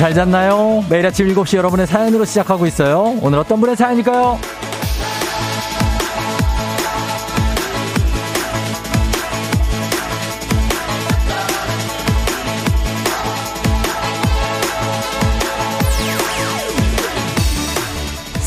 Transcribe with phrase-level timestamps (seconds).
[0.00, 0.82] 잘 잤나요?
[0.88, 3.18] 매일 아침 7시 여러분의 사연으로 시작하고 있어요.
[3.20, 4.40] 오늘 어떤 분의 사연일까요?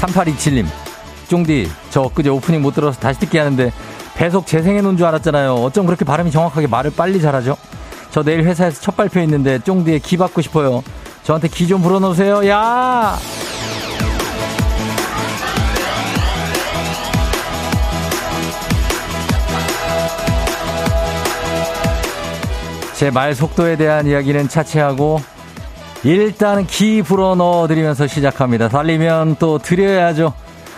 [0.02, 0.66] 3827님,
[1.28, 3.72] 쫑디, 저 엊그제 오프닝 못 들어서 다시 듣기 하는데
[4.16, 5.54] 배속 재생해 놓은 줄 알았잖아요.
[5.54, 7.56] 어쩜 그렇게 발음이 정확하게 말을 빨리 잘하죠?
[8.10, 10.82] 저 내일 회사에서 첫 발표 있는데 쫑디에 기 받고 싶어요.
[11.24, 12.48] 저한테 기 좀 불어넣으세요.
[12.50, 13.18] 야!
[22.96, 25.20] 제 말 속도에 대한 이야기는 차치하고
[26.04, 28.70] 일단 기 불어넣어 드리면서 시작합니다.
[28.70, 30.34] 달리면 또 드려야죠.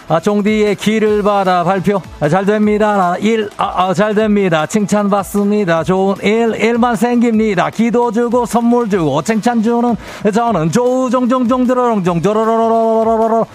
[0.07, 1.99] 아, 쫑디의 기를 받아 발표.
[2.19, 3.15] 아, 잘 됩니다.
[3.19, 4.67] 일, 아, 아, 잘 됩니다.
[4.67, 5.83] 칭찬 받습니다.
[5.83, 7.71] 좋은 일, 일만 생깁니다.
[7.71, 9.95] 기도 주고 선물 주고 칭찬 주는
[10.31, 13.47] 저는 조우종종종종드러렁종조러러러러러러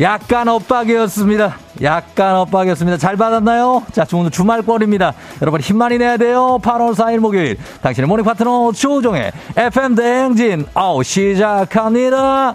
[0.00, 1.56] 약간 엇박이었습니다.
[1.82, 2.98] 약간 엇박이었습니다.
[2.98, 3.82] 잘 받았나요?
[3.92, 5.12] 자, 오늘 주말권입니다.
[5.42, 6.60] 여러분 힘 많이 내야 돼요.
[6.62, 7.58] 8월 4일 목요일.
[7.82, 10.66] 당신의 morning 파트너 조우종의 FM 대행진.
[10.74, 12.54] 아우, 시작합니다.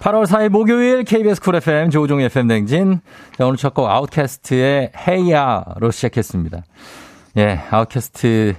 [0.00, 3.00] 8월 4일 목요일 KBS Cool FM 조우종 FM 대행진.
[3.36, 6.62] 자, 오늘 첫 곡 OutKast의 Hey Ya로 시작했습니다.
[7.38, 8.54] 예, 아웃캐스트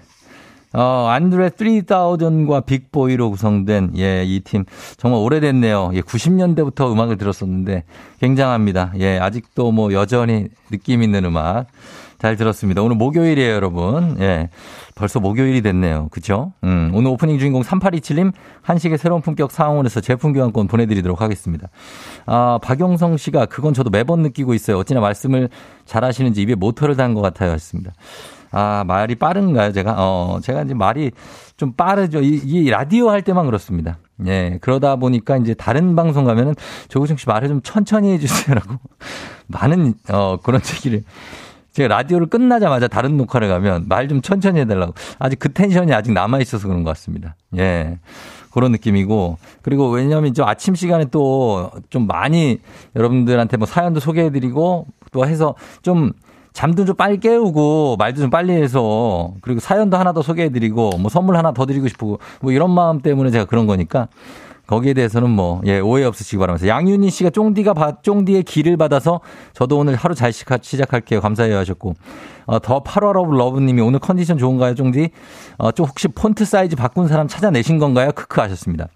[0.74, 4.66] 어, 안드레 3000과 빅보이로 구성된, 예, 이 팀.
[4.98, 5.92] 정말 오래됐네요.
[5.96, 7.86] 예, 90년대부터 음악을 들었었는데,
[8.22, 8.94] 굉장합니다.
[9.00, 11.66] 예, 아직도 뭐 여전히 느낌 있는 음악.
[12.20, 12.82] 잘 들었습니다.
[12.82, 14.18] 오늘 목요일이에요, 여러분.
[14.20, 14.50] 예.
[14.96, 16.10] 벌써 목요일이 됐네요.
[16.12, 16.52] 그쵸?
[16.66, 21.70] 음, 오늘 오프닝 주인공 3827님, 한식의 새로운 품격 상황원에서 제품 교환권 보내드리도록 하겠습니다.
[22.26, 24.78] 아, 박용성 씨가 그건 저도 매번 느끼고 있어요.
[24.78, 25.48] 어찌나 말씀을
[25.86, 27.52] 잘 하시는지 입에 모터를 단 것 같아요.
[27.52, 27.94] 했습니다.
[28.52, 29.96] 아, 말이 빠른가요, 제가?
[29.98, 31.12] 어, 제가 이제 말이
[31.56, 32.20] 좀 빠르죠.
[32.22, 33.98] 이, 이 라디오 할 때만 그렇습니다.
[34.28, 36.54] 예, 그러다 보니까 이제 다른 방송 가면은
[36.90, 38.76] 조구정 씨 말을 좀 천천히 해주세요라고
[39.48, 41.04] 많은, 어, 그런 얘기를
[41.80, 44.94] 제가 라디오를 끝나자마자 다른 녹화를 가면 말 좀 천천히 해달라고.
[45.20, 47.36] 아직 그 텐션이 아직 남아있어서 그런 것 같습니다.
[47.58, 48.00] 예.
[48.52, 49.38] 그런 느낌이고.
[49.62, 52.60] 그리고 왜냐하면 좀 아침 시간에 또 좀 많이
[52.96, 56.12] 여러분들한테 뭐 사연도 소개해드리고 또 해서 좀
[56.54, 61.38] 잠도 좀 빨리 깨우고 말도 좀 빨리 해서 그리고 사연도 하나 더 소개해드리고 뭐 선물
[61.38, 64.08] 하나 더 드리고 싶고 뭐 이런 마음 때문에 제가 그런 거니까
[64.70, 66.68] 거기에 대해서는 뭐, 예, 오해 없으시기 바라면서.
[66.68, 69.20] 양윤희 씨가 쫑디가 받, 쫑디의 기를 받아서
[69.54, 71.22] 저도 오늘 하루 잘 시작할게요.
[71.22, 71.96] 감사해요 하셨고.
[72.46, 75.10] 어, 더 8월 of love님이 오늘 컨디션 좋은가요, 쫑디?
[75.58, 78.12] 어, 좀 혹시 폰트 사이즈 바꾼 사람 찾아내신 건가요?
[78.14, 78.90] 크크 하셨습니다.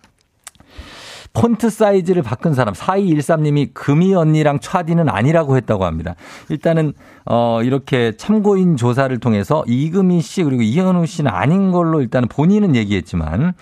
[1.34, 6.14] 폰트 사이즈를 바꾼 사람 4213님이 금이 언니랑 차디는 아니라고 했다고 합니다.
[6.50, 6.94] 일단은
[7.26, 13.56] 어 이렇게 참고인 조사를 통해서 이금희 씨 그리고 이현우 씨는 아닌 걸로 일단은 본인은 얘기했지만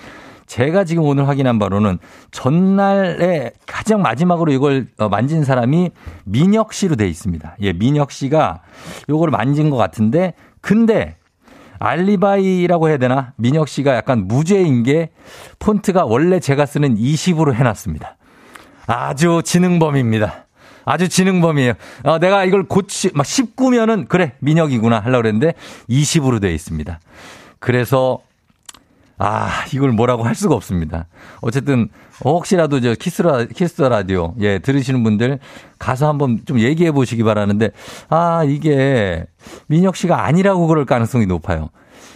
[0.51, 1.97] 제가 지금 오늘 확인한 바로는
[2.31, 5.91] 전날에 가장 마지막으로 이걸 어, 만진 사람이
[6.25, 7.56] 민혁 씨로 돼 있습니다.
[7.62, 8.61] 예, 민혁 씨가
[9.07, 11.16] 요걸 만진 것 같은데 근데
[11.79, 13.31] 알리바이라고 해야 되나?
[13.38, 15.11] 민혁 씨가 약간 무죄인 게
[15.59, 18.17] 폰트가 원래 제가 쓰는 20으로 해놨습니다.
[18.88, 20.47] 아주 지능범입니다.
[20.84, 21.75] 아주 지능범이에요.
[22.03, 25.53] 어, 내가 이걸 고치, 막 19면은 그래, 민혁이구나 하려고 그랬는데
[25.90, 27.00] 20으로 되어 있습니다.
[27.59, 28.19] 그래서
[29.23, 31.05] 아, 이걸 뭐라고 할 수가 없습니다.
[31.41, 31.89] 어쨌든,
[32.25, 35.37] 혹시라도 저 키스라, Kiss Radio, 예, 들으시는 분들
[35.77, 37.69] 가서 한번 좀 얘기해 보시기 바라는데,
[38.09, 39.27] 아, 이게
[39.67, 41.69] 민혁 씨가 아니라고 그럴 가능성이 높아요.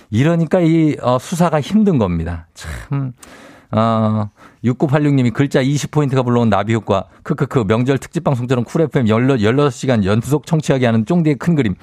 [0.10, 2.48] 이러니까 이 어, 수사가 힘든 겁니다.
[2.56, 3.14] 참,
[3.70, 4.32] 어,
[4.64, 10.88] 6986님이 글자 20포인트가 불러온 나비 효과, 크크크, 명절 특집 방송처럼 Cool FM 16시간 연속 청취하게
[10.88, 11.76] 하는 쫑디의 큰 그림.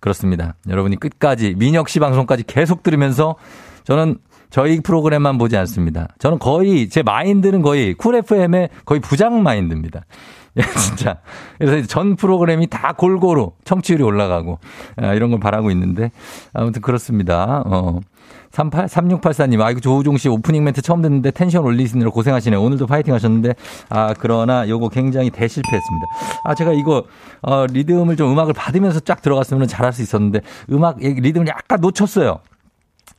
[0.00, 0.56] 그렇습니다.
[0.68, 3.36] 여러분이 끝까지, 민혁 씨 방송까지 계속 들으면서
[3.86, 4.18] 저는
[4.50, 6.08] 저희 프로그램만 보지 않습니다.
[6.18, 10.04] 저는 거의 제 마인드는 거의 Cool FM의 거의 부장 마인드입니다.
[10.56, 11.18] 예, 진짜.
[11.58, 14.58] 그래서 전 프로그램이 다 골고루 청취율이 올라가고
[14.96, 16.10] 아, 이런 걸 바라고 있는데
[16.52, 17.62] 아무튼 그렇습니다.
[17.66, 18.00] 어.
[18.52, 22.60] 38, 3684님, 아이고, 조우종 씨 오프닝 멘트 처음 듣는데 텐션 올리시느라 고생하시네요.
[22.60, 23.54] 오늘도 파이팅 하셨는데,
[23.90, 26.06] 아, 그러나 요거 굉장히 대실패했습니다.
[26.42, 27.04] 아, 제가 이거,
[27.42, 30.40] 어, 리듬을 좀 음악을 받으면서 쫙 들어갔으면 잘할 수 있었는데,
[30.72, 32.38] 음악, 리듬을 약간 놓쳤어요.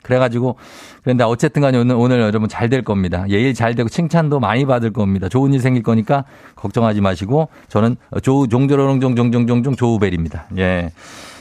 [0.04, 0.56] 그래가지고
[1.04, 3.25] 그런데 어쨌든 간에 오늘, 오늘 여러분 잘 될 겁니다.
[3.30, 5.30] 예일 잘 되고 칭찬도 많이 받을 겁니다.
[5.30, 6.25] 좋은 일 생길 거니까
[6.56, 10.48] 걱정하지 마시고 저는 조우 종조롱종종종종종 조우벨입니다.
[10.57, 10.92] 예.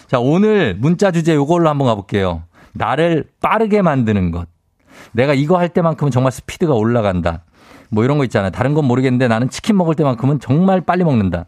[0.07, 2.43] 자, 오늘 문자 주제 요걸로 한번 가볼게요.
[2.73, 4.47] 나를 빠르게 만드는 것.
[5.13, 7.43] 내가 이거 할 때만큼은 정말 스피드가 올라간다.
[7.91, 8.51] 뭐 이런 거 있잖아요.
[8.51, 11.47] 다른 건 모르겠는데 나는 치킨 먹을 때만큼은 정말 빨리 먹는다.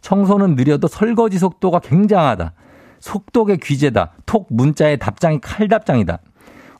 [0.00, 2.52] 청소는 느려도 설거지 속도가 굉장하다.
[3.00, 4.12] 속독의 귀재다.
[4.26, 6.18] 톡 문자의 답장이 칼답장이다.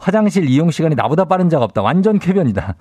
[0.01, 1.83] 화장실 이용 시간이 나보다 빠른 자가 없다.
[1.83, 2.75] 완전 쾌변이다.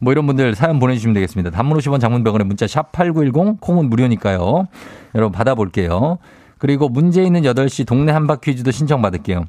[0.00, 1.50] 뭐 이런 분들 사연 보내주시면 되겠습니다.
[1.50, 4.66] 단문 50원 장문병원에 문자 샵 8910 콩은 무료니까요.
[5.14, 6.18] 여러분 받아볼게요.
[6.58, 9.44] 그리고 문제 있는 8시 동네 한바 퀴즈도 신청받을게요.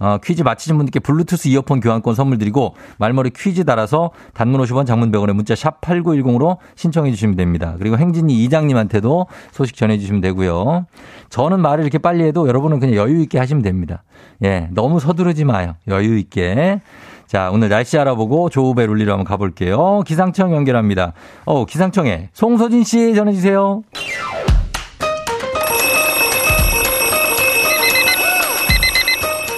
[0.00, 5.12] 어, 퀴즈 맞히신 분들께 블루투스 이어폰 교환권 선물 드리고 말머리 퀴즈 달아서 단문 50원 장문
[5.12, 7.76] 100원에 문자 샵 8910으로 신청해 주시면 됩니다.
[7.78, 10.86] 그리고 행진이 이장님한테도 소식 전해 주시면 되고요.
[11.28, 14.02] 저는 말을 이렇게 빨리 해도 여러분은 그냥 여유 있게 하시면 됩니다.
[14.42, 15.74] 예, 너무 서두르지 마요.
[15.86, 16.80] 여유 있게.
[17.26, 20.02] 자, 오늘 날씨 알아보고 조우벨 울리러 한번 가볼게요.
[20.04, 21.12] 기상청 연결합니다.
[21.44, 23.82] 어, 기상청에 송소진 씨 전해주세요.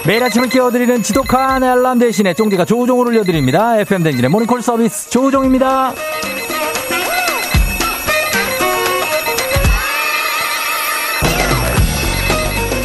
[0.05, 3.79] 매일 아침을 깨워드리는 지독한 알람 대신에 쫑디가 조우종을 올려드립니다.
[3.79, 5.93] FM 댕진의 모닝콜 서비스 조우종입니다.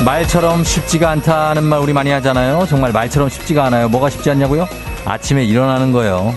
[0.05, 2.67] 말처럼 쉽지가 않다는 말 우리 많이 하잖아요.
[2.69, 3.89] 정말 말처럼 쉽지가 않아요.
[3.89, 4.69] 뭐가 쉽지 않냐고요?
[5.05, 6.35] 아침에 일어나는 거예요.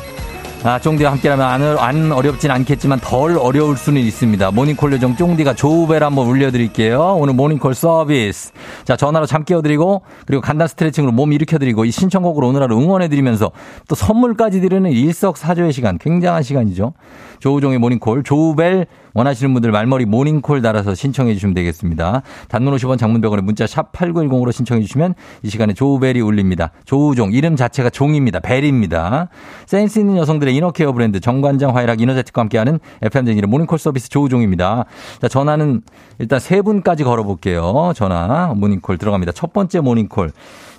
[0.63, 4.51] 아, 쫑디와 함께라면 안, 안 어렵진 않겠지만 덜 어려울 수는 있습니다.
[4.51, 7.17] 모닝콜 요정 쫑디가 조우벨 한번 울려드릴게요.
[7.19, 8.51] 오늘 모닝콜 서비스.
[8.83, 13.51] 자, 전화로 잠 깨워드리고, 그리고 간단 스트레칭으로 몸 일으켜드리고, 이 신청곡으로 오늘 하루 응원해드리면서
[13.87, 15.97] 또 선물까지 드리는 일석사조의 시간.
[15.97, 16.93] 굉장한 시간이죠.
[17.39, 22.21] 조우종의 모닝콜, 조우벨 원하시는 분들 말머리 모닝콜 달아서 신청해 주시면 되겠습니다.
[22.47, 26.71] 단문 50원 장문 100원의 문자 샵 8910으로 신청해 주시면 이 시간에 조우벨이 울립니다.
[26.85, 28.39] 조우종 이름 자체가 종입니다.
[28.39, 29.27] 벨입니다.
[29.65, 34.86] 센스 있는 여성들의 inner care 브랜드 정관장 화애락 이너제틱과 함께하는 FM대행진의 모닝콜 서비스 조우종입니다.
[35.21, 35.81] 자 전화는
[36.19, 37.94] 일단 세 분까지 걸어볼게요.
[37.95, 39.31] 전화 모닝콜 들어갑니다.
[39.31, 40.31] 첫 번째 모닝콜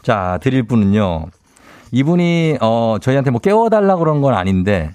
[0.03, 1.27] 자 드릴 분은요.
[1.93, 4.91] 이분이 어 저희한테 뭐 깨워달라 그런 건 아닌데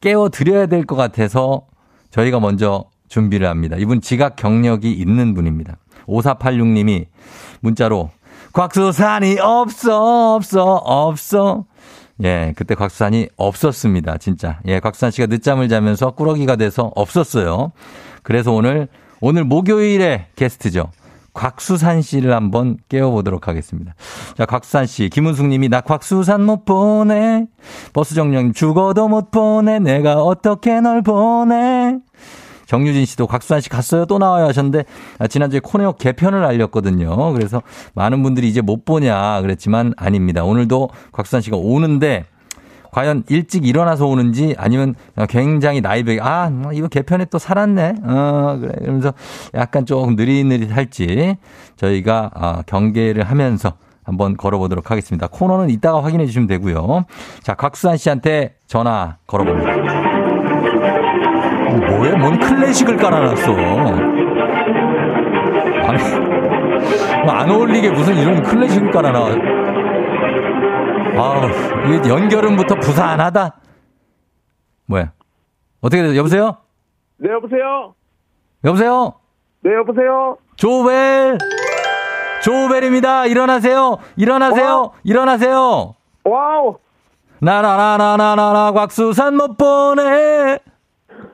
[0.00, 1.62] 깨워 드려야 될 것 같아서
[2.10, 3.76] 저희가 먼저 준비를 합니다.
[3.78, 5.76] 이분 지각 경력이 있는 분입니다.
[6.06, 7.06] 5486님이
[7.60, 8.10] 문자로
[8.52, 11.64] 곽수산이 없어 없어 없어
[12.22, 14.18] 예, 그때 곽수산이 없었습니다.
[14.18, 14.60] 진짜.
[14.66, 17.72] 예, 곽수산 씨가 늦잠을 자면서 꾸러기가 돼서 없었어요.
[18.22, 18.88] 그래서 오늘
[19.20, 20.90] 오늘 목요일에 게스트죠.
[21.32, 23.94] 곽수산 씨를 한번 깨워보도록 하겠습니다.
[24.36, 27.46] 자, 곽수산 씨, 김은숙 님이 나 곽수산 못 보내.
[27.92, 29.78] 버스 정령 죽어도 못 보내.
[29.78, 31.98] 내가 어떻게 널 보내.
[32.70, 34.06] 정유진 씨도 곽수산 씨 갔어요?
[34.06, 34.84] 또 나와요 하셨는데
[35.18, 37.32] 아, 지난주에 코네역 개편을 알렸거든요.
[37.32, 37.62] 그래서
[37.94, 40.44] 많은 분들이 이제 못 보냐 그랬지만 아닙니다.
[40.44, 42.26] 오늘도 곽수산 씨가 오는데
[42.92, 44.94] 과연 일찍 일어나서 오는지 아니면
[45.28, 49.14] 굉장히 나이백이 아뭐 이거 개편에 또 살았네 어 그래 이러면서
[49.54, 51.38] 약간 조금 느릿느릿할지
[51.74, 53.72] 저희가 아, 경계를 하면서
[54.04, 55.26] 한번 걸어보도록 하겠습니다.
[55.26, 57.04] 코너는 이따가 확인해 주시면 되고요.
[57.42, 59.79] 자 곽수산 씨한테 전화 걸어봅니다.
[61.76, 62.16] 뭐야?
[62.16, 63.52] 뭔 클래식을 깔아놨어?
[65.86, 66.02] 아니,
[67.24, 69.26] 뭐안 어울리게 무슨 이런 클래식을 깔아놔.
[71.16, 71.46] 아,
[71.86, 73.56] 이 연결음부터 부산하다.
[74.86, 75.12] 뭐야?
[75.80, 76.16] 어떻게 돼?
[76.16, 76.56] 여보세요?
[77.18, 77.94] 네, 여보세요?
[78.64, 79.14] 여보세요?
[79.62, 80.36] 네, 여보세요?
[80.56, 81.38] 조벨!
[82.42, 83.26] 조벨입니다.
[83.26, 83.98] 일어나세요.
[84.16, 84.74] 일어나세요.
[84.76, 84.92] 어?
[85.04, 85.94] 일어나세요.
[86.24, 86.76] 와우!
[87.40, 90.58] 나나나나나나나 곽수산 못 보내.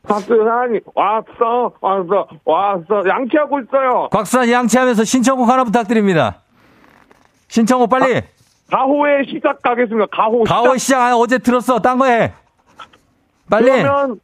[0.08, 3.08] 곽수산이 왔어, 왔어, 왔어.
[3.08, 4.08] 양치하고 있어요.
[4.10, 6.42] 곽수산 양치하면서 신청곡 하나 부탁드립니다.
[7.48, 8.22] 신청곡 빨리.
[8.70, 10.06] 가호의 시작 가겠습니다.
[10.12, 10.44] 가호.
[10.44, 11.80] 가호 시작 아, 어제 들었어.
[11.80, 12.32] 딴 거 해.
[13.48, 13.66] 빨리.
[13.66, 14.18] 그러면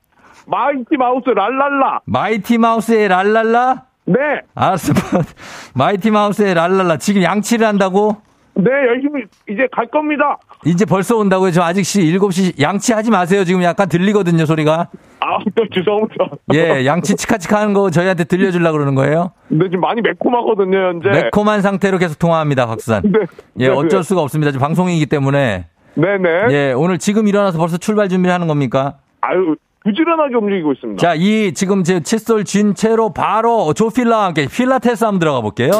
[0.46, 2.00] 마이티 마우스 랄랄라.
[2.06, 3.84] 마이티 마우스의 랄랄라.
[4.06, 4.18] 네,
[4.56, 4.92] 알았어.
[5.74, 6.96] 마이티 마우스의 랄랄라.
[6.96, 8.16] 지금 양치를 한다고?
[8.54, 10.38] 네, 열심히 이제 갈 겁니다.
[10.66, 11.52] 이제 벌써 온다고요?
[11.52, 13.44] 저 아직 시 7시 양치하지 마세요.
[13.44, 14.88] 지금 약간 들리거든요, 소리가.
[15.24, 16.26] 아, 또 죄송합니다.
[16.54, 19.30] 예, 양치 치카치카 하는 거 저희한테 들려주려고 그러는 거예요?
[19.48, 21.08] 근데 지금 많이 매콤하거든요, 현재.
[21.10, 23.02] 매콤한 상태로 계속 통화합니다, 곽수산.
[23.06, 23.20] 네.
[23.60, 24.02] 예, 네, 어쩔 네.
[24.02, 24.50] 수가 없습니다.
[24.50, 25.66] 지금 방송이기 때문에.
[25.94, 26.28] 네네.
[26.50, 28.96] 예, 오늘 지금 일어나서 벌써 출발 준비를 하는 겁니까?
[29.20, 31.00] 아유, 부지런하게 움직이고 있습니다.
[31.00, 35.70] 자, 이 지금 제 칫솔 쥔 채로 바로 조필라와 함께 필라테스 한번 들어가 볼게요.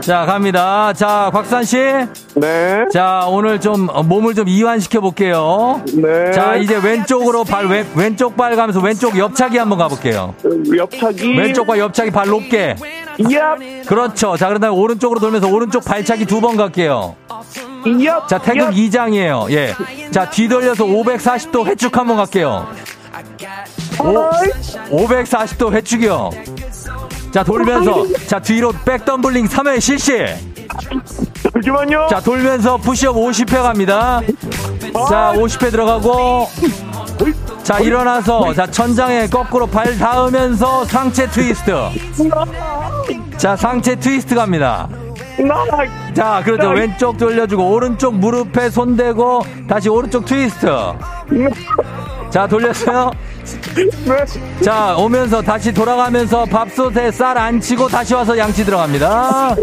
[0.00, 0.92] 자, 갑니다.
[0.92, 1.78] 자, 곽산 씨.
[2.34, 2.84] 네.
[2.92, 5.82] 자, 오늘 좀 어, 몸을 좀 이완시켜 볼게요.
[5.94, 6.30] 네.
[6.30, 10.34] 자, 이제 왼쪽으로 발 왼, 왼쪽 발 가면서 왼쪽 옆차기 한번 가 볼게요.
[10.76, 11.36] 옆차기.
[11.36, 12.76] 왼쪽과 옆차기 발 높게.
[13.18, 13.86] 얍.
[13.86, 14.36] 그렇죠.
[14.36, 17.16] 자, 그다음에 오른쪽으로 돌면서 오른쪽 발차기 두 번 갈게요.
[17.84, 18.28] 얍.
[18.28, 19.50] 자, 태극 2장이에요.
[19.50, 19.74] 예.
[20.12, 22.66] 자, 뒤돌려서 540도 회축 한번 갈게요.
[23.98, 26.30] 오, 540도 회축이요.
[27.36, 28.06] 자, 돌면서.
[28.26, 30.24] 자, 뒤로 백덤블링 3회 실시.
[31.52, 32.06] 잠시만요.
[32.08, 34.22] 자, 돌면서 푸시업 50회 갑니다.
[35.10, 36.48] 자, 50회 들어가고.
[37.62, 38.54] 자, 일어나서.
[38.54, 41.74] 자, 천장에 거꾸로 발 닿으면서 상체 트위스트.
[43.36, 44.88] 자, 상체 트위스트 갑니다.
[45.38, 45.64] 나,
[46.14, 46.70] 자, 그렇죠.
[46.70, 50.66] 왼쪽 돌려주고, 오른쪽 무릎에 손 대고, 다시 오른쪽 트위스트.
[52.30, 53.10] 자, 돌렸어요.
[53.74, 54.60] 네.
[54.62, 59.54] 자, 오면서 다시 돌아가면서 밥솥에 쌀 안 치고 다시 와서 양치 들어갑니다.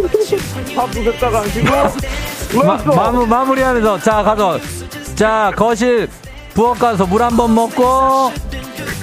[0.75, 1.69] 밥 부셨다가 안 쉬고.
[2.63, 2.77] 마.
[2.95, 4.59] 마무, 마무리하면서, 자, 가서,
[5.15, 6.07] 자, 거실
[6.53, 8.31] 부엌 가서 물 한 번 먹고,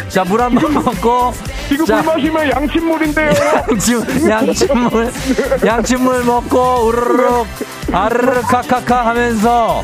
[0.09, 1.33] 자, 물 한 번 먹고,
[1.73, 3.31] 이거 자, 물 마시면 양친물인데요.
[3.69, 5.11] 양침, 양침물,
[5.67, 7.47] 양침물 먹고, 우르르륵,
[7.93, 9.83] 아르르 카카카 하면서,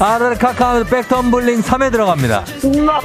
[0.00, 2.44] 아르르 카카 하면서 백텀블링 3에 들어갑니다.
[2.84, 3.00] 나,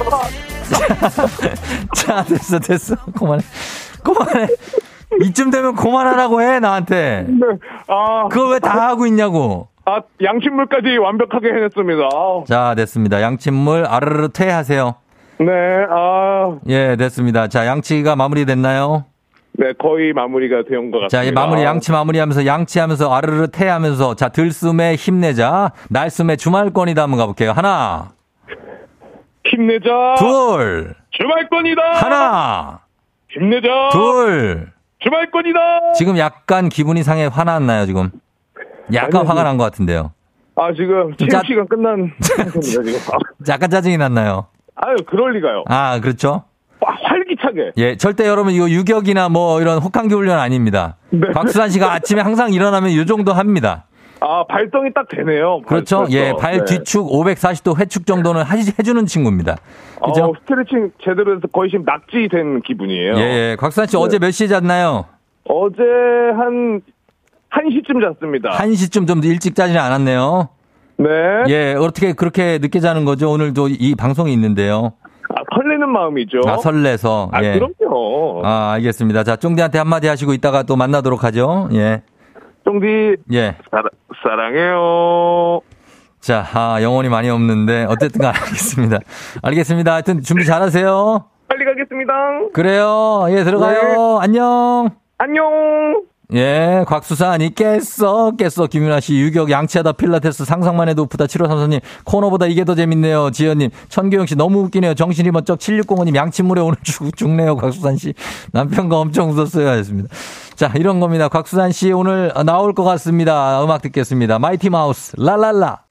[1.94, 2.96] 자, 됐어, 됐어.
[3.16, 3.44] 그만해.
[4.02, 4.48] 그만해.
[5.22, 7.26] 이쯤 되면 그만하라고 해, 나한테.
[7.28, 7.46] 네.
[7.86, 9.68] 아, 그걸 왜 다 하고 있냐고.
[9.84, 12.02] 아, 양친물까지 완벽하게 해냈습니다.
[12.12, 13.22] 아, 자, 됐습니다.
[13.22, 14.96] 양침물 아르르 퇴하세요.
[15.38, 15.52] 네,
[15.90, 17.48] 아, 예, 됐습니다.
[17.48, 19.04] 자, 양치가 마무리됐나요?
[19.58, 21.08] 네, 거의 마무리가 된 것 같습니다.
[21.08, 25.72] 자, 이 마무리, 양치 마무리하면서, 양치하면서, 아르르 퇴하면서, 자, 들숨에 힘내자.
[25.90, 27.02] 날숨에 주말권이다.
[27.02, 27.52] 한번 가볼게요.
[27.52, 28.10] 하나,
[29.44, 30.14] 힘내자.
[30.18, 31.82] 둘, 주말권이다.
[31.94, 32.80] 하나,
[33.30, 33.68] 힘내자.
[33.92, 34.72] 둘.
[34.98, 35.58] 주말권이다.
[35.94, 38.10] 지금 약간 기분이 상해 화났나요, 지금?
[38.94, 40.12] 약간 아니요, 화가 난 것 같은데요.
[40.56, 43.14] 아, 지금 짜- 체육 시간 끝난 상태입니다, 지금.
[43.14, 43.18] 아,
[43.52, 44.46] 약간 짜증이 났나요?
[44.76, 45.64] 아유, 그럴 리가요.
[45.68, 46.44] 아, 그렇죠?
[46.80, 47.72] 아, 활기차게.
[47.78, 50.96] 예, 절대 여러분 이거 유격이나 뭐 이런 혹한기 훈련 아닙니다.
[51.10, 51.28] 네.
[51.32, 53.86] 박수환 씨가 아침에 항상 일어나면 이 정도 합니다.
[54.20, 55.60] 아, 발성이 딱 되네요.
[55.66, 55.98] 그렇죠?
[55.98, 56.12] 벌써.
[56.12, 56.64] 예, 발 네.
[56.64, 59.56] 뒤축 540도 회축 정도는 하- 해주는 친구입니다.
[60.04, 60.24] 그죠?
[60.26, 63.14] 어, 스트레칭 제대로 해서 거의 지금 낙지 된 기분이에요.
[63.16, 63.20] 예,
[63.52, 63.56] 예.
[63.58, 65.06] 곽수환 씨 어제 몇 시에 잤나요?
[65.44, 65.82] 어제
[66.36, 66.80] 한,
[67.50, 68.50] 1시쯤 잤습니다.
[68.50, 70.48] 1시쯤 좀 일찍 자지는 않았네요.
[70.98, 71.08] 네.
[71.48, 73.30] 예, 어떻게 그렇게 늦게 자는 거죠?
[73.30, 74.94] 오늘도 이 방송이 있는데요.
[75.28, 76.40] 아, 설레는 마음이죠.
[76.46, 77.30] 아, 설레서.
[77.32, 77.58] 아, 예.
[77.58, 78.42] 그럼요.
[78.44, 79.24] 아, 알겠습니다.
[79.24, 81.68] 자, 쫑디한테 한마디 하시고 이따가 또 만나도록 하죠.
[81.72, 82.02] 예.
[82.64, 83.56] 쫑디, 예.
[83.70, 83.88] 사랑,
[84.22, 85.60] 사랑해요.
[86.20, 88.98] 자, 아, 영혼이 많이 없는데, 어쨌든 간 알겠습니다.
[89.42, 89.92] 알겠습니다.
[89.94, 91.26] 하여튼 준비 잘 하세요.
[91.48, 92.12] 빨리 가겠습니다.
[92.52, 93.26] 그래요.
[93.30, 94.18] 예, 들어가요.
[94.20, 94.88] 안녕.
[95.18, 96.02] 안녕.
[96.34, 98.66] 예, 곽수산이 깼어, 깼어.
[98.68, 103.30] 김윤아 씨, 유격, 양치하다 필라테스, 상상만 해도 부다 7533님, 코너보다 이게 더 재밌네요.
[103.30, 104.94] 지연님, 천규영 씨, 너무 웃기네요.
[104.94, 107.56] 정신이 번쩍 7605님, 양치물에 오늘 죽, 죽네요.
[107.56, 108.12] 곽수산 씨.
[108.52, 109.68] 남편과 엄청 웃었어요.
[109.68, 110.08] 하셨습니다.
[110.56, 111.28] 자, 이런 겁니다.
[111.28, 113.62] 곽수산 씨 오늘 나올 것 같습니다.
[113.62, 114.40] 음악 듣겠습니다.
[114.40, 115.82] 마이티 마우스, 라랄라.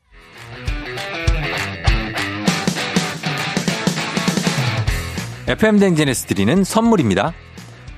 [5.48, 7.34] FM 대행진에서 드리는 선물입니다.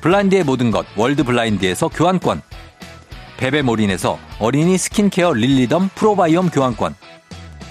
[0.00, 2.42] 블라인드의 모든 것 월드 블라인드에서 교환권.
[3.36, 6.94] 베베몰인에서 어린이 스킨케어 릴리덤 프로바이옴 교환권.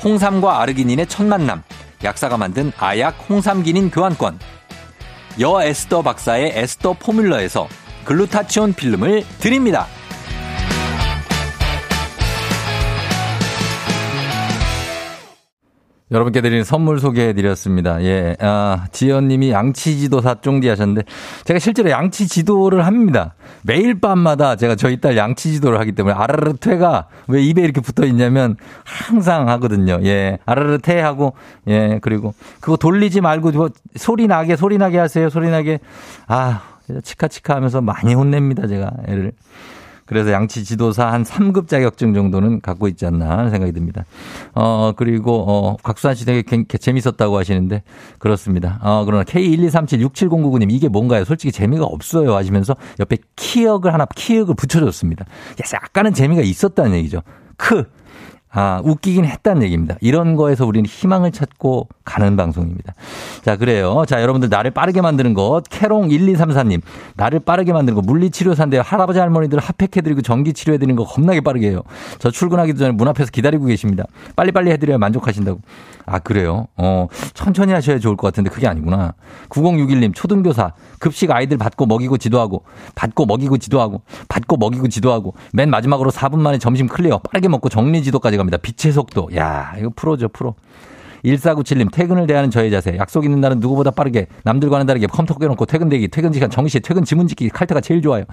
[0.03, 1.63] 홍삼과 아르기닌의 첫 만남
[2.03, 4.39] 약사가 만든 아약 홍삼기닌 교환권.
[5.41, 7.67] 여 에스더 박사의 에스더 포뮬러에서
[8.05, 9.88] 글루타치온 필름을 드립니다.
[16.11, 18.01] 여러분께 드리는 선물 소개해 드렸습니다.
[18.03, 21.03] 예, 아, 지연님이 양치지도 사쫑디 하셨는데,
[21.45, 23.35] 제가 실제로 양치지도를 합니다.
[23.61, 28.55] 매일 밤마다 제가 저희 딸 양치지도를 하기 때문에, 아르르 퇴가 왜 입에 이렇게 붙어 있냐면,
[28.83, 29.99] 항상 하거든요.
[30.03, 31.33] 예, 아르르 퇴 하고,
[31.67, 35.29] 예, 그리고 그거 돌리지 말고, 뭐 소리 나게, 소리 나게 하세요.
[35.29, 35.79] 소리 나게.
[36.27, 36.61] 아,
[37.03, 38.67] 치카치카 하면서 많이 혼냅니다.
[38.67, 39.31] 제가 애를.
[40.09, 44.05] 그래서 양치 지도사 한 3급 자격증 정도는 갖고 있지 않나 하는 생각이 듭니다.
[44.55, 47.83] 어, 그리고, 어, 곽수환 씨 되게 재밌었다고 하시는데,
[48.17, 48.79] 그렇습니다.
[48.81, 51.25] 어, 그러나 K123767099님, 이게 뭔가요?
[51.25, 52.35] 솔직히 재미가 없어요.
[52.35, 55.25] 하시면서 옆에 키역을 하나, 키역을 붙여줬습니다.
[55.75, 57.21] 약간은 재미가 있었다는 얘기죠.
[57.55, 57.85] 크.
[58.51, 59.95] 아, 웃기긴 했다는 얘기입니다.
[60.01, 62.95] 이런 거에서 우리는 희망을 찾고 가는 방송입니다.
[63.43, 64.03] 자, 그래요.
[64.07, 65.61] 자, 여러분들 나를 빠르게 만드는 것.
[65.69, 66.81] 캐롱1234님.
[67.15, 68.01] 나를 빠르게 만드는 거.
[68.01, 68.81] 물리치료사인데요.
[68.81, 71.83] 할아버지 할머니들 핫팩해드리고 전기치료해드리는 거 겁나게 빠르게 해요.
[72.17, 74.05] 저 출근하기도 전에 문 앞에서 기다리고 계십니다.
[74.35, 75.59] 빨리빨리 해드려야 만족하신다고.
[76.07, 76.65] 아, 그래요?
[76.75, 79.13] 어, 천천히 하셔야 좋을 것 같은데 그게 아니구나.
[79.49, 80.15] 9061님.
[80.15, 80.73] 초등교사.
[80.99, 82.63] 급식 아이들 받고 먹이고 지도하고.
[82.95, 84.01] 받고 먹이고 지도하고.
[84.27, 85.33] 받고 먹이고 지도하고.
[85.53, 87.19] 맨 마지막으로 4분 만에 점심 클리어.
[87.19, 88.57] 빠르게 먹고 정리 지도까지 갑니다.
[88.57, 89.29] 빛의 속도.
[89.35, 90.55] 야, 이거 프로죠, 프로.
[91.25, 92.95] 1497님, 퇴근을 대하는 저의 자세.
[92.97, 97.03] 약속 있는 날은 누구보다 빠르게, 남들과는 다르게 컴퓨터 껴놓고 퇴근 대기, 퇴근 시간 정시, 퇴근
[97.03, 98.23] 지문 짓기, 칼퇴가 제일 좋아요.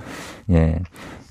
[0.51, 0.79] 예.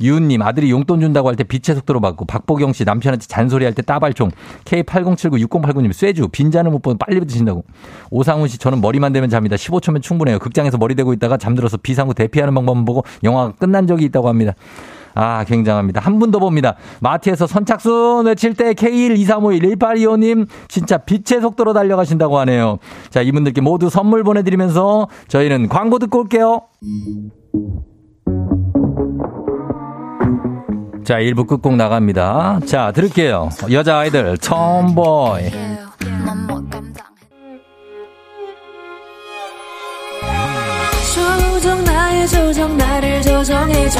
[0.01, 3.81] 유은님, 아들이 용돈 준다고 할 때 빛의 속도로 받고, 박보경 씨 남편한테 잔소리 할 때
[3.81, 4.31] 따발총,
[4.65, 7.63] K80796089님, 쇠주, 빈잔을 못 보면 빨리 드신다고.
[8.11, 9.55] 오상훈 씨, 저는 머리만 대면 잡니다.
[9.55, 10.39] 15초면 충분해요.
[10.39, 14.53] 극장에서 머리 대고 있다가 잠들어서 비상구 대피하는 방법 보고 영화가 끝난 적이 있다고 합니다.
[15.15, 16.01] 아, 굉장합니다.
[16.01, 16.75] 한 분 더 봅니다.
[17.01, 22.79] 마트에서 선착순 외칠 때 K123511825님 진짜 빛의 속도로 달려가신다고 하네요.
[23.09, 26.61] 자, 이분들께 모두 선물 보내드리면서 저희는 광고 듣고 올게요.
[31.03, 32.59] 자, 1부 끝곡 나갑니다.
[32.65, 33.49] 자, 들을게요.
[33.71, 35.51] 여자아이들, 톰보이.
[42.27, 43.99] 조정 나를 조정해줘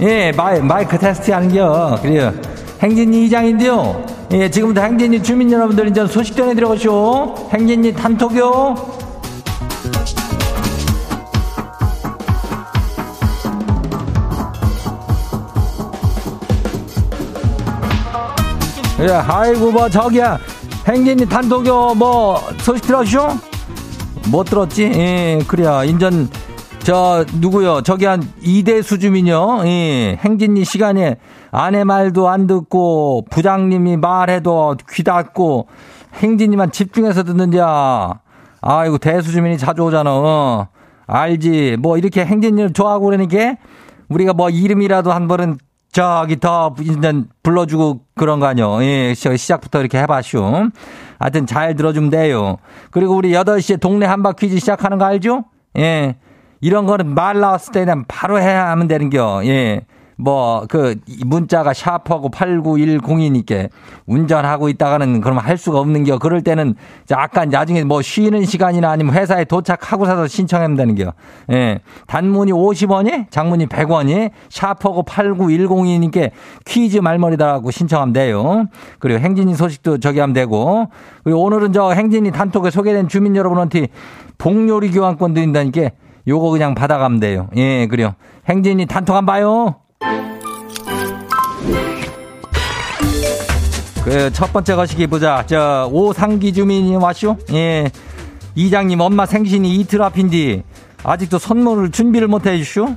[0.00, 1.98] 예, 마이, 마이크 테스트 하는 겨.
[2.00, 2.32] 그래요.
[2.80, 4.04] 행진리 이장인데요.
[4.32, 7.34] 예, 지금부터 행진리 주민 여러분들 이제 소식 전해드려가시오.
[7.52, 8.74] 행진리 단톡요.
[19.00, 20.38] 예, 아이고, 뭐, 저기야.
[20.86, 23.28] 행진리 단톡요, 뭐, 소식 들었슈?
[24.28, 24.84] 못 들었지?
[24.84, 25.82] 예, 그래야.
[25.82, 26.28] 인전,
[26.88, 27.82] 저 누구요?
[27.82, 29.60] 저기 한 이대수 주민요.
[29.66, 31.18] 예, 행진이 시간에
[31.50, 35.68] 아내 말도 안 듣고 부장님이 말해도 귀 닫고
[36.14, 38.20] 행진이만 집중해서 듣는자.
[38.62, 40.10] 아이고 대수 주민이 자주 오잖아.
[40.14, 40.68] 어.
[41.06, 41.76] 알지.
[41.78, 43.56] 뭐 이렇게 행진이를 좋아하고 그러니까
[44.08, 45.58] 우리가 뭐 이름이라도 한 번은
[45.92, 48.82] 저기 더 일단 불러주고 그런 거 아니요.
[48.82, 50.70] 예, 시작부터 이렇게 해봐쇼.
[51.18, 52.56] 하여튼 잘 들어주면 돼요.
[52.90, 55.44] 그리고 우리 8시에 동네 한바 퀴즈 시작하는 거 알죠?
[55.76, 56.16] 예.
[56.60, 59.42] 이런 거는 말 나왔을 때는 바로 해야 하면 되는겨.
[59.44, 59.82] 예.
[60.20, 63.68] 뭐, 그, 문자가 샤프하고 8910이니까
[64.06, 66.18] 운전하고 있다가는 그럼 할 수가 없는 겨.
[66.18, 66.74] 그럴 때는
[67.12, 71.12] 약간 나중에 뭐 쉬는 시간이나 아니면 회사에 도착하고서도 신청하면 되는 겨.
[71.52, 71.78] 예.
[72.08, 76.32] 단문이 50원이, 장문이 100원이, 샤프하고 8910이니까
[76.66, 78.64] 퀴즈 말머리다라고 신청하면 돼요.
[78.98, 80.88] 그리고 행진이 소식도 저기 하면 되고.
[81.22, 83.86] 그리고 오늘은 저 행진이 단톡에 소개된 주민 여러분한테
[84.36, 85.90] 복요리 교환권 드린다니까
[86.28, 87.48] 요거 그냥 받아가면 돼요.
[87.56, 88.14] 예, 그래요.
[88.48, 89.76] 행진이 단톡 한 봐요.
[94.04, 95.44] 그 첫 번째 거시기 보자.
[95.46, 97.36] 저 오상기 주민이 왔쇼?
[97.52, 97.90] 예.
[98.54, 100.64] 이장님 엄마 생신이 이틀 앞인데
[101.04, 102.94] 아직도 선물을 준비를 못 해주쇼?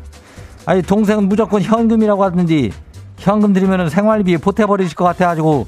[0.65, 2.69] 아니 동생은 무조건 현금이라고 하던데
[3.17, 5.67] 현금 드리면 생활비에 보태버리실 것 같아가지고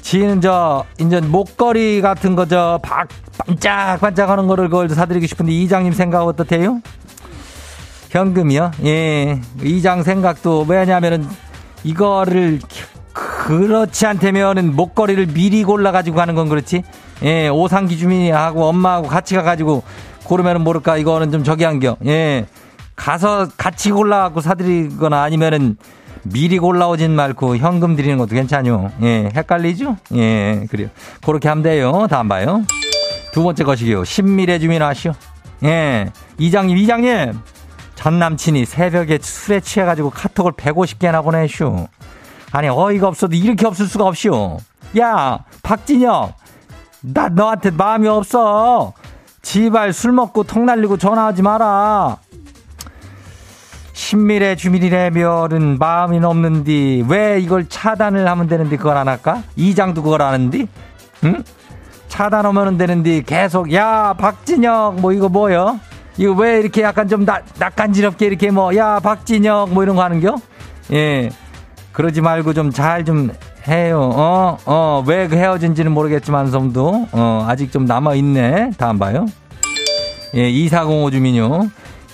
[0.00, 2.78] 지는 저 이제 목걸이 같은 거 저
[3.36, 6.80] 반짝반짝하는 거를 그걸 사드리고 싶은데 이장님 생각 어떻대요?
[8.14, 8.70] 현금이요?
[8.84, 9.40] 예.
[9.62, 11.26] 이장 생각도 왜냐면은
[11.82, 12.60] 이거를
[13.12, 16.84] 그렇지 않다면은 목걸이를 미리 골라 가지고 가는 건 그렇지.
[17.24, 17.48] 예.
[17.48, 19.82] 오상기 주민하고 엄마하고 같이 가 가지고
[20.24, 21.96] 고르면은 모를까 이거는 좀 저기 한겨.
[22.06, 22.46] 예.
[22.94, 25.76] 가서 같이 골라 갖고 사드리거나 아니면은
[26.22, 28.92] 미리 골라오진 말고 현금 드리는 것도 괜찮요.
[29.02, 29.28] 예.
[29.34, 29.96] 헷갈리죠?
[30.14, 30.66] 예.
[30.70, 30.88] 그래요.
[31.26, 32.06] 그렇게 하면 돼요.
[32.08, 32.62] 다음 봐요.
[33.32, 34.04] 두 번째 것이요.
[34.04, 35.12] 신미래 주민 아시오?
[35.64, 36.06] 예.
[36.38, 37.32] 이장님, 이장님.
[38.04, 41.86] 전 남친이 새벽에 술에 취해가지고 카톡을 150개나 보내슈.
[42.52, 44.58] 아니 어이가 없어도 이렇게 없을 수가 없슈.
[44.98, 46.34] 야 박진영
[47.00, 48.92] 나 너한테 마음이 없어.
[49.40, 52.18] 지발 술 먹고 통 날리고 전화하지 마라.
[53.94, 59.42] 친밀의 주민이래면은 마음이 없는디 왜 이걸 차단을 하면 되는데 그걸 안 할까?
[59.56, 60.68] 이장도 그걸 아는디?
[61.24, 61.42] 응?
[62.08, 65.80] 차단하면 되는데 계속 야 박진영 뭐 이거 뭐요?
[66.16, 70.36] 이거 왜 이렇게 약간 좀 나, 낯간지럽게 이렇게 뭐 야 박진영 뭐 이런 거 하는겨?
[70.92, 71.30] 예
[71.92, 73.36] 그러지 말고 좀 잘좀 좀
[73.68, 79.26] 해요 어 어왜 그 헤어진지는 모르겠지만 섬도 어 아직 좀 남아 있네 다음 봐요
[80.34, 81.68] 예 2405 주민요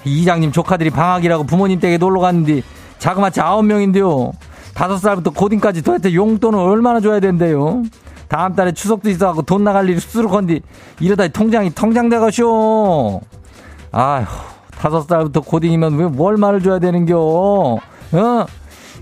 [0.05, 2.63] 이장님 조카들이 방학이라고 부모님 댁에 놀러 갔는데
[2.99, 4.33] 자그마치 아홉 명인데요.
[4.75, 7.83] 다섯 살부터 고딩까지 도대체 용돈을 얼마나 줘야 된대요.
[8.29, 10.63] 다음 달에 추석도 있어갖고 돈 나갈 일이 수두룩한디
[11.01, 13.21] 이러다 통장이 통장돼가쇼.
[13.93, 14.25] 아휴
[14.79, 17.19] 다섯 살부터 고딩이면 왜 뭘 말을 줘야 되는겨.
[17.19, 18.47] 어?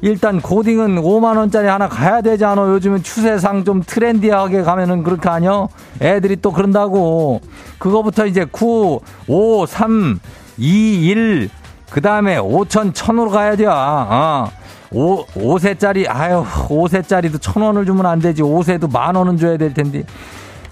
[0.01, 2.63] 일단 고딩은 5만 원짜리 하나 가야 되지 않아?
[2.69, 5.67] 요즘은 추세상 좀 트렌디하게 가면은 그렇게 하냐?
[6.01, 7.41] 애들이 또 그런다고.
[7.79, 10.21] 그거부터 이제 9, 5, 3,
[10.57, 11.51] 2, 1,
[11.91, 13.67] 그 다음에 5천, 1000으로 가야 돼.
[13.67, 14.49] 어.
[14.93, 18.43] 5, 5세짜리, 아유, 5세짜리도 1000원을 주면 안 되지.
[18.43, 20.05] 5세도 만 원은 줘야 될 텐데.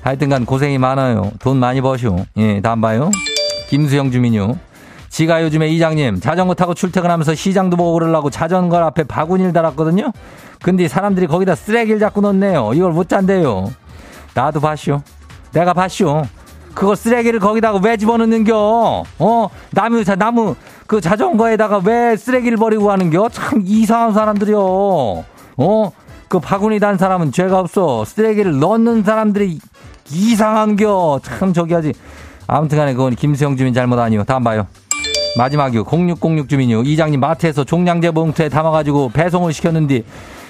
[0.02, 1.32] 하여튼 간 고생이 많아요.
[1.40, 2.24] 돈 많이 버쇼.
[2.36, 3.10] 예, 다음 봐요.
[3.68, 4.56] 김수영 주민요.
[5.08, 10.12] 지가 요즘에 이장님 자전거 타고 출퇴근하면서 시장도 보고 그러려고 자전거 앞에 바구니를 달았거든요.
[10.62, 12.72] 근데 사람들이 거기다 쓰레기를 자꾸 넣네요.
[12.74, 13.72] 이걸 못 잔대요.
[14.34, 15.00] 나도 봤쇼.
[15.52, 16.22] 내가 봤쇼.
[16.74, 19.04] 그거 쓰레기를 거기다가 왜 집어넣는겨?
[19.18, 19.48] 어?
[19.70, 20.54] 나무, 나무,
[20.86, 23.30] 그 자전거에다가 왜 쓰레기를 버리고 가는겨?
[23.30, 24.58] 참 이상한 사람들이요.
[24.58, 25.92] 어?
[26.28, 28.04] 그 바구니 단 사람은 죄가 없어.
[28.04, 29.58] 쓰레기를 넣는 사람들이
[30.10, 31.20] 이상한겨.
[31.22, 31.94] 참 저기 하지.
[32.46, 34.24] 아무튼 간에 그건 김수영 주민 잘못 아니요.
[34.24, 34.66] 다음 봐요.
[35.38, 35.84] 마지막이요.
[35.84, 36.82] 0606 주민요.
[36.82, 40.02] 이장님 마트에서 종량제 봉투에 담아가지고 배송을 시켰는데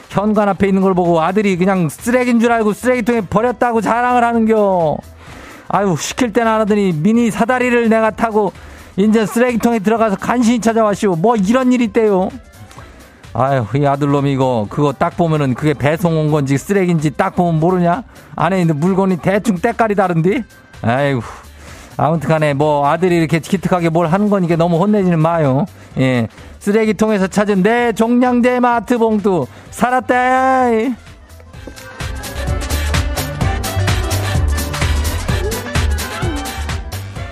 [0.08, 4.96] 현관 앞에 있는 걸 보고 아들이 그냥 쓰레기인 줄 알고 쓰레기통에 버렸다고 자랑을 하는겨.
[5.68, 8.52] 아유 시킬 때는 안 하더니 미니 사다리를 내가 타고
[8.96, 11.16] 이제 쓰레기통에 들어가서 간신히 찾아왔시오.
[11.16, 12.28] 뭐 이런 일이 있대요.
[13.32, 18.04] 아유 이 아들놈이 이거 그거 딱 보면은 그게 배송 온 건지 쓰레기인지 딱 보면 모르냐?
[18.36, 20.44] 안에 있는 물건이 대충 때깔이 다른데?
[20.82, 21.22] 아이고
[21.96, 25.64] 아무튼 간에 뭐 아들이 이렇게 기특하게 뭘 하는 건 이게 너무 혼내지는 마요.
[25.98, 26.28] 예.
[26.58, 30.94] 쓰레기통에서 찾은 내 종량제 마트 봉투 살았대.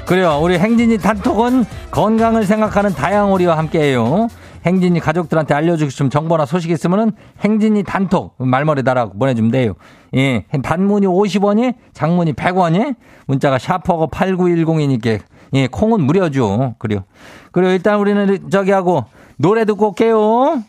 [0.07, 0.39] 그래요.
[0.43, 4.29] 우리 행진이 단톡은 건강을 생각하는 다양오리와 함께해요.
[4.67, 9.75] 행진이 가족들한테 알려주고 싶은 정보나 소식 있으면은 행진이 단톡 말머리 달아 보내주면 돼요.
[10.17, 12.95] 예, 단문이 50원이, 장문이 100원이,
[13.27, 15.21] 문자가 샤퍼고 8910이니까
[15.55, 16.75] 예, 콩은 무료죠.
[16.79, 17.05] 그래요.
[17.53, 19.05] 그리고 일단 우리는 저기 하고
[19.37, 20.63] 노래 듣고 올게요.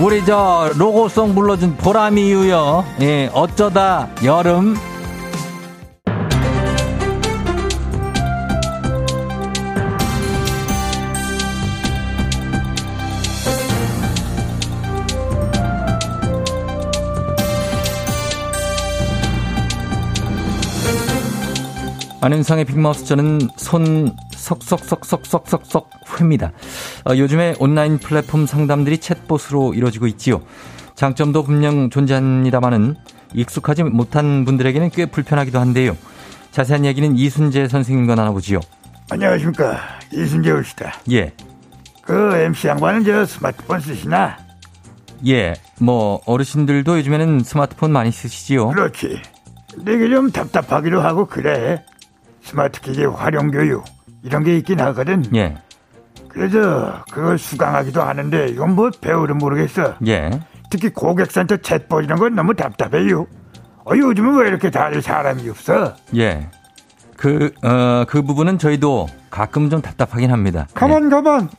[0.00, 2.84] 우리 저 로고송 불러준 보람이 유요.
[3.00, 4.76] 예, 어쩌다 여름.
[22.20, 26.52] 안윤상의 빅마우스 저는 손 석석석석석석석 회입니다.
[27.08, 30.42] 어, 요즘에 온라인 플랫폼 상담들이 챗봇으로 이루어지고 있지요.
[30.96, 32.96] 장점도 분명 존재합니다만은
[33.34, 35.96] 익숙하지 못한 분들에게는 꽤 불편하기도 한데요.
[36.50, 38.58] 자세한 얘기는 이순재 선생님과 나눠보지요.
[39.10, 39.78] 안녕하십니까.
[40.12, 40.94] 이순재 의시다.
[41.12, 41.32] 예.
[42.02, 44.38] 그 MC 양반은 저 스마트폰 쓰시나?
[45.28, 45.54] 예.
[45.80, 48.70] 뭐 어르신들도 요즘에는 스마트폰 많이 쓰시지요.
[48.70, 49.20] 그렇지.
[49.84, 51.84] 되게 좀 답답하기도 하고 그래.
[52.48, 53.84] 스마트 기기 활용 교육
[54.22, 55.22] 이런 게 있긴 하거든.
[55.34, 55.58] 예.
[56.28, 59.96] 그래서 그걸 수강하기도 하는데 이건 뭐 배우를 모르겠어.
[60.06, 60.30] 예.
[60.70, 63.26] 특히 고객센터 챗봇 이런 건 너무 답답해요.
[63.84, 65.94] 어, 요즘은 왜 이렇게 다닐 사람이 없어?
[66.16, 66.48] 예.
[67.18, 70.68] 그, 어, 그 부분은 저희도 가끔 좀 답답하긴 합니다.
[70.72, 71.08] 가만, 예.
[71.10, 71.50] 가만.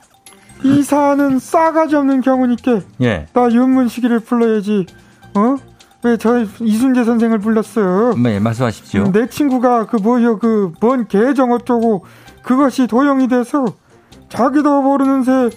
[0.64, 2.80] 이 사안은 싸가지 없는 경우니까.
[3.02, 3.26] 예.
[3.32, 4.86] 나 윤문식이를 불러야지.
[5.34, 5.56] 어?
[6.02, 8.14] 왜저 이순재 선생을 불렀어요?
[8.14, 9.12] 네, 말씀하십시오.
[9.12, 12.04] 내 친구가 그 뭐요, 그, 뭔 계정 어쩌고,
[12.42, 13.66] 그것이 도용이 돼서
[14.28, 15.50] 자기도 모르는 새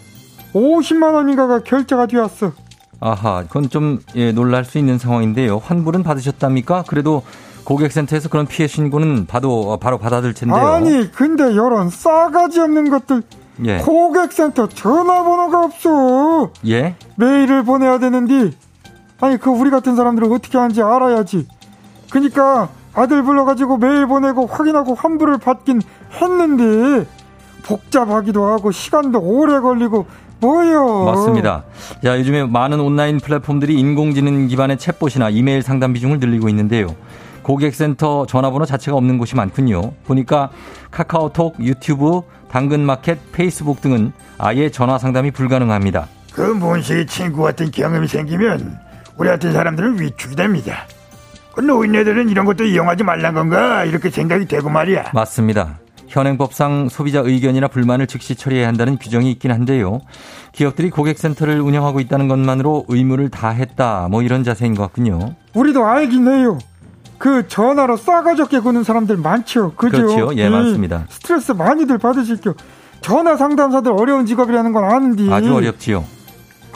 [0.53, 2.51] 50만 원인가가 결제가 되었어.
[2.99, 5.57] 아하, 그건 좀 예, 놀랄 수 있는 상황인데요.
[5.57, 6.83] 환불은 받으셨답니까?
[6.87, 7.23] 그래도
[7.63, 10.57] 고객센터에서 그런 피해 신고는 바로 바로 받아들 텐데요.
[10.57, 13.23] 아니, 근데 이런 싸가지 없는 것들
[13.65, 13.77] 예.
[13.77, 16.51] 고객센터 전화번호가 없어.
[16.67, 16.95] 예?
[17.15, 18.51] 메일을 보내야 되는데
[19.23, 21.47] 아니 그 우리 같은 사람들은 어떻게 하는지 알아야지.
[22.11, 25.81] 그니까 아들 불러가지고 메일 보내고 확인하고 환불을 받긴
[26.21, 27.07] 했는데
[27.63, 30.05] 복잡하기도 하고 시간도 오래 걸리고
[30.41, 31.05] 뭐요?
[31.05, 31.63] 맞습니다.
[32.03, 36.93] 자, 요즘에 많은 온라인 플랫폼들이 인공지능 기반의 챗봇이나 이메일 상담 비중을 늘리고 있는데요.
[37.43, 39.93] 고객센터 전화번호 자체가 없는 곳이 많군요.
[40.05, 40.49] 보니까
[40.91, 46.07] 카카오톡, 유튜브, 당근마켓, 페이스북 등은 아예 전화 상담이 불가능합니다.
[46.33, 48.82] 그 문씨 친구 같은 경험이 생기면
[49.17, 50.85] 우리 같은 사람들은 위축이 됩니다.
[51.53, 55.11] 그 노인네들은 이런 것도 이용하지 말란 건가 이렇게 생각이 되고 말이야.
[55.13, 55.79] 맞습니다.
[56.07, 60.01] 현행법상 소비자 의견이나 불만을 즉시 처리해야 한다는 규정이 있긴 한데요.
[60.51, 64.07] 기업들이 고객센터를 운영하고 있다는 것만으로 의무를 다했다.
[64.11, 65.35] 뭐 이런 자세인 것 같군요.
[65.55, 66.59] 우리도 알긴 해요.
[67.17, 69.73] 그 전화로 싸가지 없게 구는 사람들 많죠.
[69.75, 69.97] 그죠?
[69.97, 70.31] 그렇죠.
[70.35, 71.05] 예, 많습니다.
[71.09, 72.53] 스트레스 많이들 받으실게요.
[73.01, 75.31] 전화 상담사들 어려운 직업이라는 건 아는데.
[75.31, 76.03] 아주 어렵지요.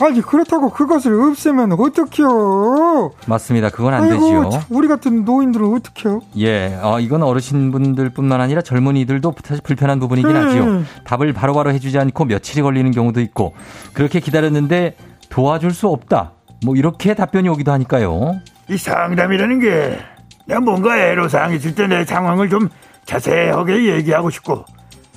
[0.00, 3.10] 아니 그렇다고 그것을 없애면 어떡해요?
[3.26, 3.68] 맞습니다.
[3.70, 4.50] 그건 안 아이고, 되지요.
[4.70, 6.20] 우리 같은 노인들은 어떡해요?
[6.38, 10.38] 예, 어, 이건 어르신분들뿐만 아니라 젊은이들도 사실 불편한 부분이긴 네.
[10.38, 10.82] 하지요.
[11.04, 13.54] 답을 바로바로 해주지 않고 며칠이 걸리는 경우도 있고
[13.92, 14.96] 그렇게 기다렸는데
[15.30, 16.32] 도와줄 수 없다.
[16.64, 18.40] 뭐 이렇게 답변이 오기도 하니까요.
[18.68, 19.98] 이 상담이라는 게
[20.46, 22.68] 내가 뭔가 애로사항 있을 때 내 상황을 좀
[23.04, 24.64] 자세하게 얘기하고 싶고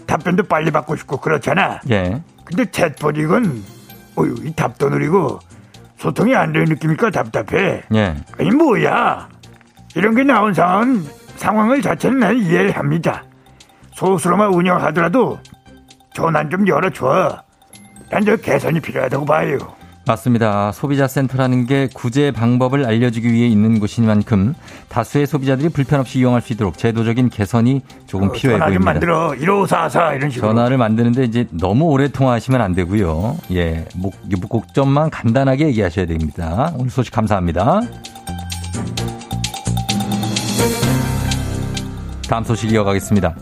[0.08, 1.80] 답변도 빨리 받고 싶고 그렇잖아.
[1.90, 3.64] 예, 근데 챗봇 이건
[4.22, 5.40] 어휴 이 답도 느리고
[5.98, 7.84] 소통이 안 되는 느낌이니까 답답해.
[7.94, 8.16] 예.
[8.40, 9.30] 아니 뭐야
[9.96, 11.04] 이런 게 나온 상황
[11.36, 13.24] 상황을 자체는 난 이해를 합니다.
[13.94, 15.40] 소수로만 운영하더라도
[16.14, 17.44] 전환 좀 열어줘.
[18.10, 19.58] 난 저 개선이 필요하다고 봐요.
[20.12, 20.72] 맞습니다.
[20.74, 24.54] 소비자 센터라는 게 구제 방법을 알려주기 위해 있는 곳인 만큼
[24.90, 28.92] 다수의 소비자들이 불편 없이 이용할 수 있도록 제도적인 개선이 조금 어, 필요해 전화 좀 보입니다.
[28.92, 30.50] 만들어 1544 이런 식으로.
[30.50, 33.38] 전화를 만드는데 이제 너무 오래 통화하시면 안 되고요.
[33.54, 36.74] 예, 목, 목적점만 간단하게 얘기하셔야 됩니다.
[36.78, 37.82] 오늘 소식 감사합니다.
[42.28, 43.36] 다음 소식 이어가겠습니다.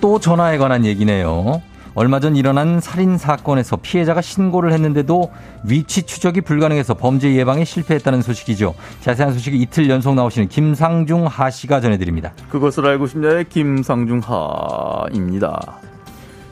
[0.00, 1.60] 또 전화에 관한 얘기네요.
[1.96, 5.32] 얼마 전 일어난 살인 사건에서 피해자가 신고를 했는데도
[5.64, 8.74] 위치 추적이 불가능해서 범죄 예방에 실패했다는 소식이죠.
[9.00, 12.34] 자세한 소식이 이틀 연속 나오시는 김상중 하 씨가 전해드립니다.
[12.50, 15.80] 그것을 알고 싶냐의 김상중 하입니다.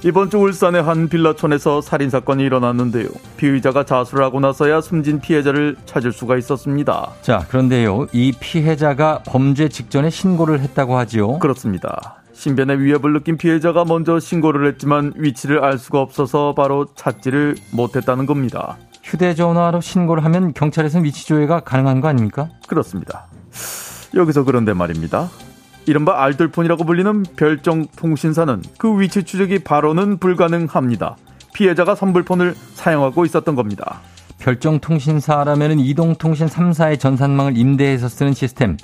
[0.03, 3.09] 이번 주 울산의 한 빌라촌에서 살인 사건이 일어났는데요.
[3.37, 7.11] 피의자가 자수를 하고 나서야 숨진 피해자를 찾을 수가 있었습니다.
[7.21, 8.07] 자, 그런데요.
[8.13, 11.39] 이 피해자가 범죄 직전에 신고를 했다고 하지요.
[11.39, 12.24] 그렇습니다.
[12.45, 18.77] 신변의 위협을 느낀 피해자가 먼저 신고를 했지만 위치를 알 수가 없어서 바로 찾지를 못했다는 겁니다.
[19.03, 22.51] 휴대전화로 신고를 하면 경찰에서는 위치 조회가 가능한 거 아닙니까?
[22.69, 23.29] 그렇습니다.
[24.15, 25.31] 여기서 그런데 말입니다.
[25.87, 31.17] 이른바 알뜰폰이라고 불리는 별정 통신사는 그 위치 추적이 바로는 불가능합니다.
[31.55, 34.01] 피해자가 선불폰을 사용하고 있었던 겁니다.
[34.39, 38.77] 별정 통신사라면 이동통신 3사의 전산망을 임대해서 쓰는 시스템.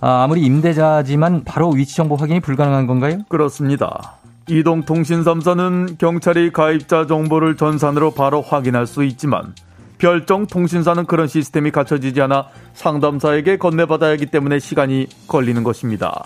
[0.00, 3.18] 아, 아무리 임대자지만 바로 위치 정보 확인이 불가능한 건가요?
[3.28, 4.18] 그렇습니다.
[4.48, 9.54] 이동통신3사는 경찰이 가입자 정보를 전산으로 바로 확인할 수 있지만
[9.98, 16.24] 별정 통신사는 그런 시스템이 갖춰지지 않아 상담사에게 건네받아야 하기 때문에 시간이 걸리는 것입니다.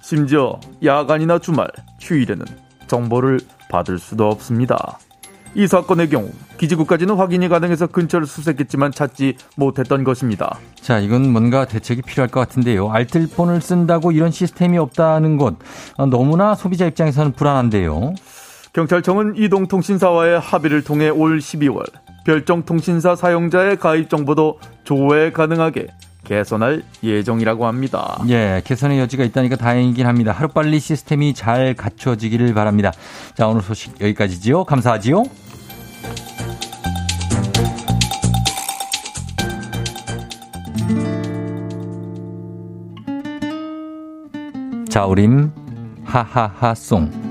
[0.00, 1.68] 심지어 야간이나 주말,
[2.00, 2.46] 휴일에는
[2.86, 4.98] 정보를 받을 수도 없습니다.
[5.54, 10.58] 이 사건의 경우 기지국까지는 확인이 가능해서 근처를 수색했지만 찾지 못했던 것입니다.
[10.80, 12.90] 자, 이건 뭔가 대책이 필요할 것 같은데요.
[12.90, 15.56] 알뜰폰을 쓴다고 이런 시스템이 없다는 것
[15.96, 18.14] 아, 너무나 소비자 입장에서는 불안한데요.
[18.72, 21.84] 경찰청은 이동통신사와의 합의를 통해 올 12월
[22.24, 25.86] 별정통신사 사용자의 가입 정보도 조회 가능하게
[26.28, 28.22] 개선할 예정이라고 합니다.
[28.28, 30.32] 예, 개선의 여지가 있다니까 다행이긴 합니다.
[30.32, 32.92] 하루빨리 시스템이 잘 갖춰지기를 바랍니다.
[33.34, 34.64] 자, 오늘 소식 여기까지지요.
[34.64, 35.24] 감사하지요.
[44.90, 45.50] 자우림
[46.04, 47.28] 하하하송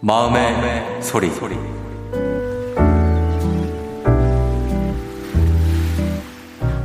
[0.00, 1.73] 마음의, 소리.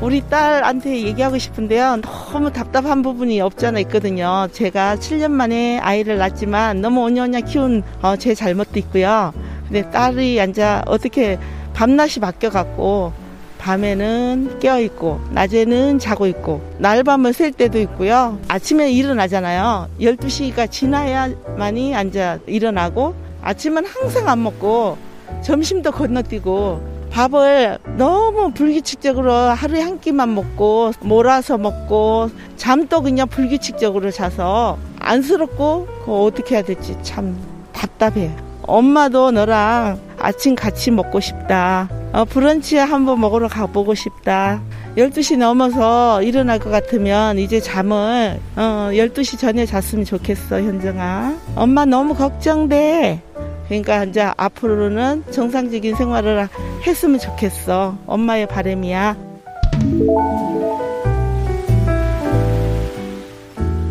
[0.09, 2.01] 우리 딸한테 얘기하고 싶은데요.
[2.01, 4.47] 너무 답답한 부분이 없잖아 있거든요.
[4.51, 9.31] 제가 7년 만에 아이를 낳았지만 너무 오냐오냐 키운 어, 제 잘못도 있고요.
[9.67, 11.37] 근데 딸이 앉아 어떻게
[11.75, 13.13] 밤낮이 바뀌어갖고
[13.59, 18.39] 밤에는 깨어있고 낮에는 자고 있고 날밤을 셀 때도 있고요.
[18.47, 19.89] 아침에 일어나잖아요.
[20.01, 24.97] 12시가 지나야만이 앉아 일어나고 아침은 항상 안 먹고
[25.43, 34.77] 점심도 건너뛰고 밥을 너무 불규칙적으로 하루에 한 끼만 먹고 몰아서 먹고 잠도 그냥 불규칙적으로 자서
[34.99, 37.35] 안쓰럽고 그거 어떻게 해야 될지 참
[37.73, 38.31] 답답해요.
[38.63, 41.89] 엄마도 너랑 아침 같이 먹고 싶다.
[42.13, 44.61] 어, 브런치 한번 먹으러 가보고 싶다.
[44.97, 51.35] 12시 넘어서 일어날 것 같으면 이제 잠을 어, 12시 전에 잤으면 좋겠어, 현정아.
[51.55, 53.21] 엄마 너무 걱정돼.
[53.69, 56.49] 그러니까 이제 앞으로는 정상적인 생활을
[56.85, 57.97] 했으면 좋겠어.
[58.07, 59.15] 엄마의 바람이야.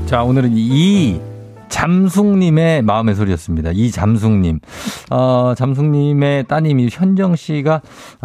[0.06, 1.20] 자, 오늘은 이
[1.68, 3.70] 잠숙님의 마음의 소리였습니다.
[3.72, 4.58] 이 잠숙님.
[5.10, 7.82] 어, 잠숙님의 따님이 현정 씨가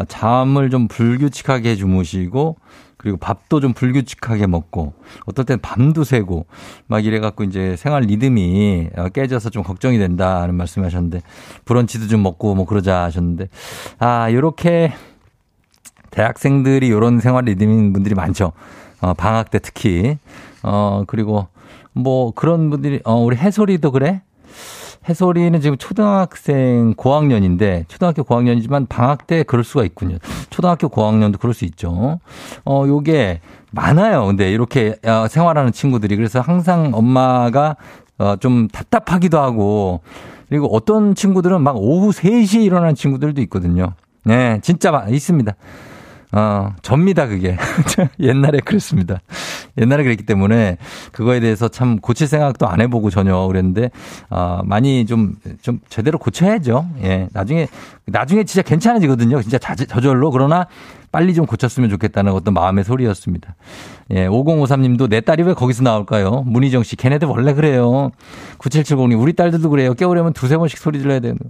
[0.07, 2.57] 잠을 좀 불규칙하게 주무시고
[3.03, 4.93] 그리고 밥도 좀 불규칙하게 먹고
[5.25, 6.45] 어떨 땐 밤도 새고
[6.87, 11.21] 막 이래갖고 이제 생활 리듬이 깨져서 좀 걱정이 된다는 말씀 하셨는데
[11.65, 13.49] 브런치도 좀 먹고 뭐 그러자 하셨는데
[13.99, 14.93] 아, 요렇게
[16.11, 18.53] 대학생들이 요런 생활 리듬인 분들이 많죠.
[19.01, 20.17] 어, 방학 때 특히.
[20.61, 21.47] 어, 그리고
[21.91, 24.21] 뭐 그런 분들이 어 우리 해솔이도 그래?
[25.07, 30.17] 해솔이는 지금 초등학생 고학년인데 초등학교 고학년이지만 방학 때 그럴 수가 있군요.
[30.49, 32.19] 초등학교 고학년도 그럴 수 있죠.
[32.65, 34.25] 어 요게 많아요.
[34.25, 37.75] 근데 이렇게 어, 생활하는 친구들이 그래서 항상 엄마가
[38.17, 40.01] 어 좀 답답하기도 하고
[40.47, 43.93] 그리고 어떤 친구들은 막 오후 3시에 일어나는 친구들도 있거든요.
[44.23, 45.53] 네, 진짜 있습니다.
[46.33, 47.57] 어, 접니다, 그게.
[48.19, 49.21] 옛날에 그랬습니다.
[49.77, 50.77] 옛날에 그랬기 때문에
[51.11, 53.91] 그거에 대해서 참 고칠 생각도 안 해보고 전혀 그랬는데,
[54.31, 56.87] 어, 많이 좀, 좀 제대로 고쳐야죠.
[57.03, 57.27] 예.
[57.33, 57.67] 나중에,
[58.07, 59.43] 나중에 진짜 괜찮아지거든요.
[59.43, 60.31] 진짜 자제, 저절로.
[60.31, 60.67] 그러나
[61.13, 63.55] 빨리 좀 고쳤으면 좋겠다는 어떤 마음의 소리였습니다.
[64.09, 66.43] 예, 5053님도 내 딸이 왜 거기서 나올까요?
[66.47, 68.09] 문희정 씨, 걔네들 원래 그래요.
[68.57, 69.93] 9770님, 우리 딸들도 그래요.
[69.93, 71.49] 깨우려면 두세 번씩 소리 질러야 되는 거.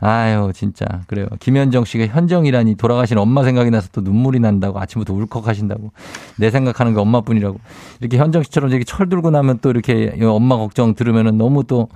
[0.00, 0.84] 아유, 진짜.
[1.06, 1.28] 그래요.
[1.38, 5.92] 김현정 씨가 현정이라니 돌아가신 엄마 생각이 나서 또 눈물이 난다고 아침부터 울컥 하신다고.
[6.36, 7.58] 내 생각하는 게 엄마뿐이라고.
[8.00, 11.88] 이렇게 현정 씨처럼 이렇게 철 들고 나면 또 이렇게 엄마 걱정 들으면은 너무 또,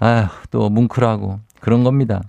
[0.00, 2.22] 아휴, 또 뭉클하고 그런 겁니다.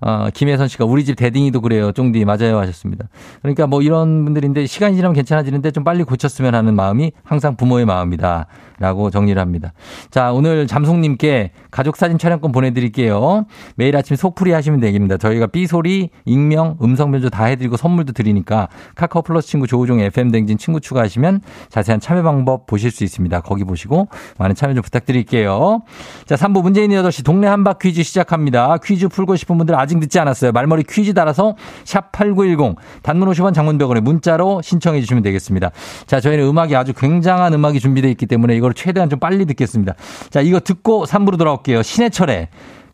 [0.00, 1.92] 아, 김혜선 씨가 우리 집 대딩이도 그래요.
[1.92, 3.08] 쫑디 맞아요 하셨습니다.
[3.42, 8.46] 그러니까 뭐 이런 분들인데 시간이 지나면 괜찮아지는데 좀 빨리 고쳤으면 하는 마음이 항상 부모의 마음이다.
[8.80, 9.72] 라고 정리를 합니다.
[10.10, 13.46] 자, 오늘 잠송님께 가족 사진 촬영권 보내드릴게요.
[13.74, 15.16] 매일 아침 속풀이 하시면 되겠습니다.
[15.16, 20.58] 저희가 삐소리, 익명, 음성 변조 다 해드리고 선물도 드리니까 카카오 플러스 친구 조우종 FM 댕진
[20.58, 23.40] 친구 추가하시면 자세한 참여 방법 보실 수 있습니다.
[23.40, 24.06] 거기 보시고
[24.38, 25.82] 많은 참여 좀 부탁드릴게요.
[26.26, 28.76] 자, 3부 문재인 8시 동네 한바 퀴즈 시작합니다.
[28.84, 30.52] 퀴즈 풀고 싶은 분들 아직 늦지 않았어요.
[30.52, 35.70] 말머리 퀴즈 달아서 샵 8910 단문 50원 장문병원에 문자로 신청해 주시면 되겠습니다.
[36.06, 39.94] 자, 저희는 음악이 아주 굉장한 음악이 준비되어 있기 때문에 이걸 최대한 좀 빨리 듣겠습니다.
[40.30, 41.82] 자, 이거 듣고 3부로 돌아올게요.
[41.82, 42.48] 신해철의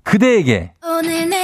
[0.04, 0.72] 그대에게.
[0.86, 1.43] 오늘 내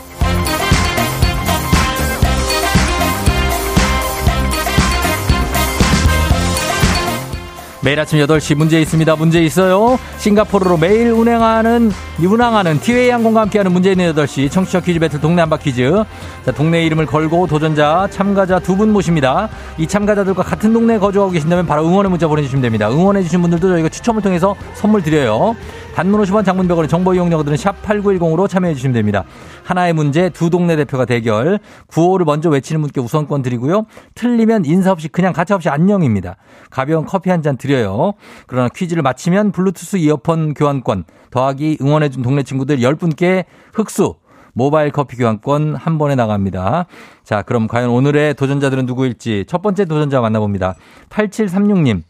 [7.83, 9.15] 매일 아침 8시 문제 있습니다.
[9.15, 9.97] 문제 있어요.
[10.19, 15.57] 싱가포르로 매일 운행하는, 운항하는 티웨이 항공과 함께하는 문제 있는 8시 청취자 퀴즈 배틀 동네 한바
[15.57, 16.03] 퀴즈.
[16.45, 19.49] 자, 동네 이름을 걸고 도전자, 참가자 두 분 모십니다.
[19.79, 22.87] 이 참가자들과 같은 동네에 거주하고 계신다면 바로 응원의 문자 보내주시면 됩니다.
[22.89, 25.55] 응원해주신 분들도 저희가 추첨을 통해서 선물 드려요.
[25.95, 29.25] 단문 50원 장문벽으로 정보 이용료들은 샵 8910으로 참여해주시면 됩니다.
[29.63, 31.59] 하나의 문제 두 동네 대표가 대결.
[31.87, 33.85] 구호를 먼저 외치는 분께 우선권 드리고요.
[34.15, 36.37] 틀리면 인사 없이 그냥 가차 없이 안녕입니다.
[36.69, 38.13] 가벼운 커피 한 잔 드려요.
[38.45, 44.13] 그러나 퀴즈를 마치면 블루투스 이어폰 교환권 더하기 응원해준 동네 친구들 10분께 흑수
[44.53, 46.85] 모바일 커피 교환권 한 번에 나갑니다.
[47.23, 50.75] 자, 그럼 과연 오늘의 도전자들은 누구일지 첫 번째 도전자 만나봅니다.
[51.09, 52.03] 8736님.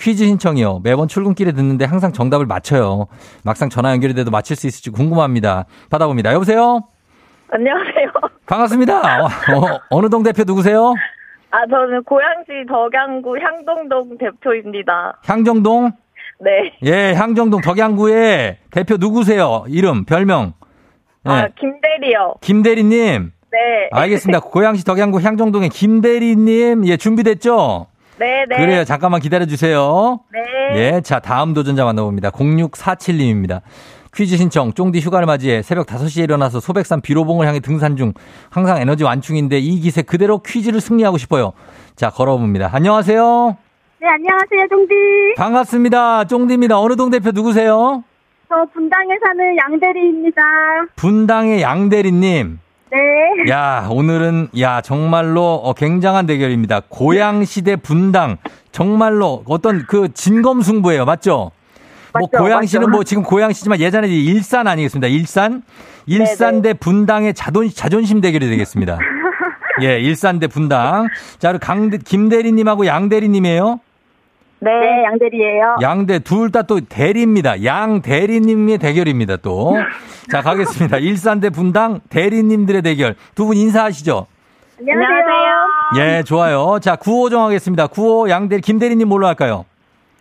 [0.00, 0.80] 퀴즈 신청이요.
[0.82, 3.06] 매번 출근길에 듣는데 항상 정답을 맞춰요.
[3.44, 5.66] 막상 전화 연결이 돼도 맞힐 수 있을지 궁금합니다.
[5.90, 6.32] 받아봅니다.
[6.32, 6.84] 여보세요?
[7.50, 8.08] 안녕하세요.
[8.46, 9.26] 반갑습니다.
[9.90, 10.94] 어, 느 동 대표 누구세요?
[11.50, 15.18] 아, 저는 고양시 덕양구 향동동 대표입니다.
[15.24, 15.90] 향정동?
[16.40, 16.72] 네.
[16.84, 19.64] 예, 향정동 덕양구의 대표 누구세요?
[19.68, 20.54] 이름, 별명.
[21.24, 21.30] 네.
[21.32, 22.36] 아, 김대리요.
[22.40, 23.32] 김대리님.
[23.52, 23.58] 네.
[23.92, 24.40] 알겠습니다.
[24.40, 27.88] 고양시 덕양구 향정동의 김대리님, 예, 준비됐죠?
[28.20, 28.56] 네, 네.
[28.56, 28.84] 그래요.
[28.84, 30.20] 잠깐만 기다려 주세요.
[30.30, 30.40] 네.
[30.78, 32.30] 예, 자, 다음 도전자 만나봅니다.
[32.30, 33.62] 0647님입니다.
[34.14, 38.12] 퀴즈 신청, 쫑디 휴가를 맞이해 새벽 5시에 일어나서 소백산 비로봉을 향해 등산 중
[38.50, 41.52] 항상 에너지 완충인데 이 기세 그대로 퀴즈를 승리하고 싶어요.
[41.96, 42.68] 자, 걸어봅니다.
[42.72, 43.56] 안녕하세요.
[44.00, 44.94] 네, 안녕하세요, 종디.
[45.38, 46.24] 반갑습니다.
[46.24, 46.78] 쫑디입니다.
[46.78, 48.04] 어느 동 대표 누구세요?
[48.50, 50.42] 저 분당에 사는 양대리입니다.
[50.96, 52.58] 분당의 양대리님.
[52.92, 53.50] 네.
[53.50, 56.82] 야, 오늘은, 야, 정말로 어, 굉장한 대결입니다.
[56.88, 58.36] 고양시대 분당.
[58.72, 61.04] 정말로 어떤 그 진검승부예요.
[61.04, 61.52] 맞죠?
[62.12, 62.90] 뭐 맞죠, 고양시는 맞죠.
[62.90, 65.06] 뭐 지금 고양시지만 예전에 일산 아니겠습니다.
[65.06, 65.62] 일산?
[66.06, 68.98] 일산 대 분당의 자존, 자존심 대결이 되겠습니다.
[69.82, 71.06] 예, 일산 대 분당.
[71.38, 73.80] 자, 그리고 강, 김대리님하고 양대리님이에요.
[74.62, 74.70] 네,
[75.04, 75.76] 양대리예요.
[75.80, 77.64] 양대 둘 다 또 대리입니다.
[77.64, 79.36] 양 대리님의 대결입니다.
[79.36, 79.74] 또.
[80.30, 80.98] 자 가겠습니다.
[81.00, 83.14] 일산 대 분당 대리님들의 대결.
[83.34, 84.26] 두 분 인사하시죠.
[84.78, 85.98] 안녕하세요.
[86.18, 86.78] 예, 좋아요.
[86.80, 87.86] 자 구호 정하겠습니다.
[87.88, 89.64] 구호 양대 김대리님 뭘로 할까요?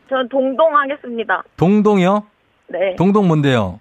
[0.10, 1.44] 전 동동 하겠습니다.
[1.58, 2.24] 동동이요?
[2.70, 2.96] 네.
[2.98, 3.80] 동동 뭔데요?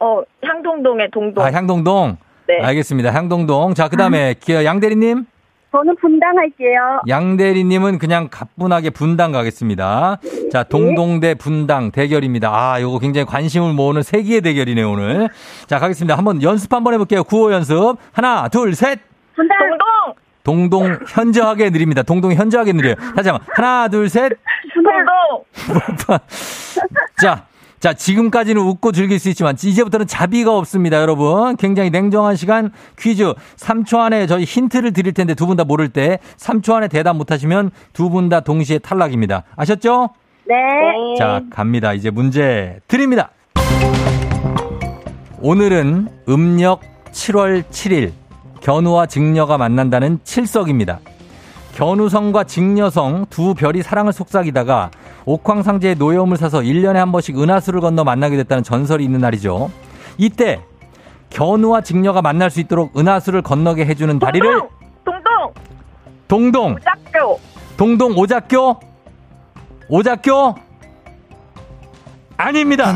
[0.00, 1.44] 어, 향동동의 동동.
[1.44, 2.16] 아 향동동.
[2.46, 2.60] 네.
[2.62, 3.12] 알겠습니다.
[3.12, 3.74] 향동동.
[3.74, 4.34] 자 그다음에
[4.64, 5.26] 양 대리님.
[5.70, 7.00] 저는 분당 할게요.
[7.08, 10.18] 양 대리님은 그냥 가뿐하게 분당 가겠습니다.
[10.50, 12.50] 자, 동동 대 분당 대결입니다.
[12.50, 15.28] 아, 요거 굉장히 관심을 모으는 세기의 대결이네, 요 오늘.
[15.66, 16.16] 자, 가겠습니다.
[16.16, 17.22] 한번 연습 한번 해볼게요.
[17.24, 17.96] 구호 연습.
[18.12, 19.00] 하나, 둘, 셋.
[19.36, 19.56] 분당.
[20.42, 20.88] 동동!
[20.88, 22.02] 동동 현저하게 느립니다.
[22.02, 22.94] 동동 현저하게 느려요.
[23.14, 23.46] 다시 한번.
[23.54, 24.32] 하나, 둘, 셋.
[24.74, 26.18] 동동!
[27.20, 27.44] 자,
[27.80, 31.56] 자, 지금까지는 웃고 즐길 수 있지만 이제부터는 자비가 없습니다, 여러분.
[31.56, 33.34] 굉장히 냉정한 시간 퀴즈.
[33.56, 37.30] 3초 안에 저희 힌트를 드릴 텐데 두 분 다 모를 때 3초 안에 대답 못
[37.30, 39.44] 하시면 두 분 다 동시에 탈락입니다.
[39.56, 40.10] 아셨죠?
[40.46, 40.54] 네.
[41.18, 41.92] 자, 갑니다.
[41.92, 43.30] 이제 문제 드립니다.
[45.40, 46.80] 오늘은 음력
[47.12, 48.10] 7월 7일
[48.60, 50.98] 견우와 직녀가 만난다는 칠석입니다.
[51.78, 54.90] 견우성과 직녀성 두 별이 사랑을 속삭이다가
[55.26, 59.70] 옥황상제의 노여움을 사서 1년에 한 번씩 은하수를 건너 만나게 됐다는 전설이 있는 날이죠.
[60.16, 60.60] 이때
[61.30, 64.60] 견우와 직녀가 만날 수 있도록 은하수를 건너게 해주는 다리를
[65.04, 65.54] 동동!
[66.26, 67.38] 동동 짝교!
[67.76, 68.80] 동동 오작교
[69.88, 70.56] 오작교
[72.36, 72.92] 아닙니다.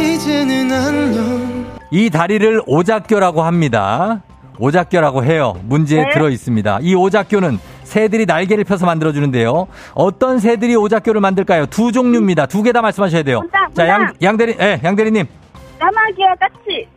[0.00, 1.76] 이제는 안녕.
[1.90, 4.22] 이 다리를 오작교라고 합니다.
[4.58, 5.54] 오작교라고 해요.
[5.64, 6.10] 문제에 네.
[6.12, 6.78] 들어 있습니다.
[6.82, 9.68] 이 오작교는 새들이 날개를 펴서 만들어주는데요.
[9.94, 11.66] 어떤 새들이 오작교를 만들까요?
[11.66, 12.46] 두 종류입니다.
[12.46, 13.40] 두 개 다 말씀하셔야 돼요.
[13.40, 14.16] 문장, 자, 양, 문장.
[14.22, 15.26] 양대리, 예, 양 대리님.
[15.78, 16.88] 까마귀와 까치.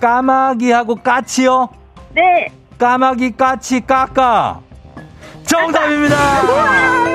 [0.00, 1.68] 까마귀하고 까치요?
[2.14, 2.48] 네.
[2.78, 4.60] 까마귀, 까치, 까까.
[5.44, 6.16] 정답입니다!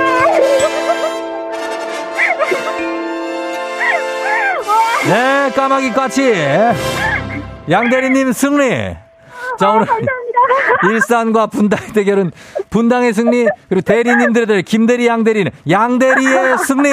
[5.07, 6.34] 네, 까마귀, 까치.
[7.69, 8.95] 양 대리님 승리.
[9.58, 9.86] 자, 오늘
[10.89, 12.32] 일산과 분당의 대결은
[12.70, 16.89] 분당의 승리, 그리고 대리님들의 대결, 김대리, 양대리는 양대리의 승리.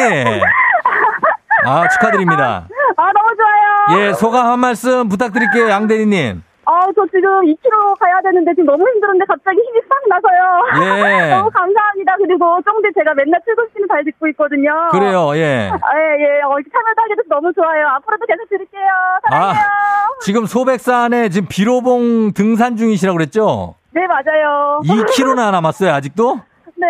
[1.64, 2.66] 아, 축하드립니다.
[2.96, 4.00] 아, 너무 좋아요.
[4.00, 6.42] 예, 소감 한 말씀 부탁드릴게요, 양대리님.
[6.90, 11.06] 아, 저 지금 2km 가야 되는데 지금 너무 힘들은데 갑자기 힘이 싹 나서요.
[11.06, 11.30] 예.
[11.38, 12.16] 너무 감사합니다.
[12.18, 14.88] 그리고 쫑디 제가 맨날 출근시는 잘 듣고 있거든요.
[14.90, 15.70] 그래요, 예.
[15.70, 16.42] 아, 예, 예.
[16.42, 17.86] 어, 이렇게 참여도 하게 돼서 너무 좋아요.
[17.96, 18.90] 앞으로도 계속 들을게요.
[19.30, 19.60] 사랑해요.
[19.62, 23.74] 아, 지금 소백산에 지금 비로봉 등산 중이시라고 그랬죠?
[23.92, 24.80] 네, 맞아요.
[24.84, 26.40] 2km나 남았어요, 아직도?
[26.80, 26.86] 네.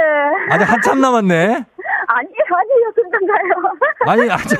[0.51, 1.35] 아직 한참 남았네.
[1.35, 2.93] 아니에요, 아니에요.
[2.95, 3.73] 금방 가요.
[4.07, 4.59] 아니, 아직,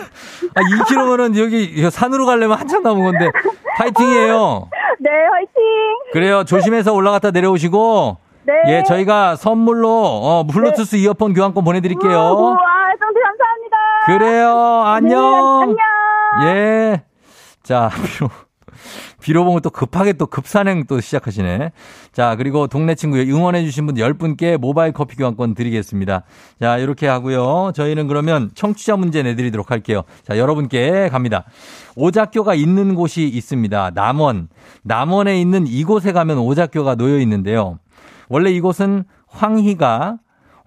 [0.55, 3.31] 아, 2km면은 여기 산으로 가려면 한참 남은 건데,
[3.77, 4.69] 파이팅이에요.
[5.01, 5.53] 네, 화이팅!
[6.13, 6.45] 그래요.
[6.45, 8.53] 조심해서 올라갔다 내려오시고, 네.
[8.69, 12.11] 예, 저희가 선물로, 어, 블루투스 이어폰 교환권 보내드릴게요.
[12.11, 12.57] 우와,
[12.99, 13.77] 쫑디 감사합니다.
[14.07, 14.83] 그래요.
[14.87, 15.75] 안녕.
[15.77, 15.77] 네,
[16.43, 16.57] 안녕.
[16.57, 17.03] 예.
[17.63, 18.29] 자, 비로,
[19.21, 21.73] 비로봉을 또 급하게 또 급산행 또 시작하시네.
[22.13, 26.23] 자, 그리고 동네 친구 응원해주신 분 10분께 모바일 커피 교환권 드리겠습니다.
[26.61, 27.73] 자, 이렇게 하고요.
[27.75, 30.03] 저희는 그러면 청취자 문제 내드리도록 할게요.
[30.27, 31.45] 자, 여러분께 갑니다.
[31.97, 33.93] 오작교가 있는 곳이 있습니다.
[33.95, 34.49] 남원.
[34.83, 37.79] 남원에 있는 이곳에 가면 오작교가 놓여 있는데요.
[38.29, 40.19] 원래 이곳은 황희가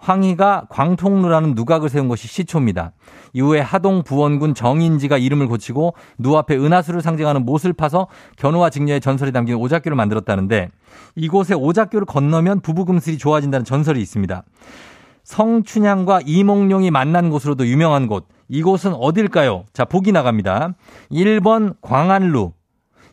[0.04, 2.92] 황희가 광통루라는 누각을 세운 곳이 시초입니다.
[3.32, 9.32] 이후에 하동 부원군 정인지가 이름을 고치고 누 앞에 은하수를 상징하는 못을 파서 견우와 직녀의 전설이
[9.32, 10.70] 담긴 오작교를 만들었다는데
[11.16, 14.44] 이곳에 오작교를 건너면 부부금슬이 좋아진다는 전설이 있습니다.
[15.24, 18.28] 성춘향과 이몽룡이 만난 곳으로도 유명한 곳.
[18.50, 19.64] 이곳은 어딜까요?
[19.72, 20.76] 자, 보기 나갑니다.
[21.12, 22.52] 1번 광안루,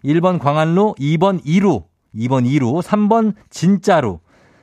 [0.05, 1.85] 1번 광안루, 2번 이루,
[2.17, 4.19] 2번 이루, 3번 진짜루.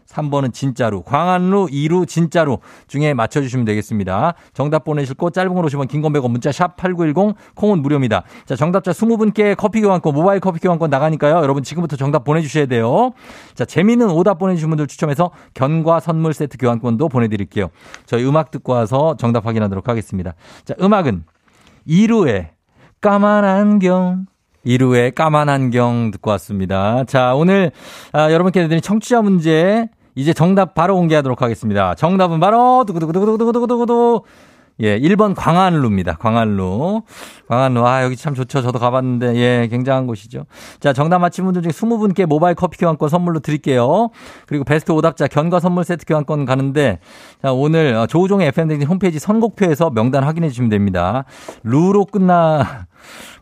[0.08, 1.02] 3번은 진짜로.
[1.02, 4.34] 광안루, 이루, 진짜로 중에 맞춰주시면 되겠습니다.
[4.54, 8.24] 정답 보내실 곳 짧은 걸 오시면 긴건 100원 문자 샵 8910 콩은 무료입니다.
[8.46, 11.38] 자, 정답자 20분께 커피 교환권, 모바일 커피 교환권 나가니까요.
[11.38, 13.12] 여러분 지금부터 정답 보내주셔야 돼요.
[13.54, 17.70] 자, 재미있는 오답 보내주신 분들 추첨해서 견과 선물 세트 교환권도 보내드릴게요.
[18.06, 20.34] 저희 음악 듣고 와서 정답 확인하도록 하겠습니다.
[20.66, 21.26] 자, 음악은
[21.86, 22.52] 이루의
[23.02, 24.26] 까만 안경.
[24.64, 27.06] 이루의 까만 안경 듣고 왔습니다.
[27.06, 27.72] 자, 오늘,
[28.12, 29.88] 아, 여러분께 드린 청취자 문제,
[30.18, 31.94] 이제 정답 바로 공개하도록 하겠습니다.
[31.94, 34.24] 정답은 바로, 두구두구두구두구두구두구두구.
[34.80, 36.18] 예, 1번 광안루입니다.
[36.18, 37.04] 광안루.
[37.48, 37.86] 광안루.
[37.86, 38.64] 아, 여기 참 좋죠.
[38.64, 40.46] 저도 가봤는데, 예, 굉장한 곳이죠.
[40.80, 44.10] 자, 정답 맞힌 분들 중에 20분께 모바일 커피 교환권 선물로 드릴게요.
[44.48, 46.98] 그리고 베스트 오답자 견과 선물 세트 교환권 가는데,
[47.44, 51.26] 자, 오늘 어, 조우종의 FM댕진 홈페이지 선곡표에서 명단 확인해 주시면 됩니다.
[51.62, 52.88] 루로 끝나,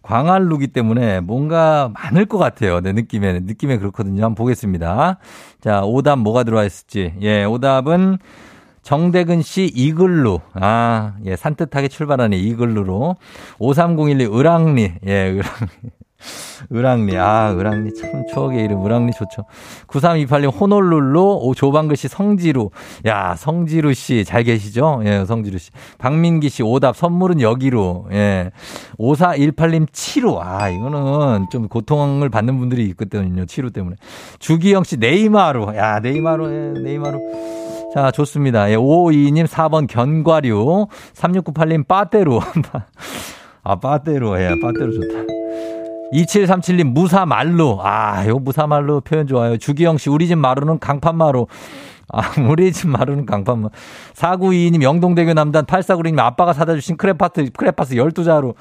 [0.06, 2.80] 광안루기 때문에 뭔가 많을 것 같아요.
[2.80, 4.24] 내 느낌에, 느낌에 그렇거든요.
[4.24, 5.18] 한번 보겠습니다.
[5.62, 7.16] 자, 오답 뭐가 들어와 있을지.
[7.22, 8.20] 예, 오답은
[8.84, 10.42] 정대근 씨 이글루.
[10.54, 13.16] 아, 예, 산뜻하게 출발하는 이글루로.
[13.58, 14.94] 5301리 을왕리.
[15.08, 15.95] 예, 을왕리.
[16.72, 17.18] 을왕리.
[17.18, 18.84] 아, 을왕리 참 추억의 이름.
[18.86, 19.46] 을왕리 좋죠.
[19.88, 21.40] 9328님 호놀룰루.
[21.42, 22.70] 오, 조방글 씨 성지루.
[23.06, 25.02] 야, 성지루 씨 잘 계시죠?
[25.06, 25.72] 예, 성지루 씨.
[25.98, 26.96] 박민기 씨 오답.
[26.96, 28.08] 선물은 여기로.
[28.12, 28.52] 예.
[28.98, 30.40] 5418님 치루.
[30.42, 33.46] 아, 이거는 좀 고통을 받는 분들이 있거든요.
[33.46, 33.96] 치루 때문에.
[34.40, 35.76] 주기영 씨 네이마루.
[35.76, 36.52] 야, 네이마루.
[36.52, 37.20] 예, 네이마루.
[37.94, 38.72] 자, 좋습니다.
[38.72, 40.88] 예, 552님 4번 견과류.
[41.14, 42.42] 3698님 빠떼로.
[43.64, 44.42] 아, 빠떼로.
[44.42, 45.35] 예, 빠떼로 좋다.
[46.24, 47.80] 2737님 무사말로.
[47.82, 49.58] 아, 이거 무사말로 표현 좋아요.
[49.58, 51.48] 주기영 씨, 우리 집 마루는 강판마루.
[52.14, 53.70] 아, 우리 집 마루는 강판마.
[54.14, 58.54] 4922님 영동대교 남단 8496님 아빠가 사다 주신 크레파스, 크레파스 12자루.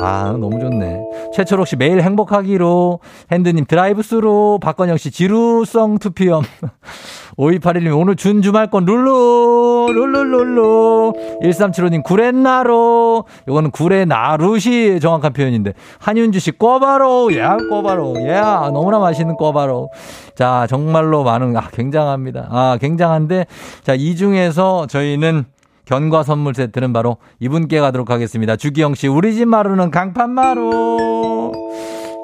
[0.00, 1.00] 아, 너무 좋네.
[1.34, 3.00] 최철옥 씨 매일 행복하기로.
[3.32, 4.58] 핸드님 드라이브스로.
[4.62, 6.42] 박건영 씨 지루성 투피엄.
[7.38, 11.12] 5281님 오늘 준 주말권 룰루 룰루룰루.
[11.42, 13.24] 1375님 구렛나루.
[13.48, 15.72] 요거는 구레나루시 정확한 표현인데.
[15.98, 17.36] 한윤주 씨 꼬바로.
[17.36, 18.26] 야 꼬바로.
[18.28, 19.88] 야 너무나 맛있는 꼬바로.
[20.34, 22.48] 자 정말로 많은 아 굉장합니다.
[22.50, 23.46] 아 굉장한데.
[23.82, 25.44] 자 이 중에서 저희는
[25.84, 28.56] 견과 선물 세트는 바로 이분께 가도록 하겠습니다.
[28.56, 31.52] 주기영 씨 우리 집 마루는 강판마루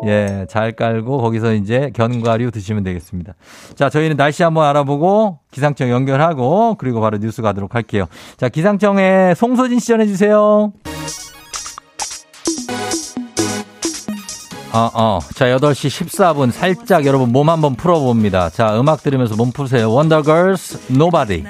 [0.06, 3.34] 예, 잘 깔고 거기서 이제 견과류 드시면 되겠습니다.
[3.74, 8.06] 자, 저희는 날씨 한번 알아보고 기상청 연결하고 그리고 바로 뉴스 가도록 할게요.
[8.36, 10.72] 자, 기상청에 송소진 씨 전해주세요.
[14.72, 15.18] 어, 어.
[15.34, 18.50] 자, 8시 14분 살짝 여러분 몸 한번 풀어봅니다.
[18.50, 19.90] 자, 음악 들으면서 몸 푸세요.
[19.92, 21.44] 원더걸스, Nobody.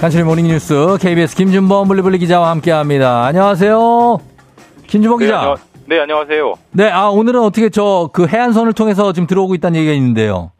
[0.00, 3.24] 간추리 모닝뉴스 KBS 김준범 블리블리 기자와 함께합니다.
[3.26, 4.18] 안녕하세요.
[4.86, 5.38] 김준범 네, 기자.
[5.40, 6.54] 안녕, 네, 안녕하세요.
[6.72, 10.52] 네, 아 오늘은 어떻게 저 그 해안선을 통해서 지금 들어오고 있다는 얘기가 있는데요.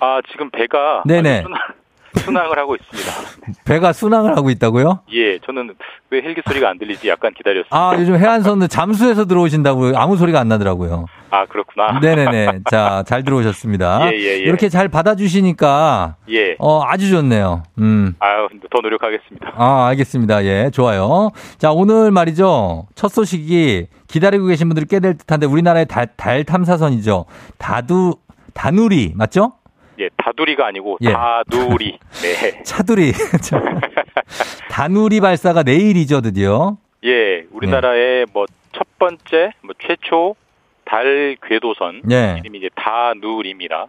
[0.00, 1.42] 아, 지금 배가 네네.
[1.42, 1.60] 순항,
[2.24, 3.62] 순항을 하고 있습니다.
[3.64, 5.00] 배가 순항을 하고 있다고요?
[5.12, 5.74] 예, 저는
[6.10, 7.76] 왜 헬기 소리가 안 들리지 약간 기다렸습니다.
[7.76, 11.06] 아 요즘 해안선은 잠수해서 들어오신다고 아무 소리가 안 나더라고요.
[11.30, 12.00] 아, 그렇구나.
[12.00, 12.60] 네네네.
[12.70, 14.08] 자, 잘 들어오셨습니다.
[14.12, 14.36] 예, 예, 예.
[14.38, 16.56] 이렇게 잘 받아주시니까 예.
[16.58, 17.62] 어 아주 좋네요.
[17.78, 18.14] 음.
[18.18, 19.52] 아유, 더 노력하겠습니다.
[19.54, 20.44] 아, 알겠습니다.
[20.44, 21.30] 예, 좋아요.
[21.58, 22.86] 자, 오늘 말이죠.
[22.94, 27.26] 첫 소식이 기다리고 계신 분들이 꽤 될 듯한데 우리나라의 달, 달 탐사선이죠.
[27.58, 28.16] 다두,
[28.54, 29.52] 다누리, 맞죠?
[30.00, 31.12] 예, 다두리가 아니고 예.
[31.12, 31.98] 다누리.
[32.22, 32.62] 네.
[32.62, 33.12] 차두리.
[34.70, 36.76] 다누리 발사가 내일이죠, 드디어.
[37.04, 40.34] 예, 우리나라의 뭐첫 번째, 뭐 최초
[40.88, 42.36] 달 궤도선 예.
[42.40, 43.86] 이름이 이제 다누리입니다.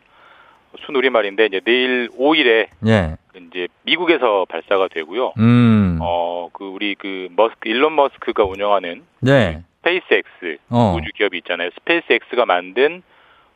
[0.85, 3.15] 순우리말인데 이제 내일 5일에 예.
[3.35, 5.33] 이제 미국에서 발사가 되고요.
[5.39, 5.97] 음.
[6.01, 9.63] 어, 그 우리 그 머스크 일론 머스크가 운영하는 네.
[9.77, 10.95] 스페이스X 어.
[10.97, 11.69] 우주 기업이 있잖아요.
[11.79, 13.01] 스페이스X가 만든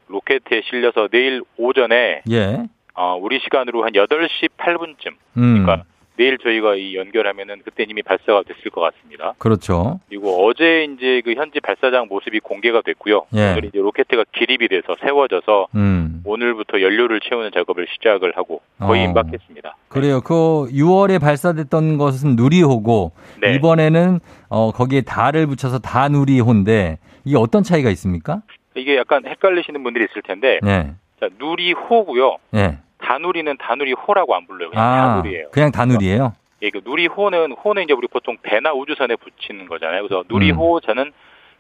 [0.08, 2.64] 로켓에 실려서 내일 오전에 예.
[2.96, 5.64] 어, 우리 시간으로 한 8시 8분쯤 음.
[5.66, 5.84] 그러니까
[6.16, 9.34] 내일 저희가 이 연결하면은 그때 이미 발사가 됐을 것 같습니다.
[9.38, 10.00] 그렇죠.
[10.08, 13.26] 그리고 어제 이제 그 현지 발사장 모습이 공개가 됐고요.
[13.36, 13.52] 예.
[13.52, 16.22] 오늘 이제 로켓가 기립이 돼서 세워져서 음.
[16.26, 19.06] 오늘부터 연료를 채우는 작업을 시작을 하고 거의 어.
[19.06, 19.76] 임박했습니다.
[19.90, 20.22] 그래요.
[20.22, 20.34] 그
[20.72, 23.12] 6월에 발사됐던 것은 누리호고
[23.42, 23.56] 네.
[23.56, 28.42] 이번에는 어 거기에 달을 붙여서 다 누리호인데 이게 어떤 차이가 있습니까?
[28.76, 30.94] 이게 약간 헷갈리시는 분들이 있을 텐데 네.
[31.20, 32.38] 자, 누리호고요.
[32.56, 32.78] 예.
[33.04, 34.70] 다누리는 다누리호라고 안 불러요.
[34.70, 35.50] 그냥 아, 다누리예요.
[35.52, 36.34] 그냥 다누리예요.
[36.62, 40.08] 예, 그 누리호는 호는 이제 우리 보통 배나 우주선에 붙이는 거잖아요.
[40.08, 41.12] 그래서 누리호 저는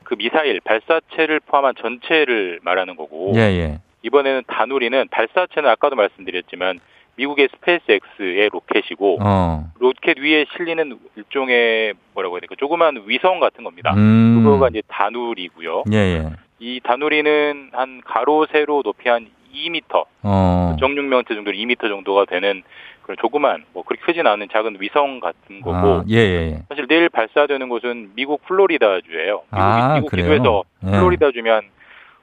[0.04, 3.80] 그 미사일 발사체를 포함한 전체를 말하는 거고 예, 예.
[4.04, 6.80] 이번에는 다누리는 발사체는 아까도 말씀드렸지만
[7.16, 9.72] 미국의 스페이스X의 로켓이고 어.
[9.80, 13.94] 로켓 위에 실리는 일종의 뭐라고 해야 될까 조그만 위성 같은 겁니다.
[13.96, 14.42] 음.
[14.44, 15.84] 그거가 이제 다누리고요.
[15.92, 16.30] 예, 예.
[16.60, 20.76] 이 다누리는 한 가로 세로 높이 한 2m 어.
[20.80, 22.64] 정육면체 정도 2m 정도가 되는
[23.04, 26.60] 그런 조그만 뭐 그렇게 크진 않은 작은 위성 같은 거고 아, 예, 예.
[26.70, 29.44] 사실 내일 발사되는 곳은 미국 플로리다주예요.
[29.46, 30.12] 미국, 아, 미국?
[30.12, 30.92] 기도에서 예.
[30.92, 31.64] 플로리다주면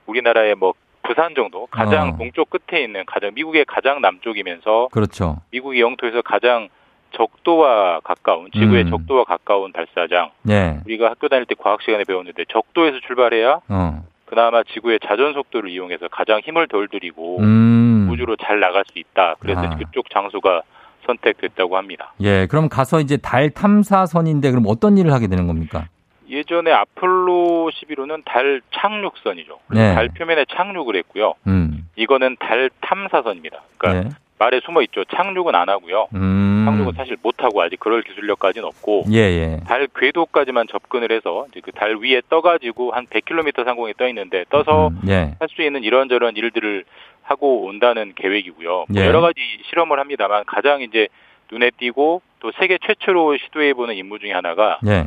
[0.07, 2.17] 우리나라의 뭐 부산 정도 가장 어.
[2.17, 5.37] 동쪽 끝에 있는 가장 미국의 가장 남쪽이면서 그렇죠.
[5.51, 6.69] 미국의 영토에서 가장
[7.13, 8.91] 적도와 가까운 지구의 음.
[8.91, 10.31] 적도와 가까운 발사장.
[10.49, 10.79] 예.
[10.87, 14.05] 우리가 학교 다닐 때 과학 시간에 배웠는데 적도에서 출발해야 어.
[14.31, 18.09] 그나마 지구의 자전 속도를 이용해서 가장 힘을 덜 들이고 음.
[18.13, 19.35] 우주로 잘 나갈 수 있다.
[19.41, 19.77] 그래서 아.
[19.77, 20.63] 그쪽 장소가
[21.05, 22.15] 선택됐다고 합니다.
[22.21, 22.47] 예.
[22.47, 25.89] 그럼 가서 이제 달 탐사선인데 그럼 어떤 일을 하게 되는 겁니까?
[26.29, 29.59] 예전에 아폴로 11호는 달 착륙선이죠.
[29.73, 29.95] 네.
[29.97, 31.35] 달 표면에 착륙을 했고요.
[31.49, 31.89] 음.
[31.97, 33.63] 이거는 달 탐사선입니다.
[33.79, 34.15] 그러니까 예.
[34.41, 35.05] 말에 숨어 있죠.
[35.05, 36.09] 착륙은 안 하고요.
[36.15, 36.65] 음.
[36.67, 39.61] 착륙은 사실 못 하고 아직 그럴 기술력까지는 없고 예, 예.
[39.67, 45.01] 달 궤도까지만 접근을 해서 이제 그달 위에 떠가지고 한 100km 상공에 떠 있는데 떠서 음,
[45.09, 45.35] 예.
[45.39, 46.85] 할수 있는 이런저런 일들을
[47.23, 48.87] 하고 온다는 계획이고요.
[48.89, 49.07] 뭐 예.
[49.07, 51.09] 여러 가지 실험을 합니다만 가장 이제
[51.53, 55.05] 눈에 띄고 또 세계 최초로 시도해 보는 임무 중에 하나가 예.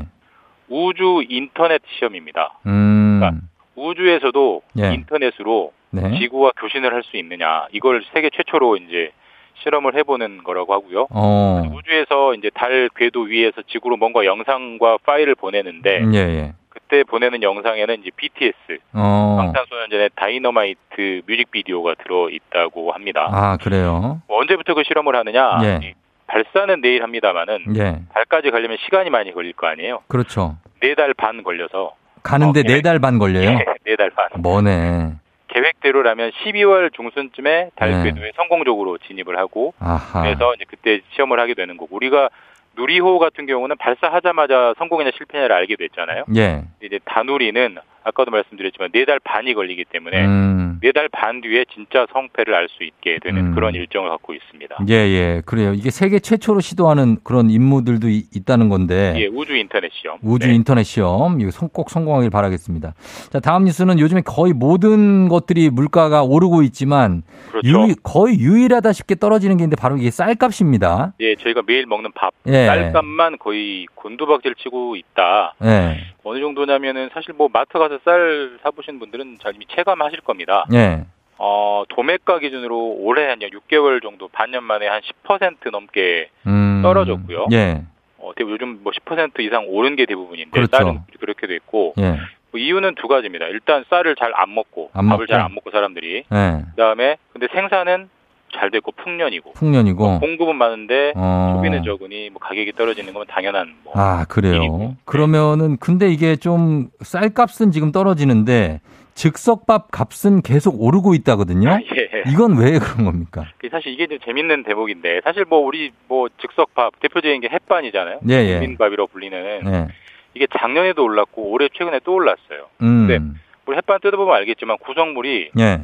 [0.70, 2.60] 우주 인터넷 시험입니다.
[2.68, 3.20] 음.
[3.20, 3.42] 그러니까
[3.76, 4.94] 우주에서도 예.
[4.94, 6.20] 인터넷으로 네.
[6.20, 9.12] 지구와 교신을 할 수 있느냐 이걸 세계 최초로 이제
[9.56, 11.08] 실험을 해보는 거라고 하고요.
[11.12, 11.64] 어.
[11.74, 16.54] 우주에서 이제 달 궤도 위에서 지구로 뭔가 영상과 파일을 보내는데 예, 예.
[16.70, 18.54] 그때 보내는 영상에는 이제 BTS
[18.94, 19.36] 어.
[19.40, 23.30] 방탄소년단의 다이너마이트 뮤직비디오가 들어 있다고 합니다.
[23.32, 24.22] 아, 그래요?
[24.28, 25.60] 뭐 언제부터 그 실험을 하느냐?
[25.64, 25.80] 예.
[25.88, 25.94] 이
[26.28, 28.00] 발사는 내일 합니다만은 예.
[28.14, 30.00] 달까지 가려면 시간이 많이 걸릴 거 아니에요.
[30.08, 30.58] 그렇죠.
[30.82, 31.94] 네 달 반 걸려서
[32.24, 33.58] 가는데 어, 네달 반 걸려요?
[33.86, 34.28] 네 달 반.
[34.42, 35.14] 뭐네.
[35.54, 38.04] 계획대로라면 12월 중순쯤에 달 네.
[38.12, 40.24] 궤도에 성공적으로 진입을 하고 아하.
[40.24, 42.30] 그래서 이제 그때 시험을 하게 되는 거고 우리가
[42.76, 46.24] 누리호 같은 경우는 발사하자마자 성공이냐 실패냐를 알게 됐잖아요.
[46.36, 46.64] 예.
[46.82, 50.63] 이제 다누리는 아까도 말씀드렸지만 네 달 반이 걸리기 때문에 음.
[50.84, 53.56] 네 달 반 뒤에 진짜 성패를 알 수 있게 되는 음.
[53.56, 54.76] 그런 일정을 갖고 있습니다.
[54.90, 55.42] 예, 예.
[55.46, 55.74] 그래요.
[55.74, 59.14] 이게 세계 최초로 시도하는 그런 임무들도 이- 있다는 건데.
[59.16, 60.18] 예, 우주 인터넷 시험.
[60.22, 60.56] 우주 네.
[60.56, 62.96] 인터넷 시험 이거 성- 꼭 성공하길 바라겠습니다.
[63.32, 67.66] 자 다음 뉴스는 요즘에 거의 모든 것들이 물가가 오르고 있지만 그렇죠.
[67.70, 71.14] 유일- 거의 유일하다쉽게 떨어지는 게 있는데 바로 이게 쌀값입니다.
[71.22, 72.66] 예, 저희가 매일 먹는 밥, 예.
[72.66, 75.54] 쌀값만 거의 곤두박질 치고 있다.
[75.64, 80.66] 예, 어느 정도냐면은 사실 뭐 마트 가서 쌀 사보신 분들은 잘 이미 체감하실 겁니다.
[80.74, 81.04] 예,
[81.38, 87.48] 어, 도매가 기준으로 올해 한 6개월 정도 반년 만에 한 10% 넘게 음, 떨어졌고요.
[87.52, 87.82] 예,
[88.20, 90.72] 어, 대부- 요즘 뭐 10% 이상 오른 게 대부분인데 그렇죠.
[90.78, 92.18] 쌀은 그렇게 됐고 예,
[92.52, 93.48] 뭐 이유는 두 가지입니다.
[93.48, 95.42] 일단 쌀을 잘 안 먹고 안 밥을 잘.
[95.42, 96.62] 안 먹고 사람들이 예.
[96.76, 98.10] 그다음에 근데 생산은
[98.56, 100.20] 잘 됐고 풍년이고 풍년이고.
[100.20, 101.54] 공급은 많은데 어.
[101.58, 104.96] 소비는 적으니 뭐 가격이 떨어지는 건 당연한 뭐 아 그래요.
[105.06, 108.80] 그러면은 근데 이게 좀 쌀값은 지금 떨어지는데
[109.16, 111.70] 즉석밥 값은 계속 오르고 있다거든요.
[111.70, 112.24] 예.
[112.32, 113.46] 이건 왜 그런 겁니까?
[113.60, 118.20] 그 사실 이게 좀 재밌는 대목인데 사실 뭐 우리 뭐 즉석밥 대표적인 게 햇반이잖아요.
[118.30, 118.54] 예, 예.
[118.60, 119.88] 국민밥이라고 불리는 예.
[120.34, 122.68] 이게 작년에도 올랐고 올해 최근에 또 올랐어요.
[122.82, 123.08] 음.
[123.08, 123.20] 네.
[123.68, 125.82] 우리 햇반 뜯어보면 알겠지만 구성물이 예.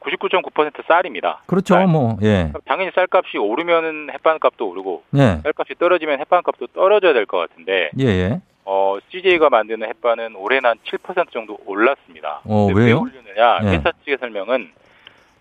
[0.00, 1.42] 99.9% 쌀입니다.
[1.46, 1.78] 그렇죠.
[1.86, 2.52] 뭐 예.
[2.66, 5.40] 당연히 쌀값이 오르면은 햇반값도 오르고 예.
[5.42, 8.40] 쌀값이 떨어지면 햇반값도 떨어져야 될 것 같은데 예, 예.
[8.64, 12.40] 어, CJ가 만드는 햇반은 올해는 한7% 정도 올랐습니다.
[12.44, 13.00] 어, 왜 왜요?
[13.00, 13.60] 올렸느냐?
[13.64, 13.76] 예.
[13.76, 14.70] 회사 측의 설명은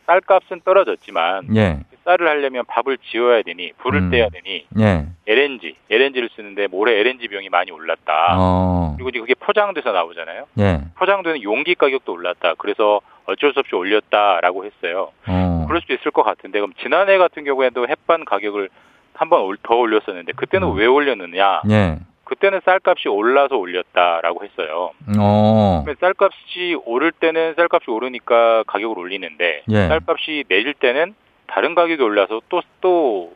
[0.07, 1.79] 쌀값은 떨어졌지만 예.
[2.03, 4.09] 쌀을 하려면 밥을 지어야 되니 불을 음.
[4.09, 5.05] 떼야 되니 예.
[5.27, 8.37] LNG, LNG를 쓰는데 올해 LNG 비용이 많이 올랐다.
[8.39, 8.93] 어.
[8.97, 10.45] 그리고 이제 그게 포장돼서 나오잖아요.
[10.59, 10.81] 예.
[10.95, 12.55] 포장되는 용기 가격도 올랐다.
[12.57, 15.11] 그래서 어쩔 수 없이 올렸다라고 했어요.
[15.27, 15.65] 어.
[15.67, 18.69] 그럴 수도 있을 것 같은데 그럼 지난해 같은 경우에도 햇반 가격을
[19.13, 21.61] 한 번 더 올렸었는데 그때는 왜 올렸느냐?
[21.69, 21.97] 예.
[22.23, 24.91] 그때는 쌀값이 올라서 올렸다라고 했어요.
[25.19, 25.83] 어.
[25.99, 29.87] 쌀값이 오를 때는 쌀값이 오르니까 가격을 올리는데 예.
[29.89, 31.13] 쌀값이 내릴 때는
[31.47, 33.31] 다른 가격이 올라서 또또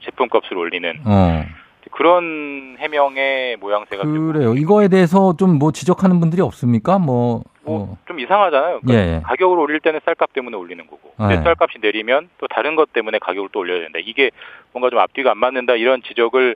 [0.00, 1.44] 제품값을 올리는 어.
[1.92, 4.54] 그런 해명의 모양새가 좀, 그래요.
[4.54, 6.98] 이거에 대해서 좀 뭐 지적하는 분들이 없습니까?
[6.98, 7.96] 뭐, 어.
[8.06, 8.80] 좀 이상하잖아요.
[8.80, 9.20] 그러니까 예, 예.
[9.22, 11.42] 가격을 올릴 때는 쌀값 때문에 올리는 거고 근데 네.
[11.42, 13.98] 쌀값이 내리면 또 다른 것 때문에 가격을 또 올려야 된다.
[14.02, 14.30] 이게
[14.72, 16.54] 뭔가 좀 앞뒤가 안 맞는다 이런 지적을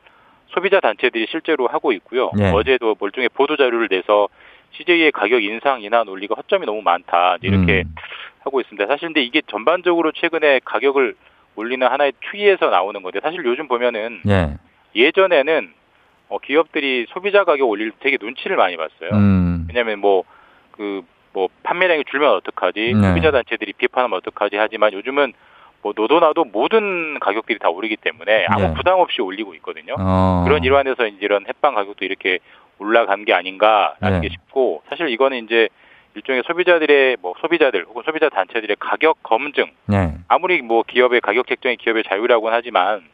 [0.48, 2.30] 소비자 단체들이 실제로 하고 있고요.
[2.38, 2.50] 예.
[2.50, 4.28] 어제도 멀쩡히 보도 자료를 내서
[4.72, 7.94] CJ의 가격 인상 인하 논리가 허점이 너무 많다 이렇게 음.
[8.44, 8.86] 하고 있습니다.
[8.86, 11.14] 사실 근데 이게 전반적으로 최근에 가격을
[11.56, 14.54] 올리는 하나의 추이에서 나오는 건데 사실 요즘 보면은 예.
[14.94, 15.72] 예전에는
[16.28, 19.10] 어, 기업들이 소비자 가격 올릴 때 되게 눈치를 많이 봤어요.
[19.12, 19.66] 음.
[19.68, 20.24] 왜냐하면 뭐
[20.72, 23.08] 그 뭐 판매량이 줄면 어떡하지 네.
[23.08, 25.32] 소비자 단체들이 비판하면 어떡하지 하지만 요즘은
[25.82, 28.74] 뭐 노도나도 모든 가격들이 다 오르기 때문에 아무 네.
[28.74, 29.96] 부담 없이 올리고 있거든요.
[29.98, 30.44] 어.
[30.46, 32.38] 그런 일환에서 이제 이런 햇반 가격도 이렇게
[32.78, 34.28] 올라간 게 아닌가라는 네.
[34.28, 35.68] 게 싶고 사실 이거는 이제
[36.14, 40.12] 일종의 소비자들의 뭐 소비자들 혹은 소비자 단체들의 가격 검증 네.
[40.28, 43.08] 아무리 뭐 기업의 가격 책정이 기업의 자유라고는 하지만 좀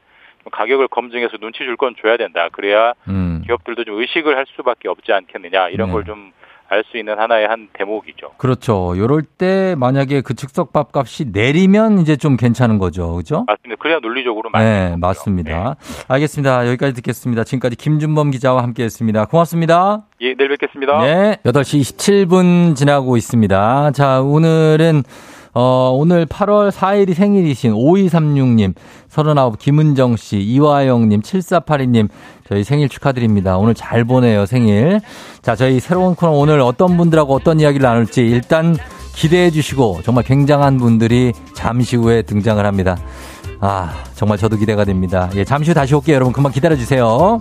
[0.51, 2.49] 가격을 검증해서 눈치 줄 건 줘야 된다.
[2.53, 3.43] 그래야 음.
[3.47, 5.93] 기업들도 좀 의식을 할 수밖에 없지 않겠느냐 이런 네.
[5.93, 6.33] 걸좀
[6.71, 8.33] 알 수 있는 하나의 한 대목이죠.
[8.37, 8.93] 그렇죠.
[8.99, 13.15] 요럴 때 만약에 그 즉석 밥 값이 내리면 이제 좀 괜찮은 거죠.
[13.15, 13.45] 그죠?
[13.47, 13.81] 맞습니다.
[13.81, 14.99] 그래야 논리적으로 맞는 네, 거고요.
[14.99, 15.77] 맞습니다.
[16.09, 16.67] 알겠습니다.
[16.69, 17.45] 여기까지 듣겠습니다.
[17.45, 19.25] 지금까지 김준범 기자와 함께 했습니다.
[19.25, 20.03] 고맙습니다.
[20.21, 21.01] 예, 내일 뵙겠습니다.
[21.05, 23.93] 네, 8시 27분 지나고 있습니다.
[23.93, 25.05] 자, 오늘은
[25.61, 28.75] 어, 오늘 8월 4일이 생일이신 5236님,
[29.09, 32.09] 39 김은정 씨, 이화영님, 7482님,
[32.49, 33.59] 저희 생일 축하드립니다.
[33.59, 35.01] 오늘 잘 보내요, 생일.
[35.43, 38.77] 자, 저희 새로운 코너 오늘 어떤 분들하고 어떤 이야기를 나눌지 일단
[39.17, 42.97] 기대해 주시고 정말 굉장한 분들이 잠시 후에 등장을 합니다.
[43.59, 45.29] 아, 정말 저도 기대가 됩니다.
[45.35, 46.15] 예, 잠시 후 다시 올게요.
[46.15, 47.41] 여러분 금방 기다려 주세요.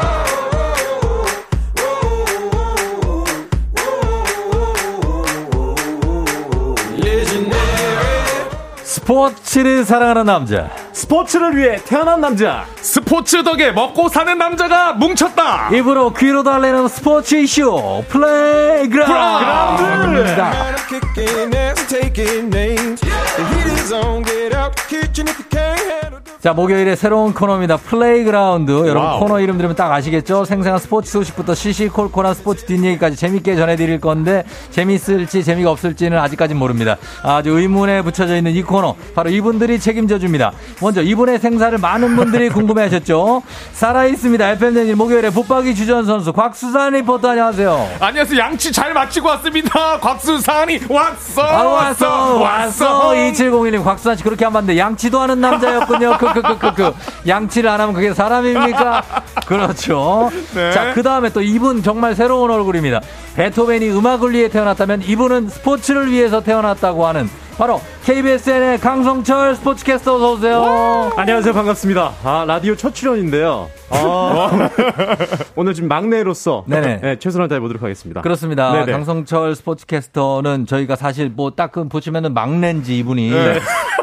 [8.91, 10.69] 스포츠를 사랑하는 남자.
[10.91, 12.65] 스포츠를 위해 태어난 남자.
[12.75, 15.69] 스포츠 덕에 먹고 사는 남자가 뭉쳤다.
[15.71, 20.51] 입으로 귀로 달래는 스포츠 이슈 playground입니다.
[26.41, 27.77] 자, 목요일에 새로운 코너입니다.
[27.77, 28.71] playground.
[28.71, 29.19] 여러분 wow.
[29.19, 30.43] 코너 이름 들으면 딱 아시겠죠?
[30.43, 36.97] 생생한 스포츠 소식부터 시시콜콜한 스포츠 뒷얘기까지 재밌게 전해드릴 건데 재밌을지 재미가 없을지는 아직까진 모릅니다.
[37.21, 38.95] 아주 의문에 붙여져 있는 이 코너.
[39.13, 40.51] 바로 이분들이 책임져 줍니다.
[40.81, 43.43] 먼저 이분의 생사를 많은 분들이 궁금해 하셨죠?
[43.73, 44.49] 살아있습니다.
[44.53, 47.87] FM댕진 목요일에 붙박이 주전 선수 곽수산 리포터 안녕하세요.
[47.99, 48.39] 안녕하세요.
[48.39, 49.99] 양치 잘 마치고 왔습니다.
[49.99, 51.41] 곽수산이 왔어.
[51.43, 53.09] 아, 왔어, 왔어.
[53.11, 54.75] 2701님, 곽수산 씨 그렇게 안 돼.
[54.75, 56.17] 양치도 하는 남자였군요.
[56.33, 56.93] 크크크크크.
[57.27, 59.03] 양치를 안 하면 그게 사람입니까?
[59.45, 60.29] 그렇죠.
[60.55, 60.71] 네.
[60.71, 63.01] 자, 그 다음에 또 이분 정말 새로운 얼굴입니다.
[63.35, 71.11] 베토벤이 음악을 위해 태어났다면 이분은 스포츠를 위해서 태어났다고 하는 바로 KBSN의 강성철 스포츠캐스터 어서오세요.
[71.15, 71.53] 안녕하세요.
[71.53, 72.11] 반갑습니다.
[72.23, 73.69] 아, 라디오 첫 출연인데요.
[73.91, 74.69] 아,
[75.55, 76.99] 오늘 지금 막내로서 네네.
[77.01, 78.21] 네, 최선을 다해보도록 하겠습니다.
[78.21, 78.71] 그렇습니다.
[78.71, 78.91] 네네.
[78.91, 83.59] 강성철 스포츠캐스터는 저희가 사실 뭐 딱 그 보시면은 막내인지 이분이 네.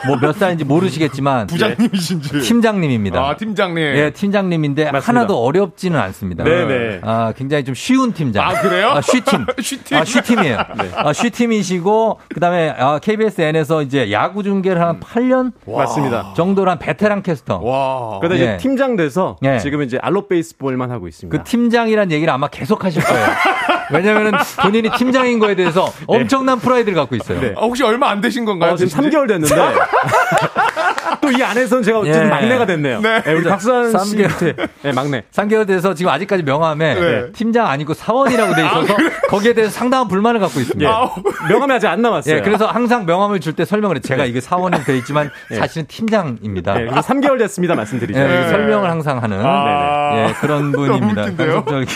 [0.06, 2.40] 뭐몇 살인지 모르시겠지만 부장님이신지.
[2.40, 3.20] 팀장님입니다.
[3.20, 3.78] 아, 팀장님.
[3.78, 5.08] 예, 팀장님인데 맞습니다.
[5.08, 6.44] 하나도 어렵지는 않습니다.
[6.44, 7.00] 네네.
[7.02, 8.46] 아, 굉장히 좀 쉬운 팀장.
[8.48, 8.90] 아, 그래요?
[8.90, 9.44] 아, 쉬팀.
[9.60, 9.96] 쉬팀.
[9.98, 10.58] 아, 쉬팀이에요.
[10.94, 16.32] 아, 쉬팀이시고, 그 다음에 아, KBSN에서 이제 야구 중계를 한 8년 맞습니다.
[16.36, 17.58] 정도란 베테랑 캐스터.
[17.58, 18.18] 와.
[18.20, 18.56] 그러다 이제 예.
[18.58, 19.58] 팀장 돼서 예.
[19.58, 21.36] 지금 이제 알로 베이스볼만 하고 있습니다.
[21.36, 23.26] 그 팀장이란 얘기를 아마 계속 하실 거예요.
[23.90, 27.40] 왜냐면은 본인이 팀장인 거에 대해서 엄청난 프라이드를 갖고 있어요.
[27.40, 27.54] 네.
[27.56, 28.72] 아, 혹시 얼마 안 되신 건가요?
[28.72, 29.16] 어, 지금 되신 지?
[29.16, 29.54] 3개월 됐는데
[31.32, 32.10] 또 이 안에서는 제가 예.
[32.10, 33.00] 어쨌든 막내가 됐네요.
[33.00, 33.22] 네.
[33.22, 34.28] 네, 우리 박수환 씨 3개월.
[34.28, 35.22] 밑에 네, 막내.
[35.32, 37.32] 3개월 돼서 지금 아직까지 명함에 네.
[37.32, 38.96] 팀장 아니고 사원이라고 돼 있어서
[39.28, 40.90] 거기에 대해서 상당한 불만을 갖고 있습니다.
[40.90, 41.10] 아우.
[41.48, 42.36] 명함이 아직 안 남았어요.
[42.36, 44.00] 예, 그래서 항상 명함을 줄 때 설명을 해.
[44.00, 46.74] 제가 이게 사원이 돼 있지만 사실은 팀장입니다.
[46.74, 47.74] 네, 그래서 3개월 됐습니다.
[47.74, 48.18] 말씀드리죠.
[48.20, 48.48] 예, 네.
[48.48, 50.28] 설명을 항상 하는 아.
[50.28, 51.24] 예, 그런 분입니다.
[51.36, 51.86] 강성철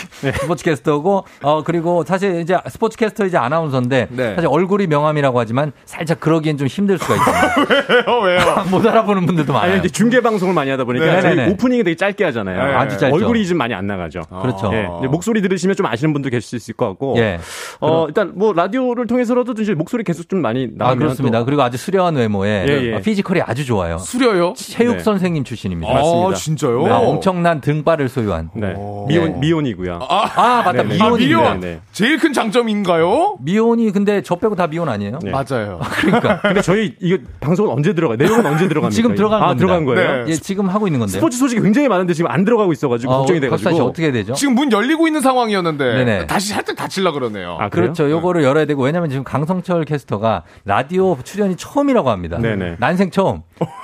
[0.43, 4.35] 스포츠캐스터고 어 그리고 사실 이제 스포츠캐스터 이제 아나운서인데 네.
[4.35, 8.03] 사실 얼굴이 명함이라고 하지만 살짝 그러기엔 좀 힘들 수가 있습니다.
[8.07, 8.63] 왜요, 왜요?
[8.69, 9.71] 못 알아보는 분들도 많아요.
[9.71, 11.21] 아니 이제 중계 방송을 많이 하다 보니까 네.
[11.21, 11.51] 저희 네네.
[11.51, 12.67] 오프닝이 되게 짧게 하잖아요.
[12.67, 12.73] 네.
[12.73, 13.15] 아주 짧죠.
[13.15, 14.21] 얼굴이 좀 많이 안 나가죠.
[14.41, 14.69] 그렇죠.
[14.73, 17.15] 예, 근데 목소리 들으시면 좀 아시는 분도 계실 수 있을 것 같고.
[17.17, 17.39] 예.
[17.81, 21.39] 어, 일단 뭐 라디오를 통해서라도 이제 목소리 계속 좀 많이 아 나오면 그렇습니다.
[21.39, 22.93] 또- 그리고 아주 수려한 외모에 예, 예.
[22.95, 23.97] 어, 피지컬이 아주 좋아요.
[23.97, 24.53] 수려요?
[24.55, 24.99] 체육 네.
[24.99, 25.91] 선생님 출신입니다.
[25.91, 26.33] 아, 맞습니다.
[26.35, 26.85] 진짜요?
[26.87, 28.49] 아, 엄청난 등발을 소유한.
[28.55, 28.73] 네.
[28.75, 29.05] 오.
[29.07, 29.99] 미혼 미혼이고요.
[30.09, 30.81] 아, 아 맞다.
[30.81, 30.83] 아.
[31.17, 31.59] 미혼.
[31.59, 31.79] 네.
[31.91, 33.37] 제일 큰 장점인가요?
[33.41, 35.19] 미혼이 근데 저 빼고 다 미혼 아니에요?
[35.23, 35.31] 네.
[35.31, 35.79] 맞아요.
[36.01, 38.17] 그러니까 근데 저희 이거 방송은 언제 들어가요?
[38.17, 38.95] 내용은 언제 들어갑니까?
[39.03, 39.65] 지금 들어간 아, 겁니다.
[39.65, 40.25] 들어간 거예요?
[40.25, 40.31] 네.
[40.31, 41.19] 예, 지금 하고 있는 건데요.
[41.19, 43.85] 스포츠 소식이 굉장히 많은데 지금 안 들어가고 있어가지고 어, 걱정이 박사 씨 돼가지고.
[43.87, 44.33] 어떻게 되죠?
[44.33, 46.27] 지금 문 열리고 있는 상황이었는데 네네.
[46.27, 47.57] 다시 살짝 닫힐라 그러네요.
[47.59, 47.93] 아, 그래요?
[47.93, 48.09] 그렇죠.
[48.09, 52.37] 요거를 열어야 되고 왜냐면 지금 강성철 캐스터가 라디오 출연이 처음이라고 합니다.
[52.39, 52.77] 네네.
[52.79, 53.41] 난생 처음.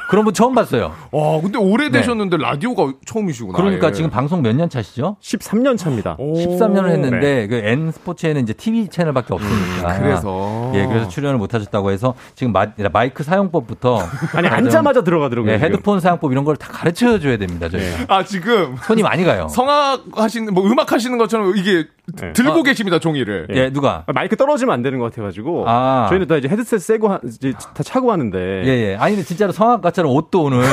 [0.10, 0.94] 그런 분 처음 봤어요.
[1.12, 3.58] 와, 근데 오래되셨는데 라디오가 처음이시구나.
[3.58, 3.64] 네.
[3.64, 3.92] 그러니까 예.
[3.92, 5.16] 지금 방송 몇 년 차시죠?
[5.22, 6.18] 13년 차입니다.
[6.20, 9.92] 13년을 했는데 그 N 스포츠에는 이제 TV 채널밖에 없으니까.
[9.96, 10.72] 음, 그래서.
[10.76, 14.00] 예, 그래서 출연을 못 하셨다고 해서 지금 마, 마이크 사용법부터
[14.34, 15.51] 아니 좀, 앉자마자 들어가더라고요.
[15.53, 15.72] 예, 지금.
[15.74, 17.70] 헤드폰 사용법 이런 걸 다 가르쳐 줘야 됩니다.
[17.70, 18.05] 저희가.
[18.07, 19.47] 아, 지금 손이 많이 가요.
[19.49, 21.86] 성악 하시는 뭐 음악 하시는 것처럼 이게
[22.20, 22.34] 네.
[22.34, 23.47] 들고 계십니다 종이를.
[23.51, 24.03] 예, 누가?
[24.14, 25.66] 마이크 떨어지면 안 되는 것 같아가지고.
[25.68, 26.07] 아.
[26.10, 28.38] 저희는 다 이제 헤드셋 세고 하- 이제 다 차고 하는데.
[28.66, 28.95] 예, 예.
[28.99, 30.64] 아니, 근데 진짜로 성악가처럼 옷도 오늘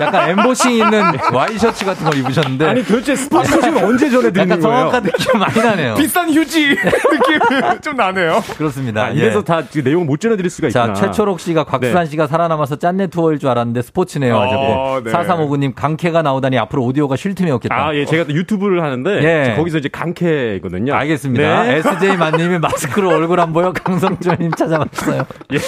[0.00, 2.66] 약간 엠보싱 있는 와이셔츠 같은 걸 입으셨는데.
[2.66, 4.78] 아니 도대체 스포츠 소식을 언제 전해 드리는 약간 거예요?
[4.90, 5.94] 성악가 느낌 많이 나네요.
[5.94, 8.40] 비싼 휴지 느낌 좀 나네요.
[8.56, 9.06] 그렇습니다.
[9.06, 9.14] 아, 예.
[9.18, 10.92] 이래서 다 지금 내용 못 전해드릴 수가 있구나.
[10.92, 14.36] 자, 최초록 씨가 곽수산 씨가 살아남아서 짠내 투어일 줄 알았는데 스포츠네요.
[14.36, 15.00] 어.
[15.02, 15.10] 네.
[15.12, 17.74] 4359님, 강캐가 나오다니 앞으로 오디오가 쉴 틈이 없겠다.
[17.74, 19.54] 아, 예, 제가 또 유튜브를 하는데 예.
[19.56, 20.79] 거기서 이제 강캐거든요.
[20.88, 21.62] 알겠습니다.
[21.64, 21.76] 네.
[21.76, 25.24] SJ 만님이 마스크로 얼굴 안 보여 강성준님 찾아봤어요.
[25.52, 25.58] 예.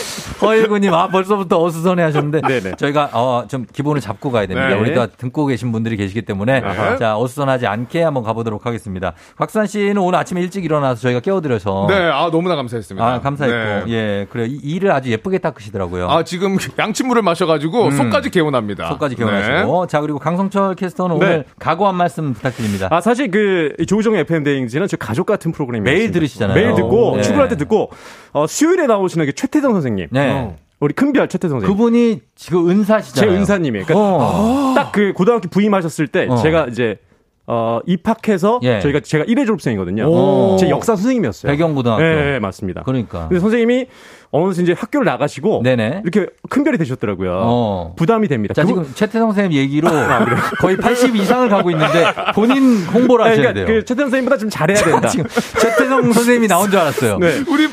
[0.40, 2.40] 허일구님, 아, 벌써부터 어수선해 하셨는데.
[2.42, 2.76] 네네.
[2.76, 4.68] 저희가, 어, 좀 기본을 잡고 가야 됩니다.
[4.68, 4.74] 네.
[4.74, 6.60] 우리 또 듣고 계신 분들이 계시기 때문에.
[6.64, 6.96] 아하.
[6.96, 9.12] 자, 어수선하지 않게 한번 가보도록 하겠습니다.
[9.36, 11.86] 곽수산 씨는 오늘 아침에 일찍 일어나서 저희가 깨워드려서.
[11.88, 13.04] 네, 아 너무나 감사했습니다.
[13.06, 13.86] 아, 감사했고.
[13.86, 13.92] 네.
[13.92, 14.46] 예, 그래요.
[14.46, 16.08] 이- 이를 아주 예쁘게 닦으시더라고요.
[16.08, 18.84] 아 지금 양침물을 마셔가지고 속까지 개운합니다.
[18.84, 18.88] 음.
[18.90, 19.86] 속까지 개원하시고.
[19.88, 21.24] 자, 그리고 강성철 캐스터는 네.
[21.26, 22.88] 오늘 각오 한 말씀 부탁드립니다.
[22.90, 25.84] 아, 사실 그 조우종 FM 대행진은 저 가족 같은 프로그램이에요.
[25.84, 26.54] 매일 들으시잖아요.
[26.54, 27.22] 매일 듣고 네.
[27.22, 27.90] 출근할 때 듣고
[28.32, 30.08] 어, 수요일에 나오시는 게 최태성 선생님.
[30.10, 30.30] 네.
[30.30, 31.76] 어, 우리 큰별 최태성 선생님.
[31.76, 33.36] 그분이 지금 제 은사시잖아요.
[33.38, 33.86] 은사님이에요.
[33.86, 34.74] 그러니까 어.
[34.74, 36.36] 딱그 고등학교 부임하셨을 때 어.
[36.36, 36.98] 제가 이제
[37.46, 38.80] 어, 입학해서 예.
[38.80, 40.04] 저희가 제가 1회 졸업생이거든요.
[40.04, 40.56] 오.
[40.58, 41.50] 제 역사 선생님이었어요.
[41.50, 42.02] 배경고등학교.
[42.02, 42.82] 네, 네, 맞습니다.
[42.84, 43.28] 그러니까.
[43.28, 43.86] 근데 선생님이
[44.34, 46.02] 어느 새 이제 학교를 나가시고 네네.
[46.04, 47.32] 이렇게 큰 별이 되셨더라고요.
[47.44, 47.94] 어.
[47.96, 48.54] 부담이 됩니다.
[48.54, 49.90] 자, 지금 최태성 선생님 얘기로
[50.58, 53.66] 거의 80 이상을 가고 있는데 본인 홍보를 네, 하셔야 그러니까 돼요.
[53.66, 55.08] 그 최태성 선생님보다 좀 잘해야 된다.
[55.08, 57.18] 지금 최태성 선생님이 나온 줄 알았어요.
[57.18, 57.42] 네.
[57.46, 57.68] 우리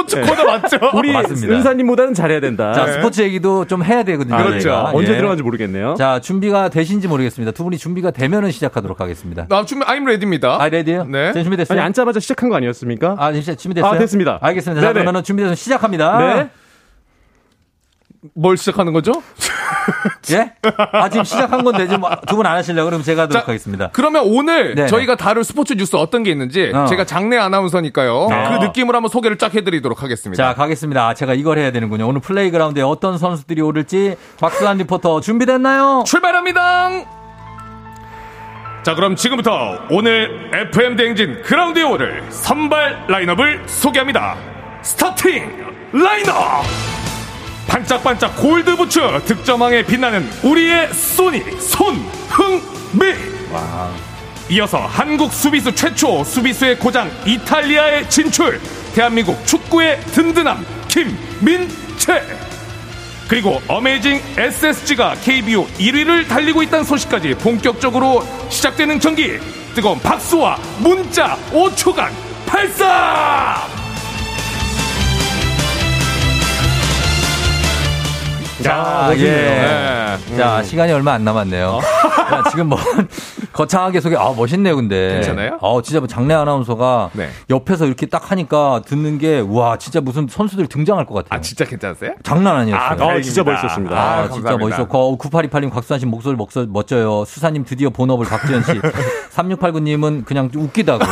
[0.00, 0.22] 스포, 츠 네.
[0.22, 0.78] 코너 맞죠?
[0.94, 1.54] 우리 맞습니다.
[1.54, 2.72] 은사님보다는 잘해야 된다.
[2.72, 4.34] 자, 스포츠 얘기도 좀 해야 되거든요.
[4.36, 4.60] 아, 그렇죠.
[4.60, 4.90] 저희가.
[4.94, 5.16] 언제 예.
[5.16, 5.94] 들어간지 모르겠네요.
[5.96, 7.52] 자, 준비가 되신지 모르겠습니다.
[7.52, 9.46] 두 분이 준비가 되면은 시작하도록 하겠습니다.
[9.48, 10.60] 나 준비 I'm ready입니다.
[10.60, 11.04] 아, 레디요?
[11.04, 11.32] 네.
[11.32, 11.78] 자, 준비됐어요?
[11.78, 13.16] 아니 앉자마자 시작한 거 아니었습니까?
[13.18, 13.92] 아, 진짜 준비됐어요?
[13.92, 14.38] 아, 됐습니다.
[14.40, 14.80] 알겠습니다.
[14.80, 14.92] 자, 네네.
[15.00, 16.18] 그러면은 준비돼서 시작합니다.
[16.34, 16.50] 네.
[18.34, 19.12] 뭘 시작하는 거죠?
[20.32, 20.52] 예?
[20.92, 23.90] 아, 지금 시작한 건데 지금 두분 안 하시려고 그럼 제가 하도록 자, 하겠습니다.
[23.92, 24.88] 그러면 오늘 네네.
[24.88, 26.84] 저희가 다룰 스포츠 뉴스 어떤 게 있는지 어.
[26.86, 28.26] 제가 장내 아나운서니까요.
[28.28, 28.48] 네.
[28.50, 30.42] 그 느낌으로 한번 소개를 쫙 해드리도록 하겠습니다.
[30.42, 31.08] 자, 가겠습니다.
[31.08, 32.06] 아, 제가 이걸 해야 되는군요.
[32.06, 36.04] 오늘 플레이그라운드에 어떤 선수들이 오를지 박수환 리포터 준비됐나요?
[36.06, 36.90] 출발합니다.
[38.82, 44.36] 자, 그럼 지금부터 오늘 FM 대행진 그라운드에 오를 선발 라인업을 소개합니다.
[44.82, 45.50] 스타팅
[45.92, 46.99] 라인업!
[47.70, 53.14] 반짝반짝 골드 부츠 득점왕에 빛나는 우리의 소니 손흥민!
[54.50, 58.60] 이어서 한국 수비수 최초 수비수의 고장 이탈리아에 진출.
[58.92, 62.24] 대한민국 축구의 든든함 김민채.
[63.28, 69.38] 그리고 어메이징 SSG가 KBO 1위를 달리고 있다는 소식까지 본격적으로 시작되는 경기.
[69.76, 72.10] 뜨거운 박수와 문자 5초간
[72.44, 73.64] 발사
[78.62, 79.32] 자, 멋있네요.
[79.32, 80.18] 예.
[80.30, 80.36] 네.
[80.36, 81.80] 자, 시간이 얼마 안 남았네요.
[82.32, 82.78] 야, 지금 뭐,
[83.52, 85.14] 거창하게 소개, 아, 멋있네요, 근데.
[85.14, 85.58] 괜찮아요?
[85.60, 87.28] 어, 진짜 뭐 장래 아나운서가 네.
[87.48, 91.38] 옆에서 이렇게 딱 하니까 듣는 게, 와, 진짜 무슨 선수들 등장할 것 같아요.
[91.38, 92.14] 아 진짜 괜찮으세요?
[92.22, 93.04] 장난 아니었어요.
[93.08, 93.96] 어, 진짜 멋있었습니다.
[93.96, 94.56] 아, 아, 진짜.
[94.56, 97.24] 멋있었고, 9828님 곽수환 씨 목소리 먹서, 멋져요.
[97.24, 98.72] 수사님 드디어 본업을 박지현 씨.
[99.34, 101.04] 3689님은 그냥 웃기다고.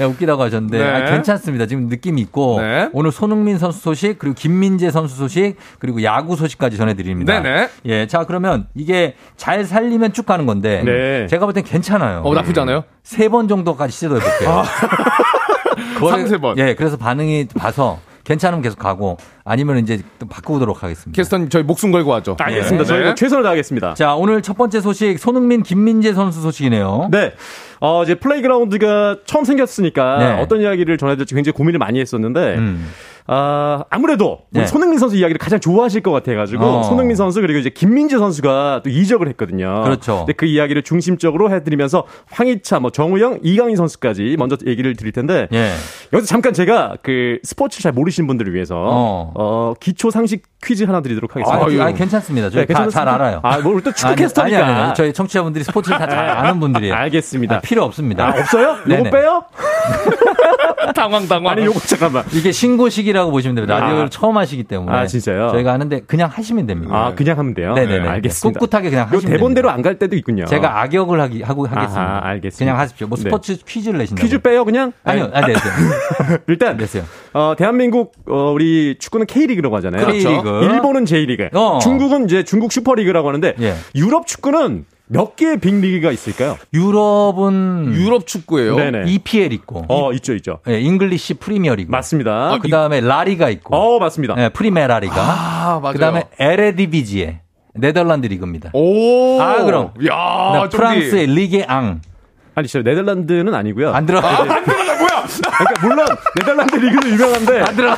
[0.00, 0.84] 네, 웃기다고 하셨는데 네.
[0.84, 1.66] 아, 괜찮습니다.
[1.66, 2.88] 지금 느낌이 있고 네.
[2.94, 7.40] 오늘 손흥민 선수 소식 그리고 김민재 선수 소식 그리고 야구 소식까지 전해드립니다.
[7.42, 7.68] 네네.
[7.84, 11.26] 예, 자 그러면 이게 잘 살리면 쭉 가는 건데 네.
[11.26, 12.22] 제가 볼 땐 괜찮아요.
[12.24, 12.84] 어 나쁘지 않아요?
[13.02, 14.62] 세 번 정도까지 시도해 볼게요.
[16.10, 16.56] 삼세 번.
[16.58, 17.98] 예, 그래서 반응이 봐서
[18.30, 21.16] 괜찮으면 계속 가고 아니면 이제 또 바꾸도록 하겠습니다.
[21.16, 22.36] 캐스터님 저희 목숨 걸고 하죠.
[22.38, 22.84] 알겠습니다.
[22.84, 22.88] 네.
[22.88, 23.94] 저희가 최선을 다하겠습니다.
[23.94, 27.08] 자, 오늘 첫 번째 소식 손흥민 김민재 선수 소식이네요.
[27.10, 27.32] 네.
[27.80, 30.42] 어, 이제 플레이그라운드가 처음 생겼으니까 네.
[30.42, 32.88] 어떤 이야기를 전해야 될지 굉장히 고민을 많이 했었는데 음.
[33.32, 34.66] 아, 아무래도 우리 네.
[34.66, 36.82] 손흥민 선수 이야기를 가장 좋아하실 것 같아가지고 어.
[36.82, 39.82] 손흥민 선수 그리고 이제 김민재 선수가 또 이적을 했거든요.
[39.84, 40.18] 그렇죠.
[40.18, 45.70] 근데 그 이야기를 중심적으로 해드리면서 황희찬, 뭐 정우영, 이강인 선수까지 먼저 얘기를 드릴 텐데 예.
[46.12, 49.32] 여기서 잠깐 제가 그 스포츠 잘 모르시는 분들을 위해서 어.
[49.36, 51.64] 어, 기초 상식 퀴즈 하나 드리도록 하겠습니다.
[51.64, 51.82] 아, 아유.
[51.82, 52.50] 아니, 괜찮습니다.
[52.50, 52.88] 저희 네, 다?
[52.88, 53.38] 잘 알아요.
[53.44, 54.58] 아, 뭐, 또 축구 아니, 캐스터니까.
[54.58, 54.94] 아니, 아니, 아니.
[54.94, 56.92] 저희 청취자분들이 스포츠를 다 잘 아는 분들이에요.
[56.94, 57.56] 알겠습니다.
[57.56, 58.26] 아, 필요 없습니다.
[58.26, 58.70] 아, 없어요?
[58.80, 59.10] 요거 네네.
[59.10, 59.44] 빼요?
[60.94, 61.52] 당황 당황.
[61.52, 62.24] 아니, 요거 잠깐만.
[62.32, 63.78] 이게 신고식이라 고 보시면 됩니다.
[63.78, 64.08] 라디오를 아.
[64.08, 64.96] 처음 하시기 때문에.
[64.96, 65.50] 아, 진짜요?
[65.50, 66.94] 저희가 하는데 그냥 하시면 됩니다.
[66.94, 67.74] 아, 그냥 하면 돼요?
[67.74, 68.08] 네네네.
[68.08, 68.60] 알겠습니다.
[68.60, 70.44] 꿋꿋하게 그냥 요 하시면 대본대로 안 갈 때도 있군요.
[70.44, 72.00] 제가 악역을 하기, 하고 하겠습니다.
[72.02, 72.64] 아하, 알겠습니다.
[72.72, 73.06] 그냥 하십시오.
[73.06, 73.22] 뭐 네.
[73.22, 74.24] 스포츠 퀴즈를 내신다고.
[74.24, 74.92] 퀴즈 빼요, 그냥?
[75.04, 75.58] 아니요, 아, 네, 네.
[76.48, 77.02] 일단, 내세요.
[77.32, 80.06] 어, 대한민국, 어, 우리 축구는 K리그라고 하잖아요.
[80.06, 80.42] K리그.
[80.42, 80.62] 그렇죠?
[80.66, 81.48] 일본은 J리그.
[81.54, 81.78] 어.
[81.80, 83.74] 중국은 이제 중국 슈퍼리그라고 하는데, 예.
[83.94, 86.56] 유럽 축구는 몇 개의 빅리그가 있을까요?
[86.72, 88.76] 유럽은 유럽 축구예요.
[88.76, 89.10] 네네.
[89.10, 90.60] EPL 있고, 어, 있죠, 있죠.
[90.68, 91.90] 예, 잉글리시 프리미어 리그.
[91.90, 92.56] 맞습니다.
[92.62, 94.36] 그 다음에 라리가 있고, 어, 맞습니다.
[94.38, 95.14] 예, 프리메라 리가.
[95.20, 95.92] 아 맞아요.
[95.94, 97.40] 그 다음에 에레디비지에
[97.74, 98.70] 네덜란드 리그입니다.
[98.72, 99.40] 오.
[99.40, 99.92] 아, 그럼.
[100.08, 102.00] 야, 프랑스의 리그 앙.
[102.54, 103.92] 아니, 저 네덜란드는 아니고요.
[103.92, 104.20] 안 들어.
[104.20, 105.26] 아, 안 들어가 뭐야?
[105.64, 106.06] 그러니까 물론
[106.38, 107.96] 네덜란드 리그도 유명한데 안 들어.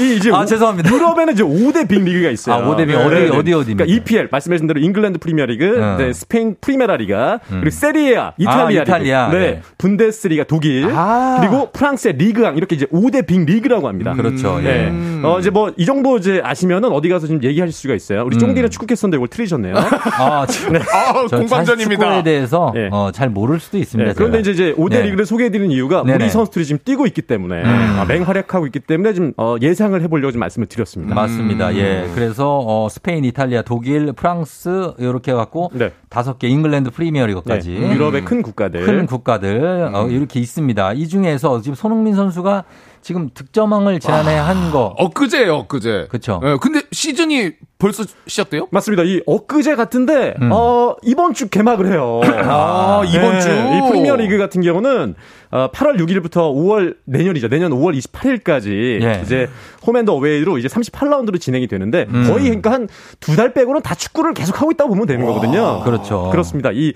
[0.00, 0.90] 이 이제 아, 죄송합니다.
[0.90, 2.56] 유럽에는 이제 5대 빅 리그가 있어요.
[2.56, 3.84] 아, 5대 빅 어디, 어디, 어디입니까?
[3.84, 5.96] 그러니까 EPL 말씀하신 대로 잉글랜드 프리미어 리그, 음.
[5.98, 9.26] 네, 스페인 프리메라 리가, 그리고 세리에 A 이탈리아, 아, 이탈리아.
[9.28, 9.62] 리그, 네, 네.
[9.78, 11.36] 분데스리가 독일, 아.
[11.40, 14.14] 그리고 프랑스의 리그 앙 이렇게 이제 5대 빅 리그라고 합니다.
[14.14, 14.58] 그렇죠.
[14.60, 14.90] 네.
[14.90, 15.26] 예.
[15.26, 18.22] 어, 이제 뭐 이 정도 이제 아시면은 어디 가서 좀 얘기하실 수가 있어요.
[18.24, 19.74] 우리 쫑디는 축구 캐스터인데 이걸 틀리셨네요.
[20.18, 22.02] 아, 지금 아, 저 공방전입니다.
[22.04, 22.88] 축구에 대해서 예.
[22.92, 24.08] 어, 잘 모를 수도 있습니다.
[24.10, 24.40] 네, 그런데.
[24.40, 25.02] 이제, 이제 5대 네.
[25.02, 26.16] 리그를 소개해 드리는 이유가 네네.
[26.16, 26.20] 음.
[26.22, 30.40] 우리 선수들이 지금 뛰고 있기 때문에 아, 맹활약하고 있기 때문에 좀 어, 예상을 해보려고 좀
[30.40, 31.14] 말씀을 드렸습니다.
[31.14, 31.74] 맞습니다.
[31.76, 32.08] 예.
[32.14, 35.92] 그래서 어, 스페인, 이탈리아, 독일, 프랑스 이렇게 해갖고 네.
[36.08, 38.84] 다섯 개 잉글랜드 프리미어리그까지 네, 유럽의 큰 국가들.
[38.84, 40.92] 큰 국가들 어, 이렇게 있습니다.
[40.92, 42.64] 이 중에서 지금 손흥민 선수가
[43.04, 44.94] 지금 득점왕을 지난해 한 거.
[44.96, 46.06] 엊그제예요, 엊그제.
[46.10, 46.40] 그쵸.
[46.42, 48.66] 예, 근데 시즌이 벌써 시작돼요?
[48.70, 49.02] 맞습니다.
[49.02, 50.48] 이 엊그제 같은데 음.
[50.50, 52.22] 어, 이번 주 개막을 해요.
[52.24, 53.48] 아, 이번 주?
[53.50, 55.14] 이 프리미어 리그 같은 경우는
[55.50, 57.48] 어, 8월 6일부터 5월 내년이죠.
[57.48, 59.20] 내년 5월 28일까지 예.
[59.22, 59.48] 이제
[59.86, 62.24] 홈 앤드 어웨이로 이제 38라운드로 진행이 되는데 음.
[62.26, 62.88] 거의 그러니까 한
[63.20, 65.82] 두 달 빼고는 다 축구를 계속 하고 있다고 보면 되는 거거든요.
[65.84, 66.30] 그렇죠.
[66.30, 66.70] 그렇습니다.
[66.72, 66.92] 이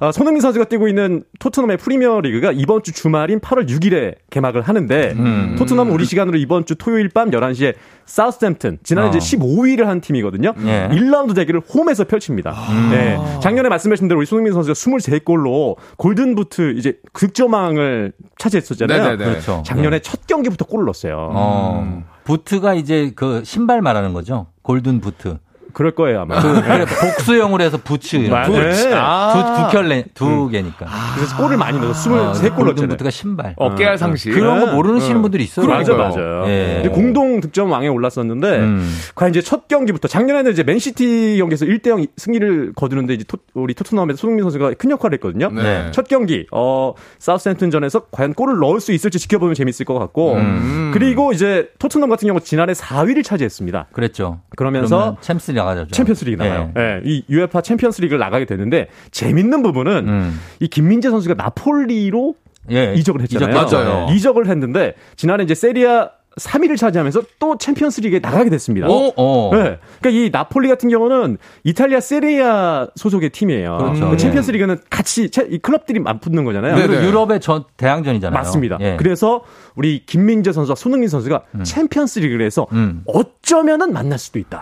[0.00, 5.14] 어, 손흥민 선수가 뛰고 있는 토트넘의 프리미어 리그가 이번 주 주말인 8월 6일에 개막을 하는데
[5.16, 5.56] 음.
[5.58, 7.74] 토트넘은 우리 시간으로 이번 주 토요일 밤 11시에
[8.04, 9.10] 사우스햄튼 지난해 어.
[9.10, 10.52] 이제 15위를 한 팀이거든요.
[10.66, 10.88] 예.
[10.92, 12.52] 1라운드 대결을 홈에서 펼칩니다.
[12.54, 12.88] 아.
[12.90, 13.18] 네.
[13.40, 19.02] 작년에 말씀하신 대로 우리 손흥민 선수가 23골로 골든부트 이제 득점왕을 차지했었잖아요.
[19.02, 19.24] 네네네.
[19.24, 19.62] 그렇죠.
[19.64, 21.30] 작년에 첫 경기부터 골을 넣었어요.
[21.32, 24.48] 어, 부트가 이제 그 신발 말하는 거죠.
[24.62, 25.38] 골든 부트.
[25.76, 26.40] 그럴 거예요 아마.
[26.40, 28.16] 그, 복수형으로 해서 부츠.
[28.16, 28.58] 이런 거.
[28.58, 28.94] 네.
[28.94, 29.66] 아.
[29.68, 30.86] 두, 두 켤레, 두 개니까.
[31.14, 32.88] 그래서 골을 많이 넣어서 23골 어, 골든 넣었잖아요.
[32.88, 33.52] 부트가 신발.
[33.58, 34.30] 어, 깨알 상식.
[34.30, 34.72] 그런 거 네.
[34.72, 35.66] 모르시는 분들이 있어요.
[35.66, 35.92] 맞아.
[35.92, 36.44] 맞아요.
[36.46, 36.88] 예.
[36.90, 38.90] 공동 득점 왕에 올랐었는데 음.
[39.14, 43.74] 과연 이제 첫 경기부터 작년에는 이제 맨시티 경기에서 1대 0 승리를 거두는데 이제 토, 우리
[43.74, 45.50] 토트넘에서 손흥민 선수가 큰 역할을 했거든요.
[45.50, 45.90] 네.
[45.92, 50.90] 첫 경기 어 사우스햄튼전에서 과연 골을 넣을 수 있을지 지켜보면 재밌을 것 같고 음.
[50.94, 53.88] 그리고 이제 토트넘 같은 경우 지난해 4위를 차지했습니다.
[53.92, 54.40] 그랬죠.
[54.56, 55.90] 그러면서 그러면 챔스 나가죠.
[55.90, 56.72] 챔피언스리그 나가요.
[56.76, 60.40] 예, 이 UEFA 챔피언스리그를 나가게 되는데 재밌는 부분은 음.
[60.60, 62.34] 이 김민재 선수가 나폴리로
[62.72, 62.94] 예.
[62.94, 63.64] 이적을 했잖아요.
[63.64, 64.06] 이적, 맞아요.
[64.12, 66.10] 이적을 했는데 지난해 이제 세리에 A
[66.40, 68.86] 3위를 차지하면서 또 챔피언스 리그에 나가게 됐습니다.
[68.88, 69.12] 어?
[69.16, 69.50] 어.
[69.54, 69.78] 네.
[70.00, 73.78] 그러니까 이 나폴리 같은 경우는 이탈리아 세리에 A 소속의 팀이에요.
[73.78, 74.06] 그렇죠.
[74.08, 74.16] 그 예.
[74.18, 76.74] 챔피언스 리그는 같이 채- 이 클럽들이 맞붙는 거잖아요.
[76.76, 76.86] 네네.
[76.88, 78.38] 그리고 유럽의 전 대항전이잖아요.
[78.38, 78.76] 맞습니다.
[78.80, 78.96] 예.
[78.98, 79.44] 그래서
[79.76, 83.02] 우리 김민재 선수와 손흥민 선수가 챔피언스 리그를 해서 음.
[83.06, 84.60] 어쩌면은 만날 수도 있다.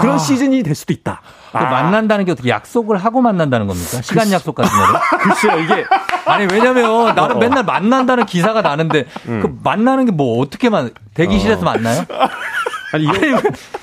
[0.00, 1.20] 그런 시즌이 될 수도 있다.
[1.52, 4.02] 또 만난다는 게 어떻게 약속을 하고 만난다는 겁니까?
[4.02, 5.00] 시간 약속 같은 거를?
[5.22, 5.84] 글쎄요, 이게
[6.26, 7.38] 아니 왜냐면 나는 어.
[7.38, 12.04] 맨날 만난다는 기사가 나는데 그 만나는 게 뭐 어떻게 만 대기실에서 만나요?
[12.92, 13.18] 아니, 아니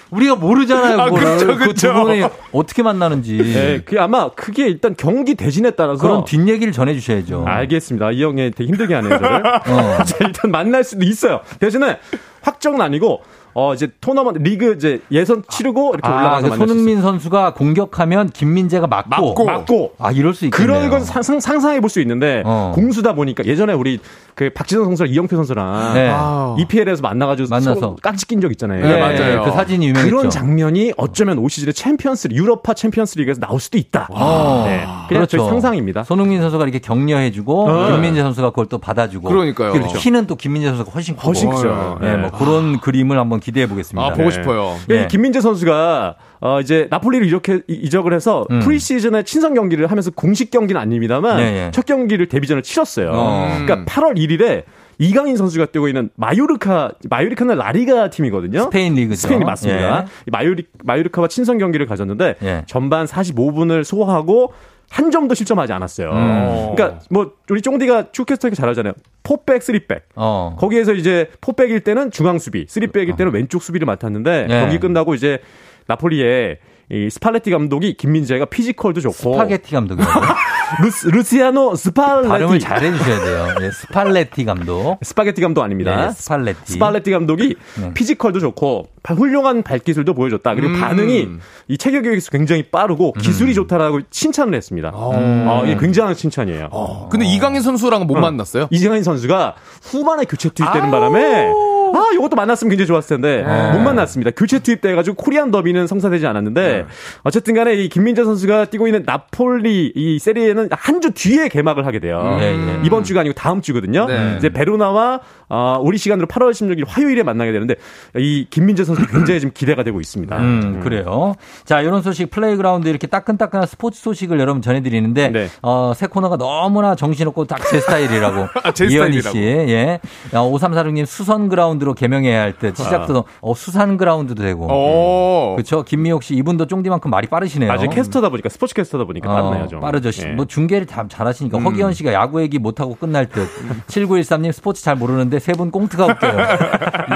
[0.10, 1.74] 우리가 모르잖아요 아, 그거를 그쵸, 그.
[1.76, 6.74] 두 분이 어떻게 만나는지 네, 그게 아마 그게 일단 경기 대진에 따라서 그런 뒷 얘기를
[6.74, 7.46] 전해 주셔야죠.
[7.48, 8.12] 알겠습니다.
[8.12, 9.16] 이 형이 되게 힘들게 하네요.
[9.16, 10.04] 어.
[10.04, 11.42] 자, 일단 만날 수도 있어요.
[11.60, 12.00] 대신에
[12.42, 13.22] 확정은 아니고,
[13.58, 18.86] 어, 이제 토너먼트, 리그 이제 예선 치르고 이렇게 아, 올라가서 그 손흥민 선수가 공격하면 김민재가
[18.88, 19.92] 막고, 맞고, 맞고.
[19.98, 20.68] 아 이럴 수 있겠네요.
[20.78, 22.74] 그런 건 상상, 상상해 볼 수 있는데, 어.
[22.76, 24.00] 공수다 보니까 예전에 우리
[24.34, 26.10] 그 박지성 선수랑 이영표 선수랑 네.
[26.14, 26.56] 아.
[26.60, 27.76] EPL에서 만나가지고 만나서.
[27.80, 28.86] 서로 깍지 낀 적 있잖아요.
[28.86, 29.44] 네, 맞아요.
[29.46, 30.14] 그 사진이 유명했죠.
[30.14, 34.10] 그런 장면이 어쩌면 올 시즌에 챔피언스, UEFA 챔피언스 리그에서 나올 수도 있다.
[34.12, 34.66] 어.
[34.68, 34.84] 네.
[35.08, 36.04] 그냥 저희 상상입니다.
[36.04, 37.92] 손흥민 선수가 이렇게 격려해주고 어.
[37.94, 39.30] 김민재 선수가 그걸 또 받아주고.
[39.30, 39.72] 그러니까요.
[39.72, 41.28] 그리고 키는 또 김민재 선수가 훨씬 크고.
[41.28, 42.00] 훨씬 크죠.
[42.02, 42.18] 네, 네.
[42.18, 44.08] 뭐 그런 그림을 한번 기대해 보겠습니다.
[44.08, 44.76] 아, 보고 싶어요.
[44.90, 45.08] 예, 네.
[45.08, 48.60] 김민재 선수가 어 이제 나폴리를 이렇게 이- 이적을 해서 음.
[48.62, 51.72] 프리시즌에 친선 경기를 하면서 공식 경기는 아닙니다만 예, 예.
[51.72, 53.12] 첫 경기를 데뷔전을 치렀어요.
[53.14, 53.58] 어.
[53.64, 54.64] 그러니까 8월 1일에
[54.98, 58.64] 이강인 선수가 뛰고 있는 마요르카 마요르카는 라리가 팀이거든요.
[58.64, 59.22] 스페인 리그죠.
[59.22, 60.00] 스페인이 맞습니다.
[60.02, 60.06] 예.
[60.28, 62.64] 이 마요리 마요르카와 친선 경기를 가졌는데 예.
[62.66, 64.54] 전반 45분을 소화하고
[64.90, 66.12] 한 점도 실점하지 않았어요.
[66.12, 66.76] 음.
[66.76, 68.94] 그러니까 뭐 우리 쫑디가 축캐스터가 잘 알잖아요.
[69.24, 70.10] 포백, 쓰리백.
[70.16, 70.56] 어.
[70.60, 74.60] 거기에서 이제 포백일 때는 중앙 수비, 쓰리백일 때는 왼쪽 수비를 맡았는데 예.
[74.62, 75.40] 경기 끝나고 이제
[75.88, 76.60] 나폴리의
[76.92, 80.22] 이 스팔레티 감독이 김민재가 피지컬도 좋고 스파게티 감독이라고.
[80.84, 83.48] 루스, 루시아노 스팔레티 발음을 잘 해주셔야 돼요.
[83.62, 84.98] 예, 스팔레티 감독.
[85.02, 86.08] 스파게티 감독 아닙니다.
[86.08, 86.74] 네, 스팔레티.
[86.74, 87.94] 스팔레티 감독이 네.
[87.94, 90.54] 피지컬도 좋고 바- 훌륭한 발기술도 보여줬다.
[90.56, 90.80] 그리고 음.
[90.82, 91.28] 반응이
[91.70, 94.92] 이 체격에서 굉장히 빠르고 기술이 좋다라고 칭찬을 했습니다.
[94.94, 97.08] 어, 이게 굉장한 칭찬이에요.
[97.12, 98.68] 근데 이강인 선수랑은 못 만났어요?
[98.72, 101.52] 이강인 선수가 후반에 교체 투입되는 바람에
[101.94, 103.72] 아, 이것도 만났으면 굉장히 좋았을 텐데 네.
[103.74, 104.32] 못 만났습니다.
[104.32, 106.86] 교체 투입돼가지고 코리안 더비는 성사되지 않았는데 네.
[107.24, 112.38] 어쨌든간에 이 김민재 선수가 뛰고 있는 나폴리 이 세리에는 한 주 뒤에 개막을 하게 돼요.
[112.40, 112.80] 예, 예.
[112.86, 114.06] 이번 주가 아니고 다음 주거든요.
[114.06, 114.36] 네.
[114.38, 115.20] 이제 베로나와
[115.50, 117.76] 어, 우리 시간으로 8월 16일 화요일에 만나게 되는데
[118.16, 120.38] 이 김민재 선수 굉장히 지금 기대가 되고 있습니다.
[120.38, 121.36] 음, 그래요.
[121.66, 125.48] 자, 이런 소식 플레이그라운드 이렇게 따끈따끈한 스포츠 소식을 여러분 전해드리는데 네.
[125.62, 128.48] 어, 새 코너가 너무나 정신없고 딱 제 스타일이라고.
[128.64, 129.36] 아, 제 이현희 스타일이라고.
[129.36, 129.72] 씨.
[129.74, 130.00] 예.
[130.32, 132.76] 5346님 수산 그라운드로 개명해야 할 듯.
[132.78, 134.66] 시작도 어, 수산 그라운드도 되고.
[134.72, 135.56] 오.
[135.56, 135.84] 그렇죠.
[135.84, 137.72] 김미옥 씨 이분도 쫑디만큼 말이 빠르시네요.
[137.72, 139.64] 아직 캐스터다 보니까 스포츠 캐스터다 보니까 빠르네요.
[139.64, 139.80] 어, 좀.
[139.82, 140.10] 빠르죠.
[140.24, 140.32] 예.
[140.34, 141.66] 뭐 중계를 다 잘하시니까 음.
[141.66, 143.48] 허기현 씨가 야구 얘기 못하고 끝날 듯.
[143.88, 146.38] 7913님 스포츠 잘 모르는데 세 분 꽁트가 웃겨요.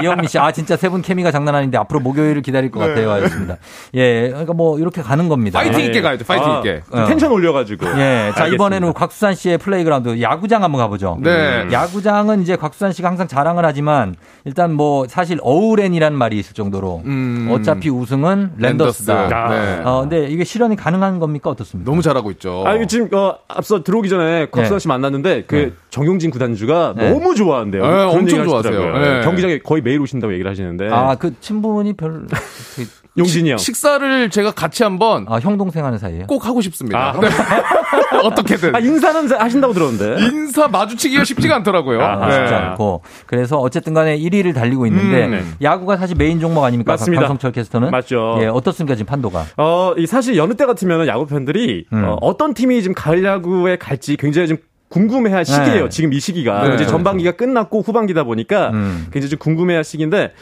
[0.02, 3.10] 이영미 씨, 아 진짜 세 분 케미가 장난 아닌데 앞으로 목요일을 기다릴 것 같아요.
[3.12, 3.56] 하였습니다.
[3.94, 5.58] 예, 그러니까 뭐 이렇게 가는 겁니다.
[5.60, 5.84] 파이팅 예.
[5.86, 6.24] 있게 가야죠.
[6.24, 6.82] 파이팅 아, 있게.
[6.90, 7.04] 어.
[7.06, 7.86] 텐션 올려가지고.
[7.86, 7.92] 예,
[8.34, 8.46] 자 알겠습니다.
[8.54, 11.18] 이번에는 곽수산 씨의 플레이그라운드 야구장 한번 가보죠.
[11.20, 11.66] 네.
[11.70, 14.16] 야구장은 이제 곽수산 씨가 항상 자랑을 하지만
[14.50, 17.48] 일단 뭐 사실 어우랜이라는 말이 있을 정도로 음.
[17.52, 19.08] 어차피 우승은 랜더스.
[19.08, 19.48] 랜더스다.
[19.48, 19.82] 네.
[19.84, 21.88] 어, 근데 이게 실현이 가능한 겁니까 어떻습니까?
[21.88, 22.64] 너무 잘하고 있죠.
[22.66, 24.78] 아, 이거 지금, 어, 앞서 들어오기 전에 곽수환 네.
[24.80, 25.72] 씨 만났는데, 그, 네.
[25.90, 27.10] 정용진 구단주가 네.
[27.12, 27.82] 너무 좋아한대요.
[27.86, 28.98] 네, 엄청 좋아하세요.
[28.98, 29.20] 네.
[29.22, 30.88] 경기장에 거의 매일 오신다고 얘기를 하시는데.
[30.90, 32.86] 아, 그 친분이 별, 그,
[33.18, 33.58] 용진이 형.
[33.58, 36.26] 식사를 제가 같이 한번 아, 형 동생 하는 사이예요?
[36.26, 37.14] 꼭 하고 싶습니다.
[37.14, 37.20] 아.
[38.20, 38.26] 네.
[38.28, 38.74] 어떻게든.
[38.74, 40.24] 아, 인사는 하신다고 들었는데.
[40.24, 42.00] 인사 마주치기가 쉽지가 않더라고요.
[42.00, 42.34] 아, 네.
[42.34, 45.42] 쉽지 않고 그래서 어쨌든 간에 1위를 달리고 있는데 음, 네.
[45.62, 46.92] 야구가 사실 메인 종목 아닙니까?
[46.92, 47.22] 맞습니다.
[47.22, 48.38] 강성철 캐스터는 맞죠.
[48.40, 49.44] 예, 어떻습니까 지금 판도가?
[49.56, 52.16] 어, 이 사실 여느 때 같으면 야구 팬들이 음.
[52.20, 54.56] 어, 떤 팀이 지금 가을 야구에 갈지 굉장히 좀
[54.90, 55.84] 궁금해할 시기예요.
[55.84, 55.88] 네.
[55.88, 56.74] 지금 이 시기가 네.
[56.74, 59.06] 이제 전반기가 끝났고 후반기다 보니까 음.
[59.12, 60.32] 굉장히 좀 궁금해할 시기인데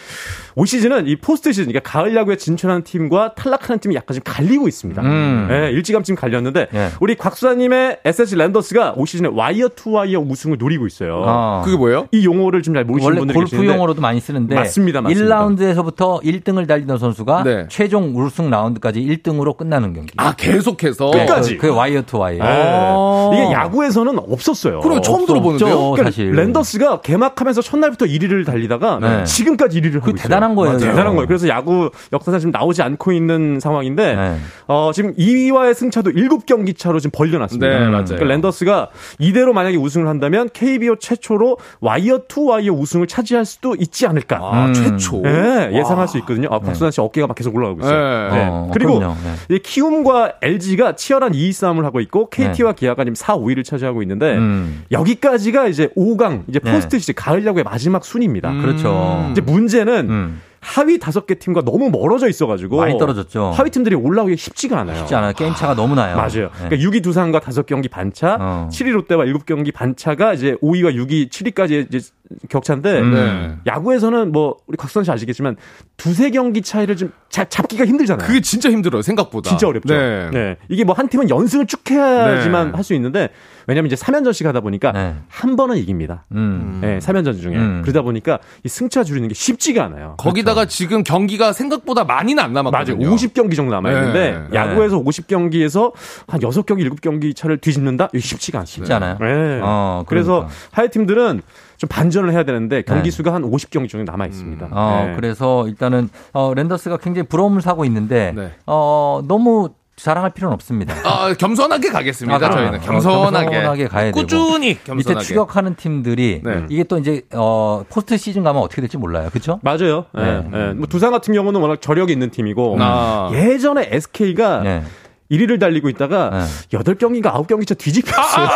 [0.57, 4.66] 올 시즌은 이 포스트 시즌, 그러니까 가을 야구에 진출하는 팀과 탈락하는 팀이 약간 좀 갈리고
[4.66, 5.03] 있습니다.
[5.03, 5.49] 음.
[5.51, 6.88] 예, 일찌감치 갈렸는데 예.
[7.01, 11.22] 우리 곽수산 님의 SSG 랜더스가 올 시즌에 와이어 투 와이어 우승을 노리고 있어요.
[11.26, 11.62] 어.
[11.64, 12.09] 그게 뭐예요?
[12.12, 15.36] 이 용어를 좀 잘 모르시는 원래 분들이 골프 계시는데 용어로도 많이 쓰는데 맞습니다, 맞습니다.
[15.36, 17.66] 1라운드에서부터 1등을 달리던 선수가 네.
[17.68, 20.12] 최종 우승 라운드까지 1등으로 끝나는 경기.
[20.16, 21.11] 아, 계속해서.
[21.12, 21.57] 네, 끝까지.
[21.59, 23.30] 그, 그 와이어 투 와이어.
[23.32, 23.36] 예.
[23.36, 24.80] 이게 야구에서는 없었어요.
[24.80, 25.91] 그럼 처음 들어보는데요?
[25.91, 26.32] 그러니까 사실.
[26.32, 29.24] 랜더스가 개막하면서 첫날부터 1위를 달리다가 네.
[29.24, 30.22] 지금까지 1위를 하고 그 있어요.
[30.22, 30.74] 대단한 거예요.
[30.78, 30.91] 맞아요.
[30.91, 31.26] 대단한 거예요.
[31.26, 34.36] 그래서 야구 역사상 지금 나오지 않고 있는 상황인데 네.
[34.66, 37.66] 어, 지금 2위와의 승차도 7경기 차로 지금 벌려놨습니다.
[37.66, 38.05] 네, 맞아요.
[38.05, 44.07] 그러니까 랜더스가 이대로 만약에 우승을 한다면 KBO 최초로 와이어 투 와이어 우승을 차지할 수도 있지
[44.07, 44.39] 않을까.
[44.41, 44.74] 아, 음.
[44.74, 45.20] 최초.
[45.22, 46.49] 네, 예상할 수 있거든요.
[46.51, 48.28] 아, 곽수산 씨 어깨가 막 계속 올라가고 있어요.
[48.30, 48.36] 네.
[48.36, 48.49] 네.
[48.51, 48.99] 어, 그리고.
[49.01, 49.09] 네.
[49.51, 54.27] 이 키움과 LG가 치열한 2위 싸움을 하고 있고 KT와 기아가 지금 4, 5위를 차지하고 있는데
[54.36, 54.84] 음.
[54.90, 56.72] 여기까지가 이제 5강 이제 네.
[56.72, 58.52] 포스트 시즌 가을 야구의 마지막 순입니다.
[58.60, 59.28] 그렇죠.
[59.32, 60.40] 이제 문제는 음.
[60.60, 63.52] 하위 다섯 개 팀과 너무 멀어져 있어가지고 많이 떨어졌죠.
[63.54, 64.96] 하위 팀들이 올라오기 쉽지가 않아요.
[64.98, 65.32] 쉽지 않아요.
[65.32, 66.16] 게임 차가 너무 나요.
[66.16, 66.50] 맞아요.
[66.60, 66.68] 네.
[66.68, 68.68] 그러니까 6위 두산과 다섯 경기 반차, 어.
[68.72, 72.10] 7위 롯데와 7경기 반차가 이제 5위와 6위, 7위까지 이제
[72.48, 73.14] 격차인데 음.
[73.14, 73.72] 네.
[73.72, 75.56] 야구에서는 뭐 우리 곽선 씨 아시겠지만
[75.96, 78.26] 두세 경기 차이를 좀 자- 잡기가 힘들잖아요.
[78.26, 79.48] 그게 진짜 힘들어요, 생각보다.
[79.48, 79.94] 진짜 어렵죠.
[79.94, 80.28] 네.
[80.32, 80.56] 네.
[80.68, 82.74] 이게 뭐 한 팀은 연승을 쭉 해야지만 네.
[82.74, 83.28] 할수 있는데
[83.66, 85.14] 왜냐면 이제 3연전씩 하다 보니까 네.
[85.28, 86.24] 한 번은 이깁니다.
[86.32, 86.78] 음.
[86.82, 87.54] 네, 3연전 중에.
[87.56, 87.82] 음.
[87.82, 90.14] 그러다 보니까 이 승차 줄이는 게 쉽지가 않아요.
[90.18, 92.70] 거기다가 지금 경기가 생각보다 많이는 안 맞아요.
[92.70, 93.10] 남았거든요.
[93.14, 94.56] 50경기 정도 남아 있는데 네.
[94.58, 95.92] 야구에서 50경기에서
[96.26, 98.08] 한 6경기, 7경기 차를 뒤집는다?
[98.18, 98.84] 쉽지가 않습니다.
[98.86, 99.18] 쉽지 않아요.
[99.20, 99.60] 네.
[99.62, 100.54] 어, 그래서 그러니까.
[100.72, 101.42] 하이 팀들은
[101.78, 103.16] 좀 반전을 해야 되는데 경기 네.
[103.16, 104.68] 수가 한 50경기 정도 남아 있습니다.
[104.70, 105.14] 어, 네.
[105.16, 108.52] 그래서 일단은 어, 랜더스가 굉장히 부러움을 사고 있는데 네.
[108.66, 110.94] 어, 너무 자랑할 필요는 없습니다.
[111.04, 112.46] 아, 겸손하게 가겠습니다.
[112.46, 112.50] 아.
[112.50, 113.46] 저희는 어, 겸손하게.
[113.46, 114.20] 겸손하게 가야 되고.
[114.20, 115.24] 꾸준히 밑에 겸손하게.
[115.24, 116.66] 추격하는 팀들이 네.
[116.68, 119.28] 이게 또 이제 어, 포스트 시즌 가면 어떻게 될지 몰라요.
[119.30, 119.58] 그렇죠?
[119.62, 120.04] 맞아요.
[120.16, 120.50] 예, 네.
[120.52, 120.72] 예.
[120.74, 123.30] 뭐 두산 같은 경우는 워낙 저력이 있는 팀이고 아.
[123.32, 124.82] 예전에 SK가 네.
[125.30, 126.78] 1위를 달리고 있다가 네.
[126.78, 128.46] 8경기인가 9경기 차 뒤집혔어요.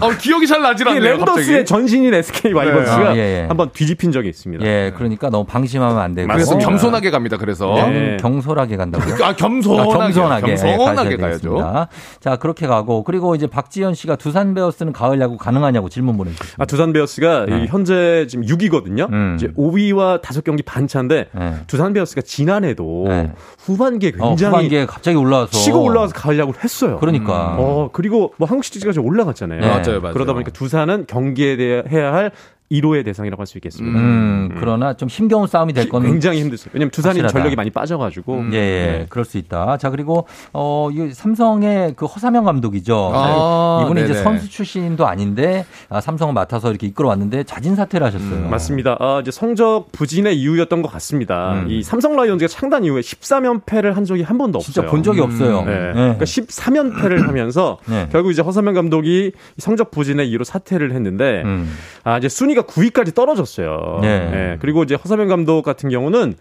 [0.00, 1.64] 어, 기억이 잘 나질 않네요, 랜더스의.
[1.66, 3.44] 전신인 SK 와이번스가 아, 예, 예.
[3.46, 4.64] 한번 뒤집힌 적이 있습니다.
[4.64, 6.26] 예, 그러니까 너무 방심하면 안 되고.
[6.28, 6.68] 그래서 맞습니다.
[6.68, 7.74] 겸손하게 갑니다, 그래서.
[7.74, 8.16] 네.
[8.20, 9.24] 경솔하게 간다고요?
[9.24, 9.90] 아, 겸손하게.
[9.90, 11.88] 아, 겸손하게, 예, 겸손하게 가셔야 가야죠.
[12.20, 16.62] 자, 그렇게 가고 그리고 이제 박지현 씨가 두산 베어스는 가을 야구 가능하냐고 질문 보내주셨습니다.
[16.62, 17.64] 아, 두산 베어스가 네.
[17.64, 19.10] 이 현재 지금 6위거든요.
[19.12, 19.36] 음.
[19.36, 21.54] 이제 5위와 5경기 반 차인데 네.
[21.66, 23.32] 두산 베어스가 지난해도 네.
[23.58, 26.98] 후반기에 어, 굉장히 후반기에 갑자기 올라와서 치고 올라와서 야구를 했어요.
[26.98, 27.56] 그러니까.
[27.58, 29.60] 어, 그리고 뭐 한국 시리즈가 좀 올라갔잖아요.
[29.60, 29.66] 네.
[29.66, 30.14] 맞아요, 맞아요.
[30.14, 32.30] 그러다 보니까 두산은 경기에 대해 해야 할
[32.80, 33.98] 1호의 대상이라고 할 수 있겠습니다.
[33.98, 36.64] 음, 그러나 좀 힘겨운 싸움이 될 거는 굉장히 힘들어요.
[36.72, 37.32] 왜냐면 두산이 확실하다.
[37.32, 38.46] 전력이 많이 빠져가지고.
[38.52, 38.58] 예, 예,
[39.00, 39.06] 네.
[39.10, 39.76] 그럴 수 있다.
[39.76, 43.12] 자, 그리고, 어, 이 삼성의 그 허사명 감독이죠.
[43.14, 44.22] 아, 이분이 이제 네네.
[44.24, 48.46] 선수 출신도 아닌데, 아, 삼성을 맡아서 이렇게 이끌어 왔는데, 자진 사퇴를 하셨어요.
[48.46, 48.96] 음, 맞습니다.
[48.98, 51.52] 아, 이제 성적 부진의 이유였던 것 같습니다.
[51.54, 51.66] 음.
[51.68, 54.72] 이 삼성 라이온즈가 창단 이후에 13연패를 한 적이 한 번도 없어요.
[54.72, 55.62] 진짜 본 적이 없어요.
[55.64, 55.72] 네.
[55.74, 55.92] 네.
[55.92, 58.08] 그러니까 13연패를 하면서 네.
[58.10, 61.70] 결국 이제 허서명 감독이 성적 부진의 이유로 사퇴를 했는데 음.
[62.04, 63.98] 아 이제 순위가 9위까지 떨어졌어요.
[64.02, 64.08] 네.
[64.08, 66.34] 예, 그리고 이제 허삼영 감독 같은 경우는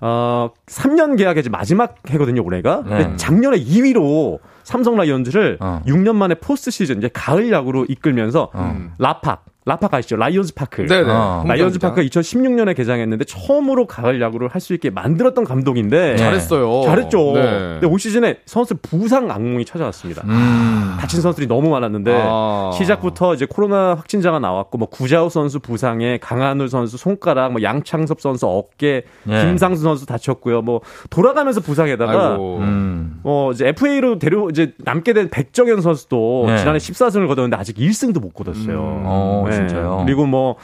[0.00, 2.82] 어 3년 계약의 이제 마지막 해거든요, 올해가.
[2.86, 3.16] 네.
[3.16, 5.82] 작년에 2위로 삼성 라이온즈를 어.
[5.86, 8.76] 6년 만에 포스트 시즌 이제 가을 야구로 이끌면서 어.
[8.98, 10.16] 라팍 라팍 아시죠?
[10.16, 10.86] 라이온즈 파크.
[10.86, 11.10] 네네.
[11.10, 11.42] 어.
[11.46, 11.78] 라이온즈.
[11.78, 16.82] 파크가 2016년에 개장했는데 처음으로 가을 야구를 할 수 있게 만들었던 감독인데 잘했어요.
[16.86, 17.32] 잘했죠.
[17.34, 17.42] 네.
[17.80, 20.22] 근데 올 시즌에 선수 부상 악몽이 찾아왔습니다.
[20.26, 20.96] 음.
[20.98, 22.70] 다친 선수들이 너무 많았는데 아.
[22.74, 28.46] 시작부터 이제 코로나 확진자가 나왔고 뭐 구자우 선수 부상에 강한울 선수 손가락, 뭐 양창섭 선수
[28.46, 29.44] 어깨, 네.
[29.44, 30.62] 김상수 선수 다쳤고요.
[30.62, 30.80] 뭐
[31.10, 32.36] 돌아가면서 부상에다가.
[32.36, 33.20] 음.
[33.22, 36.56] 어 이제 FA로 데려 이제 남게 된 백정현 선수도 네.
[36.58, 38.78] 지난해 14승을 거뒀는데 아직 1승도 못 거뒀어요.
[39.04, 40.02] 어, 진짜요?
[40.04, 40.56] 그리고 뭐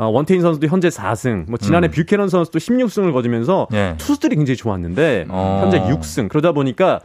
[0.00, 1.90] 어, 원태인 선수도 현재 4승, 뭐 지난해 음.
[1.90, 3.94] 뷰캐넌 선수도 16승을 거두면서 네.
[3.98, 5.58] 투수들이 굉장히 좋았는데 어.
[5.62, 6.28] 현재 6승.
[6.28, 7.00] 그러다 보니까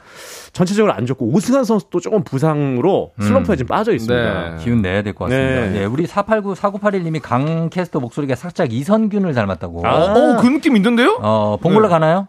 [0.51, 3.57] 전체적으로 안 좋고 오승환 선수도 조금 부상으로 슬럼프에 음.
[3.57, 4.49] 지금 빠져 있습니다.
[4.57, 4.63] 네.
[4.63, 5.61] 기운 내야 될 것 같습니다.
[5.71, 5.81] 네.
[5.81, 9.87] 예, 우리 489 4981님이 강 캐스터 목소리가 살짝 이선균을 닮았다고.
[9.87, 10.13] 아.
[10.13, 11.17] 어, 그 느낌 있는데요?
[11.19, 11.91] 어, 봉골라 네.
[11.91, 12.27] 가나요?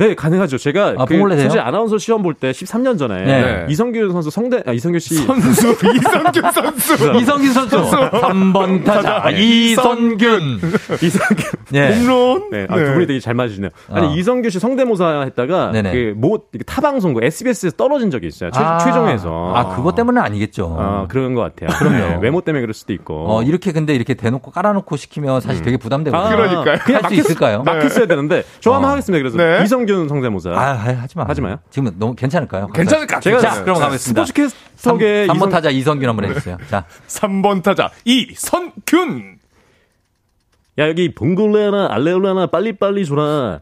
[0.00, 0.58] 네, 가능하죠.
[0.58, 1.16] 제가 아, 그?
[1.38, 3.66] 사실 아나운서 시험 볼 때 13년 전에 네.
[3.68, 5.60] 이성균 선수 성대 아, 이성균 씨 선수
[5.94, 6.94] 이성균 선수.
[7.20, 7.76] 이성균 선수.
[7.76, 10.60] 3번 타자 이선균.
[11.02, 11.88] 이성균 예.
[12.00, 12.50] 홈런.
[12.50, 13.70] 네, 아, 두 분이 되게 잘 맞으시네요.
[13.92, 14.14] 아니 어.
[14.14, 15.92] 이성균 씨 성대모사 했다가 네네.
[15.92, 18.50] 그모 타방송국 SBS에서 떨어진 적이 있어요.
[18.52, 18.78] 최, 아.
[18.78, 19.52] 최종에서.
[19.54, 20.76] 아, 그것 때문은 아니겠죠.
[20.78, 21.76] 아, 그런 것 같아요.
[21.78, 21.96] 그럼요.
[21.98, 23.26] 네, 외모 때문에 그럴 수도 있고.
[23.28, 26.22] 어, 이렇게 근데 이렇게 대놓고 깔아놓고 시키면 사실 되게 부담되거든요.
[26.24, 26.78] 아, 그러니까요.
[26.84, 27.62] 그냥 할수 막혔- 있을까요?
[27.64, 28.92] 막혔어야 되는데 저 한번 어.
[28.92, 29.20] 하겠습니다.
[29.22, 29.64] 그래서 네.
[29.64, 30.50] 이성 균 성대모사.
[30.50, 31.24] 아, 하지 마.
[31.24, 31.58] 하지 마요.
[31.70, 32.68] 지금 너무 괜찮을까요?
[32.68, 33.54] 괜찮을 것 제가 같아요.
[33.56, 34.24] 자, 그럼 가보겠습니다.
[34.24, 36.58] 스포츠 캐스터계 3번 이성- 타자 이성균 한번 해주세요.
[36.68, 39.38] 자, 3번 타자 이선균.
[40.78, 43.60] 야 여기 봉골레나 알레올레나 빨리빨리 줘라.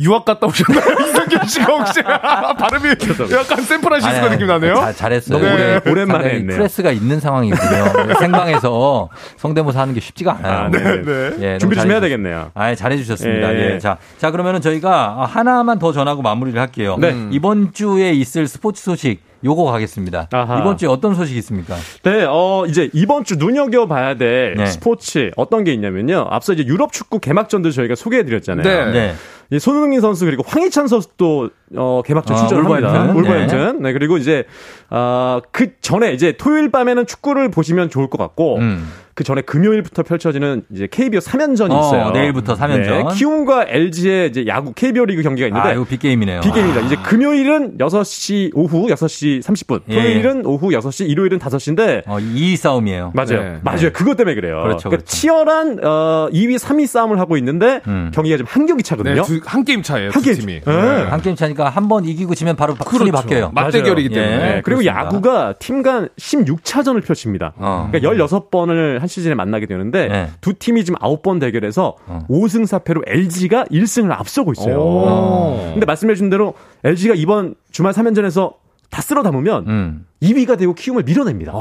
[0.00, 0.96] 유학 갔다 오셨나요?
[1.08, 2.88] 이성균 씨가 혹시 발음이
[3.32, 4.74] 약간 샌프란시스코 느낌 나네요.
[4.76, 5.38] 자, 잘했어요.
[5.38, 6.56] 너무 올해 오랜만에 했네요.
[6.56, 8.14] 프레스가 있는 상황이군요.
[8.20, 10.52] 생방에서 성대모사 하는 게 쉽지가 않아요.
[10.66, 11.32] 아, 네, 네.
[11.40, 12.52] 예, 준비 좀 해야 되겠네요.
[12.54, 13.54] 아, 잘해주셨습니다.
[13.54, 13.74] 예.
[13.74, 13.78] 예.
[13.78, 16.96] 자, 자, 그러면은 저희가 하나만 더 전하고 마무리를 할게요.
[17.00, 17.14] 네.
[17.32, 20.28] 이번 주에 있을 스포츠 소식 요거 가겠습니다.
[20.32, 20.60] 아하.
[20.60, 21.76] 이번 주에 어떤 소식이 있습니까?
[22.02, 24.66] 네, 어, 이제 이번 주 눈여겨봐야 될 네.
[24.66, 26.26] 스포츠 어떤 게 있냐면요.
[26.30, 28.64] 앞서 이제 유럽 축구 개막전도 저희가 소개해드렸잖아요.
[28.86, 28.92] 네.
[28.92, 29.14] 네.
[29.50, 32.88] 이 손흥민 선수 그리고 황희찬 선수도 어, 개막전 아, 출전을 합니다.
[32.90, 33.16] 울버햄튼.
[33.16, 33.82] 울버햄튼.
[33.82, 33.92] 네.
[33.92, 34.44] 그리고 이제
[34.90, 38.92] 어, 그 전에 이제 토요일 밤에는 축구를 보시면 좋을 것 같고 음.
[39.18, 42.10] 그 전에 금요일부터 펼쳐지는 이제 KBO 3연전이 어, 있어요.
[42.12, 43.08] 내일부터 3연전.
[43.08, 46.40] 네, 키움과 LG의 이제 야구 KBO 리그 경기가 있는데 아, 이거 빅게임이네요.
[46.42, 46.82] 빅게임입니다.
[46.86, 49.94] 이제 금요일은 6시 오후 6시 30분, 예.
[49.96, 53.10] 토요일은 오후 6시, 일요일은 5시인데 어, 이 싸움이에요.
[53.12, 53.42] 맞아요.
[53.42, 53.58] 네.
[53.64, 53.90] 맞아요.
[53.92, 54.62] 그것 때문에 그래요.
[54.62, 55.04] 그렇죠, 그러니까 그렇죠.
[55.06, 58.12] 치열한 어, 2위, 3위 싸움을 하고 있는데 음.
[58.14, 59.14] 경기가 지금 한 경기 차거든요.
[59.16, 60.10] 네, 두, 한 게임 차예요.
[60.12, 60.60] 한두 게임 팀이.
[60.62, 60.70] 차.
[60.70, 61.02] 네.
[61.10, 63.50] 한 게임 차니까 한 번 이기고 지면 바로 바- 순위 바뀌어요.
[63.52, 64.28] 맞대결이기 맞아요.
[64.28, 64.42] 때문에.
[64.42, 64.54] 예.
[64.56, 65.00] 네, 그리고 그렇습니다.
[65.06, 67.54] 야구가 팀간 16차전을 펼칩니다.
[67.56, 67.88] 어.
[67.90, 70.28] 그러니까 16번을 한 시즌에 만나게 되는데 네.
[70.42, 72.26] 두 팀이 지금 9번 대결해서 어.
[72.28, 74.78] 5승 4패로 LG가 1승을 앞서고 있어요.
[74.78, 75.70] 오.
[75.72, 76.54] 근데 말씀해 준 대로
[76.84, 78.54] LG가 이번 주말 3연전에서
[78.90, 80.06] 다 쓸어 담으면 음.
[80.22, 81.52] 2위가 되고 키움을 밀어냅니다.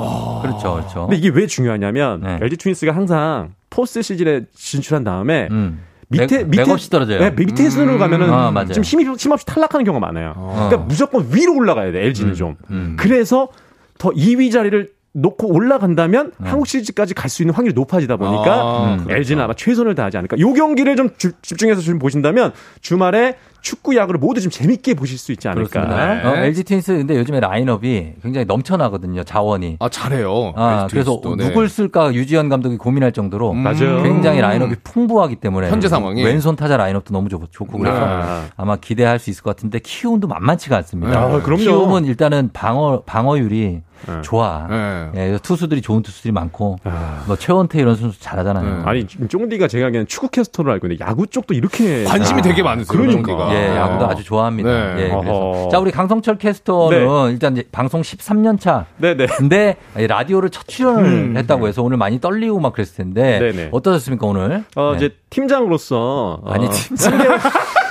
[0.41, 1.01] 그렇죠, 그렇죠.
[1.07, 2.37] 근데 이게 왜 중요하냐면 네.
[2.41, 5.81] LG 트윈스가 항상 포스트 시즌에 진출한 다음에 음.
[6.09, 7.19] 밑에 맥- 밑에 맥없이 떨어져요.
[7.19, 8.65] 네, 밑에 순으로 가면은 아.
[8.65, 10.33] 좀 힘이 힘없이 탈락하는 경우가 많아요.
[10.55, 12.55] 그러니까 무조건 위로 올라가야 돼 LG는 좀.
[12.71, 12.95] 음.
[12.99, 13.49] 그래서
[13.97, 16.45] 더 2위 자리를 놓고 올라간다면 음.
[16.45, 19.15] 한국 시리즈까지 갈 수 있는 확률이 높아지다 보니까 아, 그렇죠.
[19.15, 20.37] LG는 아마 최선을 다하지 않을까.
[20.39, 25.31] 요 경기를 좀 주- 집중해서 좀 보신다면 주말에 축구 야구를 모두 좀 재밌게 보실 수
[25.33, 25.69] 있지 않을까.
[25.81, 26.29] 그렇습니다.
[26.29, 29.23] 어, LG 트윈스 근데 요즘에 라인업이 굉장히 넘쳐나거든요.
[29.23, 29.77] 자원이.
[29.79, 30.53] 아 잘해요.
[30.55, 31.47] 아, 그래서 네.
[31.47, 33.63] 누굴 쓸까 유지현 감독이 고민할 정도로 음.
[34.03, 36.23] 굉장히 라인업이 풍부하기 때문에 현재 상황이.
[36.23, 38.23] 왼손 타자 라인업도 너무 좋, 좋고 그래서 네.
[38.55, 41.19] 아마 기대할 수 있을 것 같은데 키움도 만만치가 않습니다.
[41.19, 41.57] 아, 그럼요.
[41.63, 44.21] 키움은 일단은 방어 방어율이 네.
[44.21, 44.67] 좋아.
[44.69, 45.11] 네.
[45.15, 47.23] 예, 투수들이 좋은 투수들이 많고 아.
[47.27, 48.77] 뭐 최원태 이런 선수 잘하잖아요.
[48.77, 48.81] 네.
[48.85, 52.97] 아니 쫑디가 제가 알기에는 축구 캐스터로 알고 있는데 야구 쪽도 이렇게 관심이 아, 되게 많으세요.
[52.97, 53.53] 그러니까.
[53.53, 54.69] 예, 야구도 아주 좋아합니다.
[54.69, 55.03] 네.
[55.03, 55.69] 예, 그래서.
[55.71, 57.31] 자 우리 강성철 캐스터는 네.
[57.31, 58.85] 일단 이제 방송 13년 차.
[58.97, 59.27] 네네.
[59.37, 61.37] 근데 라디오를 첫 출연을 음.
[61.37, 63.69] 했다고 해서 오늘 많이 떨리고 막 그랬을 텐데 네네.
[63.71, 64.63] 어떠셨습니까 오늘?
[64.75, 64.97] 어, 네.
[64.97, 67.13] 이제 팀장으로서 어, 아니 팀장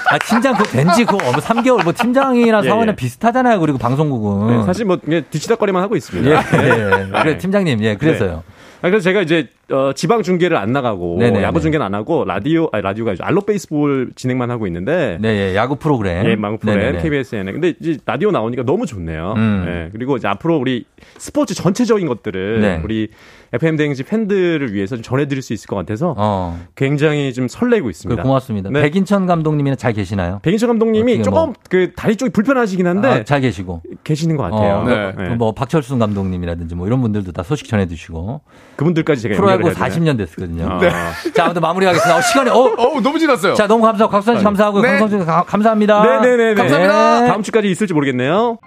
[0.09, 2.97] 아 팀장 그거 된지 그거 뭐 3개월 뭐 팀장이랑 예, 사원은 예.
[2.97, 3.59] 비슷하잖아요.
[3.59, 6.31] 그리고 방송국은 네, 사실 뭐 그냥 뒤치다거리만 하고 있습니다.
[6.31, 7.21] 예, 예.
[7.23, 8.43] 그래 팀장님 예 그래서요.
[8.83, 11.63] 아, 그래서 제가 이제 어, 지방 중계를 안 나가고 네네, 야구 네.
[11.63, 13.25] 중계는 안 하고 라디오 아니 라디오가 아니죠.
[13.25, 16.27] 알로 베이스볼 진행만 하고 있는데 네, 예, 야구 프로그램.
[16.27, 17.03] 예, 망 프로그램 네네네.
[17.03, 17.53] KBSN에.
[17.53, 19.35] 근데 이제 라디오 나오니까 너무 좋네요.
[19.37, 19.65] 음.
[19.67, 20.85] 예, 그리고 이제 앞으로 우리
[21.19, 22.81] 스포츠 전체적인 것들을 네.
[22.85, 23.09] 우리
[23.53, 26.59] FM 대행지 팬들을 위해서 좀 전해드릴 수 있을 것 같아서 어.
[26.75, 28.23] 굉장히 좀 설레고 그 있습니다.
[28.23, 28.71] 고맙습니다.
[28.73, 28.83] 네.
[28.83, 30.41] 백인천 감독님이나 잘 계시나요?
[30.43, 33.83] 백인철 감독님이 조금 뭐- 그 다리 쪽이 불편하시긴 한데 아, 잘 계시고.
[34.05, 34.77] 계시는 것 같아요.
[34.77, 35.29] 어, 네.
[35.29, 38.41] 뭐, 뭐 박철순 감독님이라든지 뭐 이런 분들도 다 소식 전해주시고
[38.77, 40.13] 그분들까지 제가 프로야구 살고 해야 되네.
[40.13, 40.79] 40년 됐거든요.
[40.81, 40.91] 네.
[41.35, 42.17] 자, 아무튼 마무리하겠습니다.
[42.17, 43.55] 어, 시간이, 어, 어우, 너무 지났어요.
[43.55, 44.99] 자, 너무 감사하고, 곽수산 씨 감사하고, 네.
[45.47, 46.21] 감사합니다.
[46.21, 46.55] 네네네.
[46.55, 47.21] 감사합니다.
[47.23, 47.27] 네.
[47.29, 48.59] 다음 주까지 있을지 모르겠네요.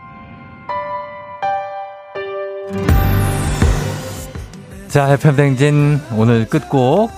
[4.90, 7.12] 자, 해편댕진 오늘 끝곡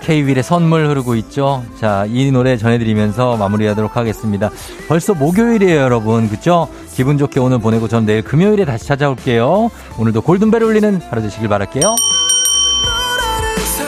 [0.00, 1.62] K-윌의 선물 흐르고 있죠.
[1.78, 4.50] 자, 이 노래 전해드리면서 마무리하도록 하겠습니다.
[4.88, 6.30] 벌써 목요일이에요, 여러분.
[6.30, 6.68] 그쵸?
[6.94, 9.70] 기분 좋게 오늘 보내고 전 내일 금요일에 다시 찾아올게요.
[9.98, 11.82] 오늘도 골든벨 울리는 하루 되시길 바랄게요.
[13.56, 13.87] 그